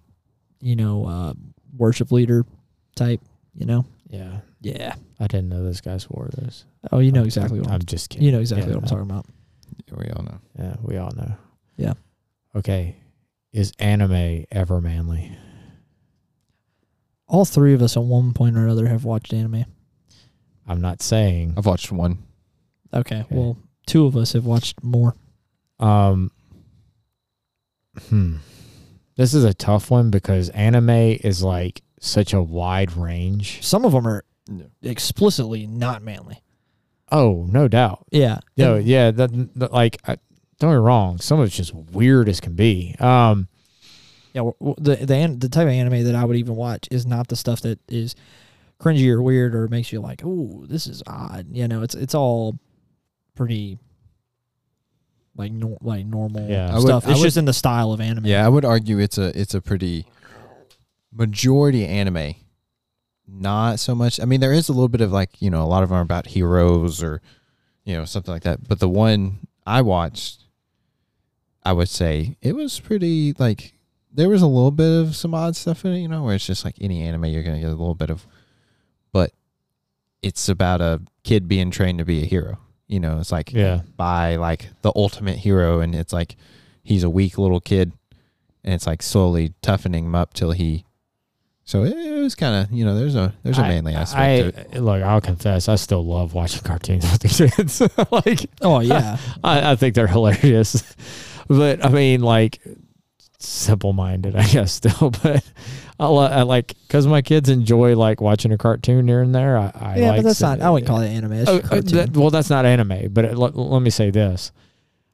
you 0.62 0.76
know, 0.76 1.06
uh, 1.06 1.34
worship 1.78 2.12
leader 2.12 2.46
type. 2.96 3.22
You 3.56 3.66
know, 3.68 3.86
yeah, 4.10 4.40
yeah. 4.62 4.96
I 5.20 5.28
didn't 5.28 5.50
know 5.50 5.64
those 5.64 5.82
guys 5.82 6.10
wore 6.10 6.30
this. 6.34 6.66
Oh, 6.92 7.00
you 7.00 7.12
know 7.12 7.24
exactly 7.24 7.60
what 7.60 7.68
I'm, 7.70 7.76
I'm, 7.76 7.84
just 7.86 8.10
kidding. 8.10 8.26
you 8.26 8.32
know 8.32 8.40
exactly 8.40 8.68
Yeah, 8.70 8.76
what 8.76 8.84
I'm 8.84 8.90
talking 8.90 9.10
about. 9.12 9.26
we 9.96 10.10
all 10.10 10.24
know. 10.24 10.40
Yeah, 10.58 10.76
we 10.82 10.98
all 10.98 11.12
know. 11.16 11.36
Yeah. 11.78 11.94
Okay, 12.56 12.98
is 13.52 13.72
anime 13.80 14.46
ever 14.52 14.82
manly? 14.82 15.38
All 17.28 17.46
three 17.46 17.74
of 17.74 17.82
us 17.82 17.96
at 17.98 18.04
one 18.04 18.34
point 18.34 18.58
or 18.58 18.64
another 18.64 18.88
have 18.88 19.06
watched 19.06 19.34
anime. 19.34 19.66
I'm 20.68 20.82
not 20.82 21.02
saying. 21.02 21.54
I've 21.58 21.66
watched 21.66 21.92
one. 21.92 22.20
Okay, 22.94 23.22
Okay. 23.22 23.36
well, 23.36 23.58
two 23.88 24.06
of 24.06 24.16
us 24.16 24.34
have 24.34 24.46
watched 24.46 24.84
more. 24.84 25.16
Um, 25.80 26.32
hmm. 28.10 28.38
This 29.16 29.34
is 29.34 29.44
a 29.44 29.54
tough 29.54 29.92
one 29.92 30.10
because 30.10 30.50
anime 30.50 30.90
is 30.90 31.44
like 31.44 31.82
such 32.00 32.34
a 32.34 32.42
wide 32.42 32.96
range. 32.98 33.64
Some 33.64 33.86
of 33.86 33.92
them 33.92 34.08
are 34.08 34.24
Yeah. 34.52 34.64
explicitly 34.82 35.68
not 35.68 36.02
manly. 36.04 36.42
Oh, 37.12 37.46
no 37.52 37.68
doubt. 37.68 38.06
Yeah. 38.12 38.40
No, 38.58 38.76
And- 38.76 38.86
yeah, 38.88 39.12
that, 39.12 39.32
that- 39.60 39.72
like 39.72 39.98
I, 40.08 40.18
don't 40.60 40.72
get 40.72 40.76
me 40.78 40.82
wrong. 40.86 41.20
Some 41.20 41.40
of 41.40 41.46
it's 41.48 41.56
just 41.56 41.74
weird 41.74 42.28
as 42.30 42.40
can 42.40 42.54
be. 42.56 42.96
Um, 43.00 43.48
Yeah, 44.34 44.40
w- 44.42 44.56
w- 44.60 44.76
the 44.80 45.06
the 45.06 45.36
the 45.40 45.50
type 45.50 45.68
of 45.68 45.74
anime 45.74 46.04
that 46.06 46.16
I 46.16 46.26
would 46.26 46.38
even 46.38 46.56
watch 46.56 46.88
is 46.90 47.06
not 47.06 47.28
the 47.28 47.36
stuff 47.36 47.62
that 47.62 47.80
is 47.88 48.16
cringy 48.80 49.08
or 49.10 49.22
weird 49.22 49.54
or 49.54 49.68
makes 49.68 49.92
you 49.94 50.00
like, 50.02 50.22
oh, 50.26 50.66
this 50.68 50.88
is 50.88 51.04
odd." 51.06 51.46
You 51.52 51.68
know, 51.68 51.84
it's 51.84 51.94
it's 51.94 52.16
all 52.16 52.58
pretty 53.36 53.78
like 55.36 55.52
nor- 55.52 55.78
like 55.82 56.06
normal 56.06 56.48
Yeah. 56.50 56.72
I 56.72 56.76
would- 56.76 56.84
stuff. 56.84 57.08
It's 57.08 57.20
would- 57.20 57.26
just 57.26 57.38
in 57.38 57.46
the 57.46 57.54
style 57.54 57.92
of 57.92 58.00
anime. 58.02 58.26
Yeah, 58.26 58.46
I 58.46 58.50
would 58.50 58.66
argue 58.66 59.00
it's 59.00 59.18
a 59.18 59.38
it's 59.40 59.54
a 59.54 59.62
pretty 59.62 60.06
majority 61.12 61.86
anime. 61.86 62.36
Not 63.28 63.80
so 63.80 63.96
much. 63.96 64.20
I 64.20 64.26
mean, 64.26 64.42
there 64.42 64.54
is 64.54 64.70
a 64.70 64.74
little 64.74 64.90
bit 64.90 65.02
of 65.02 65.12
like 65.12 65.42
you 65.42 65.50
know 65.50 65.64
a 65.64 65.66
lot 65.68 65.84
of 65.84 65.90
them 65.90 65.98
are 65.98 66.02
about 66.02 66.28
heroes 66.28 67.02
or 67.02 67.22
you 67.86 67.94
know 67.96 68.06
something 68.06 68.34
like 68.34 68.44
that. 68.44 68.68
But 68.68 68.80
the 68.80 68.90
one 68.90 69.48
I 69.66 69.82
watched, 69.82 70.44
I 71.64 71.74
would 71.74 71.90
say 71.90 72.38
it 72.42 72.56
was 72.56 72.80
pretty 72.80 73.34
like 73.40 73.74
there 74.12 74.30
was 74.30 74.42
a 74.42 74.48
little 74.48 74.72
bit 74.72 75.00
of 75.02 75.16
some 75.16 75.34
odd 75.34 75.56
stuff 75.56 75.86
in 75.86 75.94
it. 75.94 76.00
You 76.00 76.08
know, 76.10 76.24
where 76.24 76.36
it's 76.36 76.46
just 76.46 76.66
like 76.66 76.76
any 76.82 77.02
anime 77.02 77.26
you're 77.26 77.44
gonna 77.44 77.60
get 77.60 77.68
a 77.68 77.72
little 77.72 77.96
bit 77.96 78.10
of, 78.10 78.28
but 79.12 79.32
it's 80.22 80.48
about 80.50 80.82
a 80.82 81.02
kid 81.24 81.48
being 81.48 81.72
trained 81.72 82.00
to 82.00 82.06
be 82.06 82.22
a 82.24 82.26
hero. 82.26 82.60
You 82.94 83.00
know, 83.00 83.20
it's 83.20 83.32
like 83.32 83.52
yeah, 83.52 83.82
by 83.98 84.36
like 84.36 84.70
the 84.84 84.92
ultimate 84.96 85.38
hero 85.38 85.80
and 85.80 85.96
it's 85.96 86.14
like 86.14 86.36
he's 86.84 87.04
a 87.04 87.10
weak 87.10 87.40
little 87.40 87.60
kid 87.60 87.92
and 88.64 88.74
it's 88.74 88.86
like 88.86 89.02
slowly 89.02 89.54
toughening 89.64 90.06
him 90.06 90.14
up 90.14 90.34
till 90.34 90.52
he 90.52 90.86
so 91.66 91.84
it, 91.84 91.94
it 91.94 92.22
was 92.22 92.36
kind 92.36 92.64
of 92.64 92.72
you 92.72 92.84
know 92.84 92.96
there's 92.96 93.16
a 93.16 93.34
there's 93.44 93.58
a 93.58 93.62
manly 93.62 93.96
aspect 93.96 94.58
I, 94.58 94.62
to 94.62 94.78
it 94.78 94.82
look. 94.82 95.02
I'll 95.02 95.22
confess, 95.22 95.70
I 95.70 95.76
still 95.76 96.06
love 96.06 96.34
watching 96.34 96.62
cartoons 96.62 97.10
with 97.10 97.22
the 97.22 97.52
kids. 97.52 97.82
like, 98.12 98.50
Oh 98.62 98.82
yeah. 98.82 99.18
I, 99.44 99.72
I 99.72 99.76
think 99.76 99.96
they're 99.96 100.08
hilarious. 100.08 100.84
but 101.48 101.84
I 101.84 101.90
mean, 101.90 102.22
like, 102.22 102.60
simple 103.46 103.94
minded, 103.94 104.36
I 104.36 104.48
guess, 104.48 104.74
still. 104.82 105.12
But 105.12 105.44
I, 106.00 106.06
I 106.06 106.42
like 106.44 106.74
because 106.88 107.08
my 107.08 107.22
kids 107.22 107.50
enjoy 107.50 107.96
like 107.96 108.22
watching 108.22 108.52
a 108.52 108.58
cartoon 108.58 109.08
here 109.08 109.22
and 109.22 109.34
there. 109.34 109.58
I, 109.58 109.72
I 109.76 109.98
yeah, 109.98 110.16
but 110.16 110.24
that's 110.24 110.42
not. 110.42 110.62
I 110.62 110.70
wouldn't 110.70 110.88
call 110.88 111.02
it 111.02 111.10
anime. 111.10 111.44
Oh, 111.48 111.58
uh, 111.58 111.82
that- 111.82 112.12
well, 112.16 112.30
that's 112.30 112.50
not 112.50 112.66
anime. 112.66 113.12
But 113.12 113.26
it, 113.26 113.38
let, 113.38 113.56
let 113.56 113.82
me 113.82 113.90
say 113.90 114.10
this: 114.10 114.52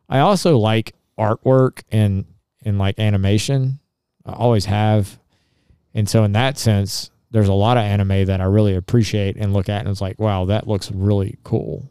I 0.08 0.20
also 0.20 0.58
like 0.58 0.94
artwork 1.18 1.84
and 1.92 2.26
and 2.64 2.78
like 2.78 3.00
animation. 3.00 3.80
I 4.26 4.34
always 4.34 4.66
have, 4.66 5.18
and 5.94 6.08
so 6.08 6.24
in 6.24 6.34
that 6.34 6.58
sense, 6.58 7.10
there's 7.32 7.48
a 7.48 7.54
lot 7.54 7.78
of 7.78 7.84
anime 7.84 8.26
that 8.26 8.42
I 8.42 8.46
really 8.46 8.76
appreciate 8.76 9.38
and 9.38 9.54
look 9.54 9.70
at, 9.70 9.80
and 9.82 9.90
it's 9.90 10.02
like, 10.02 10.20
wow, 10.20 10.46
that 10.46 10.68
looks 10.68 10.92
really 10.92 11.38
cool, 11.44 11.90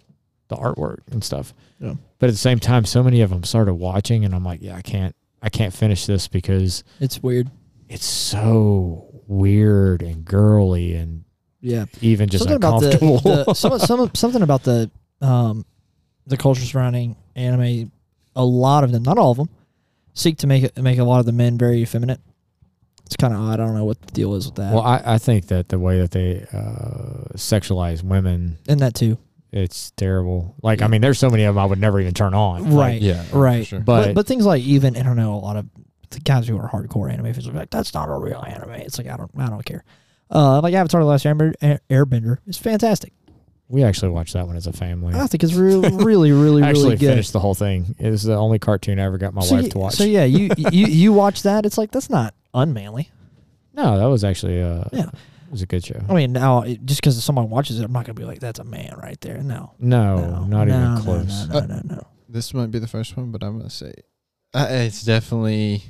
the 0.48 0.56
artwork 0.56 1.00
and 1.10 1.22
stuff. 1.24 1.52
Yeah. 1.80 1.94
But 2.18 2.28
at 2.28 2.32
the 2.32 2.38
same 2.38 2.58
time, 2.58 2.84
so 2.84 3.02
many 3.02 3.20
of 3.22 3.30
them 3.30 3.44
started 3.44 3.74
watching, 3.74 4.24
and 4.24 4.34
I'm 4.34 4.44
like, 4.44 4.60
yeah, 4.62 4.76
I 4.76 4.82
can't, 4.82 5.16
I 5.42 5.48
can't 5.48 5.72
finish 5.72 6.06
this 6.06 6.28
because 6.28 6.84
it's 7.00 7.22
weird. 7.22 7.50
it's 7.88 8.04
so 8.04 9.06
weird 9.26 10.02
and 10.02 10.24
girly 10.24 10.94
and 10.94 11.24
Yeah. 11.60 11.84
even 12.00 12.28
just 12.28 12.44
something 12.44 12.56
about 12.56 12.80
the, 12.80 12.92
uncomfortable. 12.92 13.44
the 13.44 13.54
some, 13.54 13.78
some 13.78 14.10
something 14.14 14.42
about 14.42 14.62
the 14.64 14.90
um 15.20 15.64
the 16.26 16.36
culture 16.36 16.62
surrounding 16.62 17.16
anime. 17.36 17.90
A 18.36 18.44
lot 18.44 18.84
of 18.84 18.92
them, 18.92 19.02
not 19.02 19.18
all 19.18 19.32
of 19.32 19.36
them, 19.36 19.48
seek 20.14 20.38
to 20.38 20.46
make 20.46 20.64
it 20.64 20.76
make 20.82 20.98
a 20.98 21.04
lot 21.04 21.20
of 21.20 21.26
the 21.26 21.32
men 21.32 21.56
very 21.58 21.82
effeminate. 21.82 22.20
It's 23.06 23.16
kind 23.16 23.32
of 23.32 23.40
odd. 23.40 23.54
I 23.60 23.64
don't 23.64 23.74
know 23.74 23.84
what 23.86 24.00
the 24.02 24.12
deal 24.12 24.34
is 24.34 24.46
with 24.46 24.56
that. 24.56 24.72
Well, 24.74 24.82
I, 24.82 25.00
I 25.04 25.18
think 25.18 25.46
that 25.46 25.68
the 25.70 25.78
way 25.78 25.98
that 26.00 26.10
they 26.10 26.44
uh, 26.52 27.32
sexualize 27.36 28.02
women, 28.02 28.58
and 28.68 28.80
that 28.80 28.94
too. 28.94 29.18
It's 29.52 29.90
terrible. 29.92 30.54
Like, 30.62 30.82
I 30.82 30.86
mean, 30.88 31.00
there's 31.00 31.18
so 31.18 31.30
many 31.30 31.44
of 31.44 31.54
them 31.54 31.62
I 31.62 31.66
would 31.66 31.80
never 31.80 32.00
even 32.00 32.14
turn 32.14 32.34
on. 32.34 32.70
Like, 32.70 32.92
Right. 32.92 33.02
yeah 33.02 33.24
Right. 33.32 33.66
sure. 33.66 33.80
But, 33.80 34.06
But, 34.08 34.14
but 34.14 34.26
things 34.26 34.44
like 34.46 34.62
even 34.62 34.96
I 34.96 35.02
don't 35.02 35.16
know 35.16 35.34
a 35.34 35.36
lot 35.36 35.56
of 35.56 35.66
the 36.10 36.20
guys 36.20 36.46
who 36.48 36.58
are 36.58 36.68
hardcore 36.68 37.12
anime 37.12 37.32
fans 37.32 37.48
are 37.48 37.52
like 37.52 37.70
that's 37.70 37.92
not 37.94 38.08
a 38.08 38.14
real 38.14 38.42
anime. 38.46 38.72
It's 38.72 38.98
like 38.98 39.08
I 39.08 39.16
don't 39.16 39.30
I 39.38 39.48
don't 39.48 39.64
care. 39.64 39.84
Uh, 40.30 40.60
like 40.60 40.74
Avatar: 40.74 41.00
The 41.00 41.06
Last 41.06 41.24
Airbender, 41.24 41.54
Airbender 41.88 42.38
is 42.46 42.58
fantastic. 42.58 43.12
we 43.68 43.82
actually 43.82 44.10
watched 44.10 44.32
that 44.34 44.46
one 44.46 44.56
as 44.56 44.66
a 44.66 44.72
family. 44.72 45.14
I 45.14 45.26
think 45.26 45.42
it's 45.44 45.54
really 45.54 45.90
really 45.90 46.32
really 46.32 46.62
I 46.64 46.68
actually 46.68 46.84
really 46.84 46.96
good. 46.98 47.08
finished 47.10 47.32
the 47.32 47.40
whole 47.40 47.54
thing. 47.54 47.94
It 47.98 48.10
was 48.10 48.22
the 48.22 48.34
only 48.36 48.58
cartoon 48.58 48.98
I 49.00 49.04
ever 49.04 49.18
got 49.18 49.32
my 49.34 49.42
so, 49.42 49.54
wife 49.56 49.64
y- 49.64 49.68
to 49.70 49.78
watch. 49.78 49.94
so 49.94 50.04
yeah, 50.04 50.24
you 50.24 50.50
you 50.56 50.86
you 50.86 51.12
watch 51.12 51.42
that. 51.44 51.64
It's 51.66 51.76
like 51.78 51.90
that's 51.90 52.10
not 52.10 52.34
unmanly. 52.54 53.10
no, 53.74 53.98
that 53.98 54.06
was 54.06 54.24
actually 54.24 54.60
uh, 54.62 54.84
Yeah. 54.92 55.10
It 55.48 55.52
was 55.52 55.62
a 55.62 55.66
good 55.66 55.84
show. 55.84 56.00
I 56.08 56.14
mean, 56.14 56.32
now 56.32 56.62
it, 56.62 56.84
just 56.84 57.00
because 57.00 57.22
someone 57.24 57.48
watches 57.50 57.80
it, 57.80 57.84
I'm 57.84 57.92
not 57.92 58.04
gonna 58.04 58.14
be 58.14 58.24
like 58.24 58.38
that's 58.40 58.58
a 58.60 58.64
man 58.64 58.94
right 59.02 59.20
there. 59.20 59.38
No, 59.42 59.74
No, 59.78 60.16
no 60.16 60.44
not 60.44 60.68
no, 60.68 60.74
even 60.74 60.94
no, 60.94 61.00
close. 61.00 61.48
No, 61.48 61.60
no, 61.60 61.66
no, 61.66 61.80
no. 61.84 62.06
this 62.28 62.52
might 62.54 62.70
be 62.70 62.78
the 62.78 62.86
first 62.86 63.16
one 63.16 63.32
but 63.32 63.42
i'm 63.42 63.56
gonna 63.56 63.70
say 63.70 63.92
uh, 64.54 64.66
it's 64.70 65.02
definitely 65.02 65.82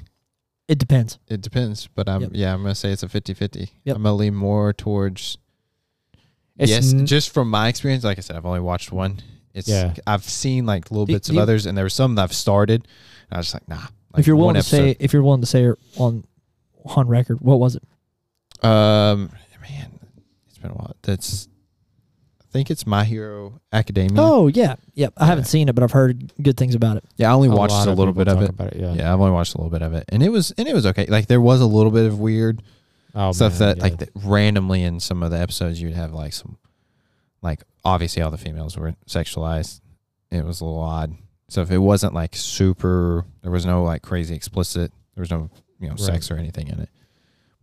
It 0.69 0.79
depends. 0.79 1.19
it 1.27 1.41
depends 1.41 1.89
but 1.95 2.09
i'm 2.09 2.21
Yep. 2.23 2.31
yeah 2.35 2.55
i'm 2.55 2.63
gonna 2.63 2.75
say 2.77 2.93
it's 2.93 3.03
a 3.03 3.09
50-50 3.09 3.71
Yep. 3.85 3.97
i'm 3.97 4.03
gonna 4.05 4.15
lean 4.15 4.35
more 4.37 4.73
towards 4.73 5.37
It's 6.57 6.71
yes 6.71 6.93
n- 6.95 7.07
just 7.07 7.35
from 7.35 7.51
my 7.51 7.67
experience 7.69 8.05
like 8.05 8.19
i 8.19 8.21
said 8.21 8.37
i've 8.37 8.47
only 8.47 8.61
watched 8.61 8.93
one 8.93 9.19
it's 9.55 9.69
Yeah. 9.69 9.95
i've 10.07 10.23
seen 10.25 10.65
like 10.67 10.91
little 10.93 11.07
bits 11.07 11.27
do 11.29 11.35
of 11.35 11.43
others 11.43 11.67
and 11.67 11.77
there 11.77 11.85
were 11.85 11.89
some 11.91 12.15
that 12.15 12.23
i've 12.23 12.33
started 12.33 12.87
and 13.31 13.37
i 13.37 13.39
was 13.39 13.47
just 13.47 13.55
like 13.55 13.69
nah 13.69 13.87
like 14.13 14.21
if 14.21 14.27
you're 14.29 14.37
willing 14.37 14.55
one 14.55 14.63
to 14.63 14.63
say, 14.63 14.97
if 15.01 15.13
you're 15.13 15.23
willing 15.25 15.41
to 15.41 15.47
say 15.47 15.69
on 15.97 16.25
on 16.85 17.09
record, 17.09 17.41
what 17.41 17.59
was 17.61 17.77
it? 17.77 17.83
Um, 18.65 19.31
man, 19.71 19.99
it's 20.49 20.59
been 20.59 20.71
a 20.71 20.75
while. 20.75 20.97
That's, 21.03 21.49
I 22.41 22.45
think 22.51 22.71
it's 22.71 22.87
My 22.87 23.05
Hero 23.05 23.61
Academia. 23.73 24.17
Oh 24.21 24.47
yeah, 24.49 24.77
yep. 24.95 25.13
I 25.17 25.27
haven't 25.27 25.45
seen 25.45 25.69
it, 25.69 25.75
but 25.75 25.85
I've 25.85 25.93
heard 25.93 26.33
good 26.43 26.57
things 26.57 26.75
about 26.75 26.97
it. 26.97 27.05
yeah, 27.17 27.31
I 27.31 27.35
only 27.35 27.49
watched 27.49 27.73
lot 27.73 27.89
a 27.89 27.91
little 27.91 28.13
people 28.15 28.25
bit 28.25 28.29
of 28.29 28.35
talk 28.39 28.45
it. 28.45 28.51
About 28.51 28.73
it. 28.75 28.81
Yeah. 28.81 28.93
Yeah, 28.95 29.13
I've 29.13 29.21
only 29.21 29.33
watched 29.33 29.55
a 29.55 29.59
little 29.59 29.71
bit 29.71 29.83
of 29.83 29.95
it, 29.95 30.05
and 30.09 30.23
it 30.23 30.31
was 30.31 30.53
and 30.53 30.67
it 30.67 30.75
was 30.75 30.87
okay. 30.87 31.07
Like 31.07 31.27
there 31.27 31.41
was 31.41 31.61
a 31.61 31.67
little 31.67 31.93
bit 31.93 32.07
of 32.07 32.19
weird 32.19 32.63
Oh, 33.15 33.33
stuff 33.33 33.53
man, 33.53 33.59
that 33.61 33.77
yeah. 33.79 33.83
like 33.83 33.99
that 33.99 34.11
randomly 34.15 34.83
in 34.83 35.01
some 35.01 35.23
of 35.23 35.31
the 35.31 35.39
episodes 35.39 35.81
you'd 35.81 35.95
have 35.95 36.13
like 36.13 36.33
some, 36.33 36.59
like 37.43 37.63
obviously 37.85 38.23
all 38.23 38.31
the 38.31 38.39
females 38.39 38.77
were 38.77 38.95
sexualized. 39.07 39.81
It 40.31 40.45
was 40.45 40.61
a 40.61 40.65
little 40.65 40.81
odd. 40.81 41.15
So 41.49 41.63
if 41.63 41.71
it 41.71 41.79
wasn't 41.79 42.13
like 42.13 42.37
super, 42.37 43.25
there 43.43 43.51
was 43.51 43.65
no 43.65 43.83
like 43.83 44.03
crazy 44.03 44.35
explicit. 44.35 44.93
There 45.15 45.23
was 45.23 45.31
no 45.31 45.51
you 45.81 45.89
know 45.89 45.97
sex 45.97 46.31
or 46.31 46.37
anything 46.37 46.69
in 46.69 46.81
it, 46.81 46.91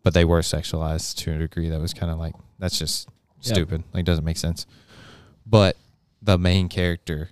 but 0.06 0.14
they 0.14 0.24
were 0.24 0.42
sexualized 0.42 1.16
to 1.18 1.34
a 1.34 1.38
degree 1.40 1.68
that 1.68 1.82
was 1.82 1.92
kind 1.92 2.12
of 2.12 2.20
like 2.20 2.36
that's 2.60 2.78
just 2.78 3.10
stupid. 3.42 3.84
Like 3.92 4.06
doesn't 4.06 4.24
make 4.24 4.38
sense. 4.38 4.68
But 5.48 5.76
the 6.22 6.38
main 6.38 6.70
character, 6.70 7.32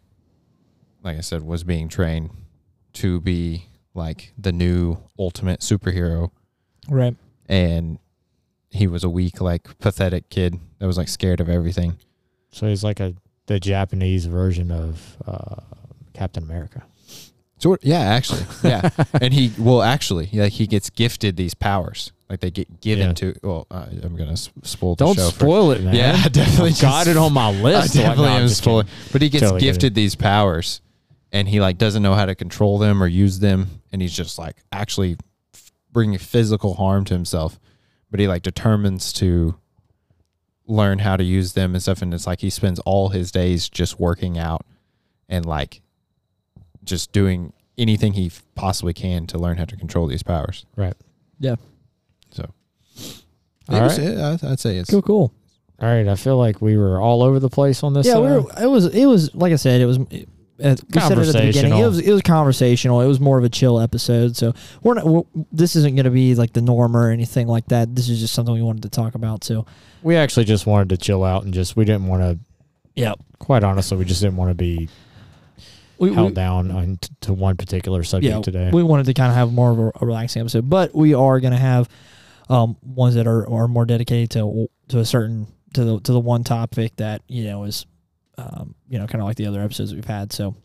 like 1.04 1.16
I 1.18 1.22
said, 1.22 1.44
was 1.44 1.64
being 1.64 1.88
trained 1.88 2.32
to 2.94 3.22
be 3.22 3.68
like 3.94 4.34
the 4.40 4.52
new 4.52 4.98
ultimate 5.20 5.60
superhero 5.60 6.32
Right. 6.90 7.16
and 7.48 8.00
he 8.72 8.88
was 8.88 9.04
a 9.04 9.10
weak, 9.10 9.40
like 9.40 9.78
pathetic 9.78 10.30
kid 10.32 10.60
that 10.80 10.88
was 10.88 10.98
like 10.98 11.08
scared 11.10 11.40
of 11.40 11.48
everything. 11.50 11.98
So 12.52 12.68
he's 12.68 12.84
like 12.84 13.00
a 13.00 13.14
the 13.46 13.60
Japanese 13.60 14.26
version 14.26 14.72
of 14.72 15.18
uh, 15.28 15.58
Captain 16.14 16.42
America. 16.44 16.82
So 17.60 17.78
yeah, 17.84 18.00
actually, 18.00 18.46
yeah, 18.64 18.90
and 19.22 19.32
he 19.32 19.52
well 19.60 19.84
actually, 19.84 20.28
like 20.34 20.54
he 20.54 20.66
gets 20.66 20.90
gifted 20.90 21.38
these 21.38 21.54
powers, 21.54 22.12
like 22.34 22.40
they 22.42 22.52
get 22.52 22.82
given 22.82 23.08
Yeah. 23.10 23.14
to. 23.14 23.34
Well, 23.44 23.68
uh, 23.72 23.86
I'm 24.04 24.16
gonna 24.16 24.36
spoil 24.38 24.96
the 24.96 25.06
Don't 25.06 25.16
show. 25.16 25.30
for- 25.30 25.36
spoil 25.36 25.72
it, 25.72 25.82
man. 25.84 25.96
Yeah, 25.96 26.22
I 26.26 26.30
definitely 26.30 26.72
I've 26.72 26.82
got 26.82 27.08
it 27.08 27.16
on 27.18 27.32
my 27.34 27.52
list. 27.62 27.96
Like, 27.96 28.06
definitely 28.06 28.30
no, 28.30 28.36
I'm 28.38 28.48
spoiling, 28.50 28.88
but 29.12 29.22
he 29.22 29.30
gets 29.30 29.42
Totally 29.44 29.60
kidding. 29.62 29.74
gifted 29.74 29.96
these 29.96 30.16
powers, 30.16 30.82
and 31.32 31.48
he 31.48 31.60
like 31.62 31.78
doesn't 31.78 32.02
know 32.04 32.14
how 32.16 32.26
to 32.26 32.36
control 32.36 32.78
them 32.80 33.02
or 33.04 33.08
use 33.08 33.40
them, 33.40 33.68
and 33.92 34.02
he's 34.02 34.14
just 34.14 34.38
like 34.40 34.58
actually 34.72 35.18
f- 35.54 35.72
bringing 35.92 36.18
physical 36.20 36.74
harm 36.76 37.06
to 37.06 37.14
himself. 37.14 37.60
But 38.12 38.20
he 38.20 38.28
like 38.28 38.42
determines 38.44 39.12
to 39.14 39.56
learn 40.66 41.00
how 41.00 41.18
to 41.18 41.24
use 41.24 41.54
them 41.54 41.74
and 41.76 41.82
stuff, 41.82 42.02
and 42.02 42.14
it's 42.14 42.26
like 42.28 42.42
he 42.42 42.50
spends 42.50 42.80
all 42.80 43.10
his 43.10 43.32
days 43.32 43.70
just 43.70 44.00
working 44.00 44.38
out 44.38 44.66
and 45.30 45.46
like 45.46 45.82
just 46.84 47.12
doing 47.12 47.54
anything 47.78 48.14
he 48.14 48.28
f- 48.28 48.44
possibly 48.56 48.94
can 48.94 49.26
to 49.28 49.38
learn 49.38 49.58
how 49.58 49.66
to 49.66 49.76
control 49.76 50.06
these 50.08 50.22
powers. 50.24 50.66
Right. 50.76 50.94
Yeah. 51.40 51.56
So, 53.70 53.74
All 53.74 53.80
it 53.80 53.84
was- 53.84 54.00
right. 54.00 54.18
I'd- 54.18 54.48
I'd 54.48 54.60
say 54.60 54.78
it's 54.78 54.90
Cool. 54.90 55.02
Cool. 55.02 55.34
All 55.82 55.90
right. 55.90 56.08
I 56.08 56.16
feel 56.16 56.38
like 56.38 56.62
we 56.62 56.78
were 56.78 57.00
all 57.02 57.24
over 57.24 57.40
the 57.40 57.50
place 57.50 57.84
on 57.84 57.94
this. 57.94 58.06
yeah, 58.08 58.16
we 58.20 58.28
were, 58.28 58.46
it 58.62 58.68
was 58.68 58.86
it 58.88 59.06
was 59.06 59.34
like 59.36 59.52
I 59.54 59.58
said, 59.58 59.82
it 59.82 59.86
was. 59.86 59.98
It, 60.10 60.30
uh, 60.64 60.76
we 60.94 61.02
said 61.02 61.18
it 61.18 61.28
at 61.28 61.34
the 61.34 61.42
beginning. 61.48 61.78
It 61.78 61.84
was 61.86 62.00
it 62.00 62.12
was 62.14 62.22
conversational. 62.22 63.02
It 63.02 63.08
was 63.08 63.20
more 63.20 63.38
of 63.40 63.44
a 63.44 63.50
chill 63.50 63.80
episode. 63.80 64.38
So 64.38 64.54
we're 64.84 64.94
not. 64.94 65.06
We're, 65.06 65.24
this 65.52 65.76
isn't 65.76 65.96
going 65.96 66.06
to 66.06 66.12
be 66.12 66.36
like 66.36 66.54
the 66.54 66.62
norm 66.62 66.96
or 66.96 67.10
anything 67.10 67.48
like 67.48 67.66
that. 67.70 67.96
This 67.96 68.08
is 68.08 68.20
just 68.20 68.34
something 68.36 68.54
we 68.54 68.62
wanted 68.62 68.84
to 68.84 68.90
talk 68.90 69.16
about. 69.16 69.44
So 69.44 69.66
we 70.04 70.16
actually 70.16 70.46
just 70.46 70.68
wanted 70.68 70.90
to 70.90 70.98
chill 70.98 71.24
out 71.24 71.44
and 71.44 71.54
just 71.54 71.76
we 71.76 71.86
didn't 71.86 72.06
want 72.08 72.22
to 72.22 72.40
Yep. 72.96 73.20
Quite 73.40 73.64
honestly, 73.64 73.98
we 73.98 74.06
just 74.06 74.22
didn't 74.22 74.38
want 74.38 74.52
to 74.52 74.56
be 74.56 74.88
We, 75.98 76.14
held 76.14 76.30
we, 76.30 76.36
down 76.36 76.70
on 76.70 76.98
t- 76.98 77.10
to 77.22 77.34
one 77.34 77.58
particular 77.58 78.04
subject 78.04 78.36
yeah, 78.36 78.42
today. 78.42 78.70
we 78.72 78.84
wanted 78.84 79.08
to 79.08 79.14
kind 79.16 79.30
of 79.32 79.36
have 79.36 79.52
more 79.52 79.72
of 79.72 79.80
a, 79.80 79.92
a 80.02 80.06
relaxing 80.06 80.42
episode, 80.42 80.70
but 80.70 80.94
we 80.94 81.14
are 81.16 81.40
going 81.40 81.54
to 81.54 81.60
have 81.60 81.90
um, 82.54 82.78
ones 82.84 83.16
that 83.16 83.26
are, 83.26 83.50
are 83.50 83.68
more 83.68 83.86
dedicated 83.86 84.30
to 84.32 84.70
to 84.90 85.00
a 85.00 85.06
certain 85.06 85.48
to 85.74 85.84
the 85.84 86.00
to 86.02 86.12
the 86.12 86.20
one 86.20 86.44
topic 86.44 86.96
that 86.98 87.24
you 87.28 87.46
know 87.46 87.64
is 87.64 87.88
um, 88.38 88.76
you 88.88 89.00
know 89.00 89.08
kind 89.08 89.22
of 89.22 89.28
like 89.28 89.38
the 89.38 89.48
other 89.48 89.62
episodes 89.62 89.94
we've 89.94 90.06
had. 90.06 90.32
So, 90.32 90.56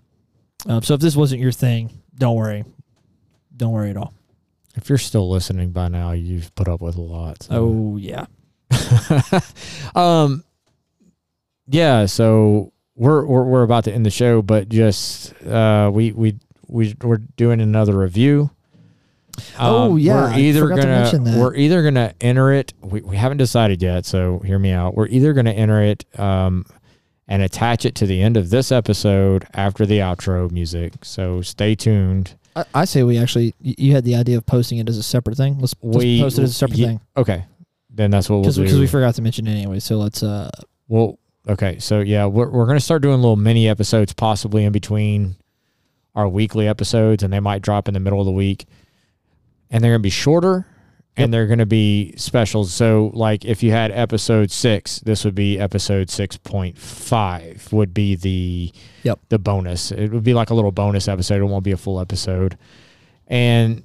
um, 0.66 0.82
so 0.82 0.94
if 0.94 1.00
this 1.00 1.16
wasn't 1.16 1.40
your 1.40 1.52
thing, 1.52 2.02
don't 2.14 2.36
worry, 2.36 2.64
don't 3.56 3.72
worry 3.72 3.90
at 3.90 3.96
all. 3.96 4.12
if 4.76 4.90
you're 4.90 4.98
still 4.98 5.30
listening 5.30 5.70
by 5.70 5.88
now, 5.88 6.12
you've 6.12 6.54
put 6.54 6.68
up 6.68 6.82
with 6.82 6.96
a 6.96 7.00
lot. 7.00 7.44
so. 7.44 7.54
Oh 7.54 7.96
yeah, 7.96 8.26
um, 9.94 10.44
yeah. 11.68 12.04
So 12.04 12.74
we're, 12.96 13.24
we're 13.24 13.44
we're 13.44 13.62
about 13.62 13.84
to 13.84 13.92
end 13.94 14.04
the 14.04 14.10
show, 14.10 14.42
but 14.42 14.68
just 14.68 15.32
uh, 15.46 15.90
we 15.90 16.12
we 16.12 16.36
we 16.66 16.94
we're 17.02 17.16
doing 17.16 17.62
another 17.62 17.96
review. 17.96 18.50
Oh, 19.58 19.92
Um, 19.92 19.98
yeah, 19.98 20.30
we're 20.32 20.38
either 20.38 20.68
gonna 20.68 21.10
we're 21.38 21.54
either 21.54 21.82
gonna 21.82 22.14
enter 22.20 22.52
it. 22.52 22.72
We 22.82 23.00
we 23.02 23.16
haven't 23.16 23.38
decided 23.38 23.82
yet, 23.82 24.06
so 24.06 24.38
hear 24.40 24.58
me 24.58 24.70
out. 24.72 24.94
We're 24.94 25.08
either 25.08 25.32
gonna 25.32 25.52
enter 25.52 25.82
it 25.82 26.04
um 26.18 26.64
and 27.26 27.42
attach 27.42 27.84
it 27.84 27.94
to 27.96 28.06
the 28.06 28.22
end 28.22 28.36
of 28.38 28.48
this 28.50 28.72
episode 28.72 29.46
after 29.52 29.84
the 29.84 29.98
outro 29.98 30.50
music. 30.50 30.94
So 31.04 31.42
stay 31.42 31.74
tuned. 31.74 32.34
I, 32.56 32.64
I 32.74 32.84
say 32.86 33.02
we 33.02 33.18
actually 33.18 33.54
you 33.60 33.92
had 33.92 34.04
the 34.04 34.14
idea 34.14 34.36
of 34.38 34.46
posting 34.46 34.78
it 34.78 34.88
as 34.88 34.96
a 34.98 35.02
separate 35.02 35.36
thing. 35.36 35.58
Let's, 35.58 35.74
We- 35.82 36.20
post 36.20 36.38
it 36.38 36.42
as 36.42 36.50
a 36.50 36.54
separate 36.54 36.78
thing 36.78 37.00
Okay, 37.16 37.44
then 37.90 38.10
that's 38.10 38.30
what 38.30 38.40
we'll 38.40 38.50
do. 38.52 38.62
because 38.62 38.78
we 38.78 38.86
forgot 38.86 39.14
to 39.16 39.22
mention 39.22 39.46
it 39.46 39.52
anyway. 39.52 39.78
So 39.80 39.98
let's 39.98 40.22
uh 40.22 40.50
Well, 40.88 41.18
okay, 41.48 41.78
so 41.78 42.00
yeah, 42.00 42.24
we're 42.26 42.48
we're 42.48 42.66
gonna 42.66 42.80
start 42.80 43.02
doing 43.02 43.16
little 43.20 43.36
mini 43.36 43.68
episodes, 43.68 44.12
possibly 44.14 44.64
in 44.64 44.72
between 44.72 45.36
our 46.14 46.26
weekly 46.28 46.66
episodes, 46.66 47.22
and 47.22 47.32
they 47.32 47.38
might 47.40 47.62
drop 47.62 47.86
in 47.86 47.94
the 47.94 48.00
middle 48.00 48.18
of 48.18 48.26
the 48.26 48.32
week, 48.32 48.66
and 49.70 49.82
they're 49.82 49.92
gonna 49.92 50.00
be 50.00 50.10
shorter, 50.10 50.66
Yep. 51.16 51.24
and 51.24 51.34
they're 51.34 51.46
gonna 51.46 51.66
be 51.66 52.14
specials. 52.16 52.72
So, 52.72 53.10
like, 53.14 53.44
if 53.44 53.62
you 53.62 53.70
had 53.72 53.90
episode 53.90 54.50
six, 54.50 55.00
this 55.00 55.24
would 55.24 55.34
be 55.34 55.58
episode 55.58 56.10
six 56.10 56.36
point 56.36 56.78
five. 56.78 57.68
Would 57.72 57.92
be 57.94 58.14
the 58.14 58.72
Yep. 59.02 59.20
the 59.28 59.38
bonus. 59.38 59.90
It 59.92 60.08
would 60.12 60.24
be 60.24 60.34
like 60.34 60.50
a 60.50 60.54
little 60.54 60.72
bonus 60.72 61.08
episode. 61.08 61.40
It 61.40 61.44
won't 61.44 61.64
be 61.64 61.72
a 61.72 61.76
full 61.76 62.00
episode, 62.00 62.56
and 63.26 63.82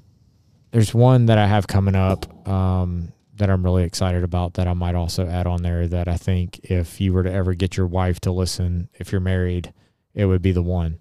there's 0.71 0.93
one 0.93 1.27
that 1.27 1.37
I 1.37 1.47
have 1.47 1.67
coming 1.67 1.95
up. 1.95 2.25
Um, 2.47 3.09
that 3.37 3.49
I'm 3.49 3.63
really 3.63 3.83
excited 3.83 4.23
about 4.23 4.53
that 4.53 4.67
I 4.67 4.73
might 4.73 4.93
also 4.93 5.27
add 5.27 5.47
on 5.47 5.63
there 5.63 5.87
that 5.87 6.07
I 6.07 6.17
think 6.17 6.59
if 6.65 7.01
you 7.01 7.13
were 7.13 7.23
to 7.23 7.31
ever 7.33 7.55
get 7.55 7.75
your 7.75 7.87
wife 7.87 8.19
to 8.21 8.31
listen, 8.31 8.89
if 8.99 9.11
you're 9.11 9.19
married, 9.21 9.73
it 10.13 10.25
would 10.25 10.43
be 10.43 10.51
the 10.51 10.61
one. 10.61 10.99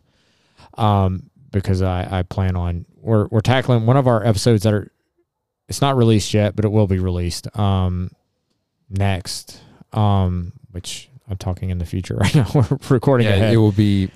Um, 0.79 1.25
because 1.51 1.83
I, 1.83 2.09
I 2.11 2.23
plan 2.23 2.57
on 2.57 2.87
we're 3.03 3.27
we're 3.31 3.41
tackling 3.41 3.85
one 3.87 3.97
of 3.97 4.07
our 4.07 4.25
episodes 4.25 4.63
that 4.63 4.73
are 4.73 4.91
it's 5.69 5.81
not 5.81 5.97
released 5.97 6.33
yet, 6.35 6.57
but 6.57 6.65
it 6.65 6.69
will 6.69 6.87
be 6.87 6.99
released 6.99 7.55
um 7.59 8.11
next. 8.89 9.61
Um, 9.93 10.53
which 10.71 11.11
I'm 11.29 11.37
talking 11.37 11.69
in 11.71 11.77
the 11.79 11.85
future 11.85 12.15
right 12.21 12.35
now. 12.35 12.47
We're 12.55 12.79
recording 12.89 13.27
Yeah, 13.27 13.35
ahead. 13.35 13.55
it 13.55 13.59
will 13.59 13.73
be 13.73 14.09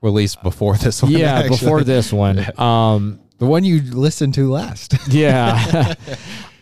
released 0.00 0.42
before 0.44 0.76
this 0.76 1.02
one. 1.02 1.10
yeah, 1.12 1.34
actually. 1.34 1.48
before 1.56 1.82
this 1.82 2.12
one. 2.26 2.38
Um 2.60 3.20
the 3.38 3.46
one 3.46 3.64
you 3.64 3.80
listened 3.82 4.34
to 4.34 4.48
last. 4.48 4.94
yeah. 5.08 5.94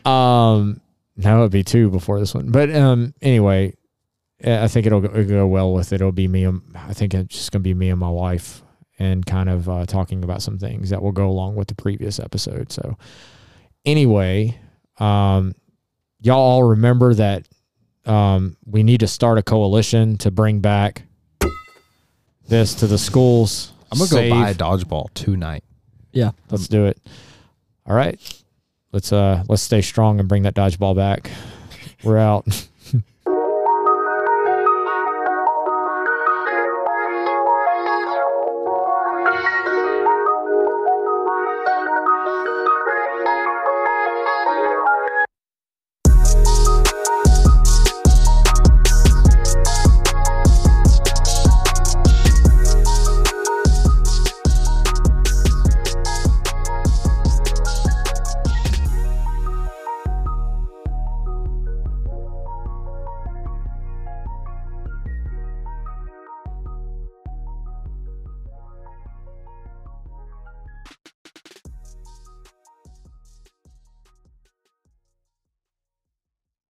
um, 0.06 0.80
no, 1.16 1.40
it'd 1.40 1.52
be 1.52 1.62
two 1.62 1.90
before 1.90 2.18
this 2.18 2.34
one. 2.34 2.50
But 2.50 2.74
um, 2.74 3.12
anyway, 3.20 3.74
I 4.42 4.68
think 4.68 4.86
it'll 4.86 5.02
go, 5.02 5.08
it'll 5.10 5.24
go 5.24 5.46
well 5.46 5.74
with 5.74 5.92
it. 5.92 5.96
It'll 5.96 6.12
be 6.12 6.28
me. 6.28 6.44
And, 6.44 6.62
I 6.74 6.94
think 6.94 7.12
it's 7.12 7.34
just 7.36 7.52
gonna 7.52 7.62
be 7.62 7.74
me 7.74 7.90
and 7.90 8.00
my 8.00 8.08
wife, 8.08 8.61
and 9.03 9.26
kind 9.26 9.48
of 9.48 9.68
uh, 9.68 9.84
talking 9.86 10.22
about 10.24 10.42
some 10.42 10.59
things 10.59 10.90
that 10.90 11.03
will 11.03 11.12
go 11.12 11.28
along 11.28 11.57
with 11.57 11.68
the 11.68 11.74
previous 11.74 12.18
episode. 12.20 12.70
So, 12.72 12.96
anyway, 13.84 14.59
um, 14.98 15.53
y'all 16.20 16.38
all 16.38 16.62
remember 16.62 17.14
that 17.14 17.48
um, 18.07 18.57
we 18.64 18.82
need 18.82 19.00
to 19.00 19.07
start 19.09 19.38
a 19.38 19.42
coalition 19.42 20.16
to 20.18 20.30
bring 20.30 20.61
back 20.61 21.03
this 22.48 22.74
to 22.76 22.86
the 22.86 22.98
schools. 22.98 23.72
I'm 23.90 23.98
gonna 23.98 24.09
Save- 24.09 24.32
go 24.32 24.40
buy 24.40 24.50
a 24.50 24.55
dodgeball 24.55 25.12
tonight. 25.14 25.64
yeah 26.12 26.30
Let's 26.50 26.68
do 26.68 26.86
it. 26.86 26.98
All 27.86 27.94
right. 27.94 28.18
Let's 28.92 29.12
uh 29.12 29.42
let's 29.48 29.62
stay 29.62 29.80
strong 29.82 30.20
and 30.20 30.28
bring 30.28 30.42
that 30.42 30.55
dodgeball 30.55 30.94
back. 30.96 31.30
We're 32.05 32.18
out. 32.18 32.46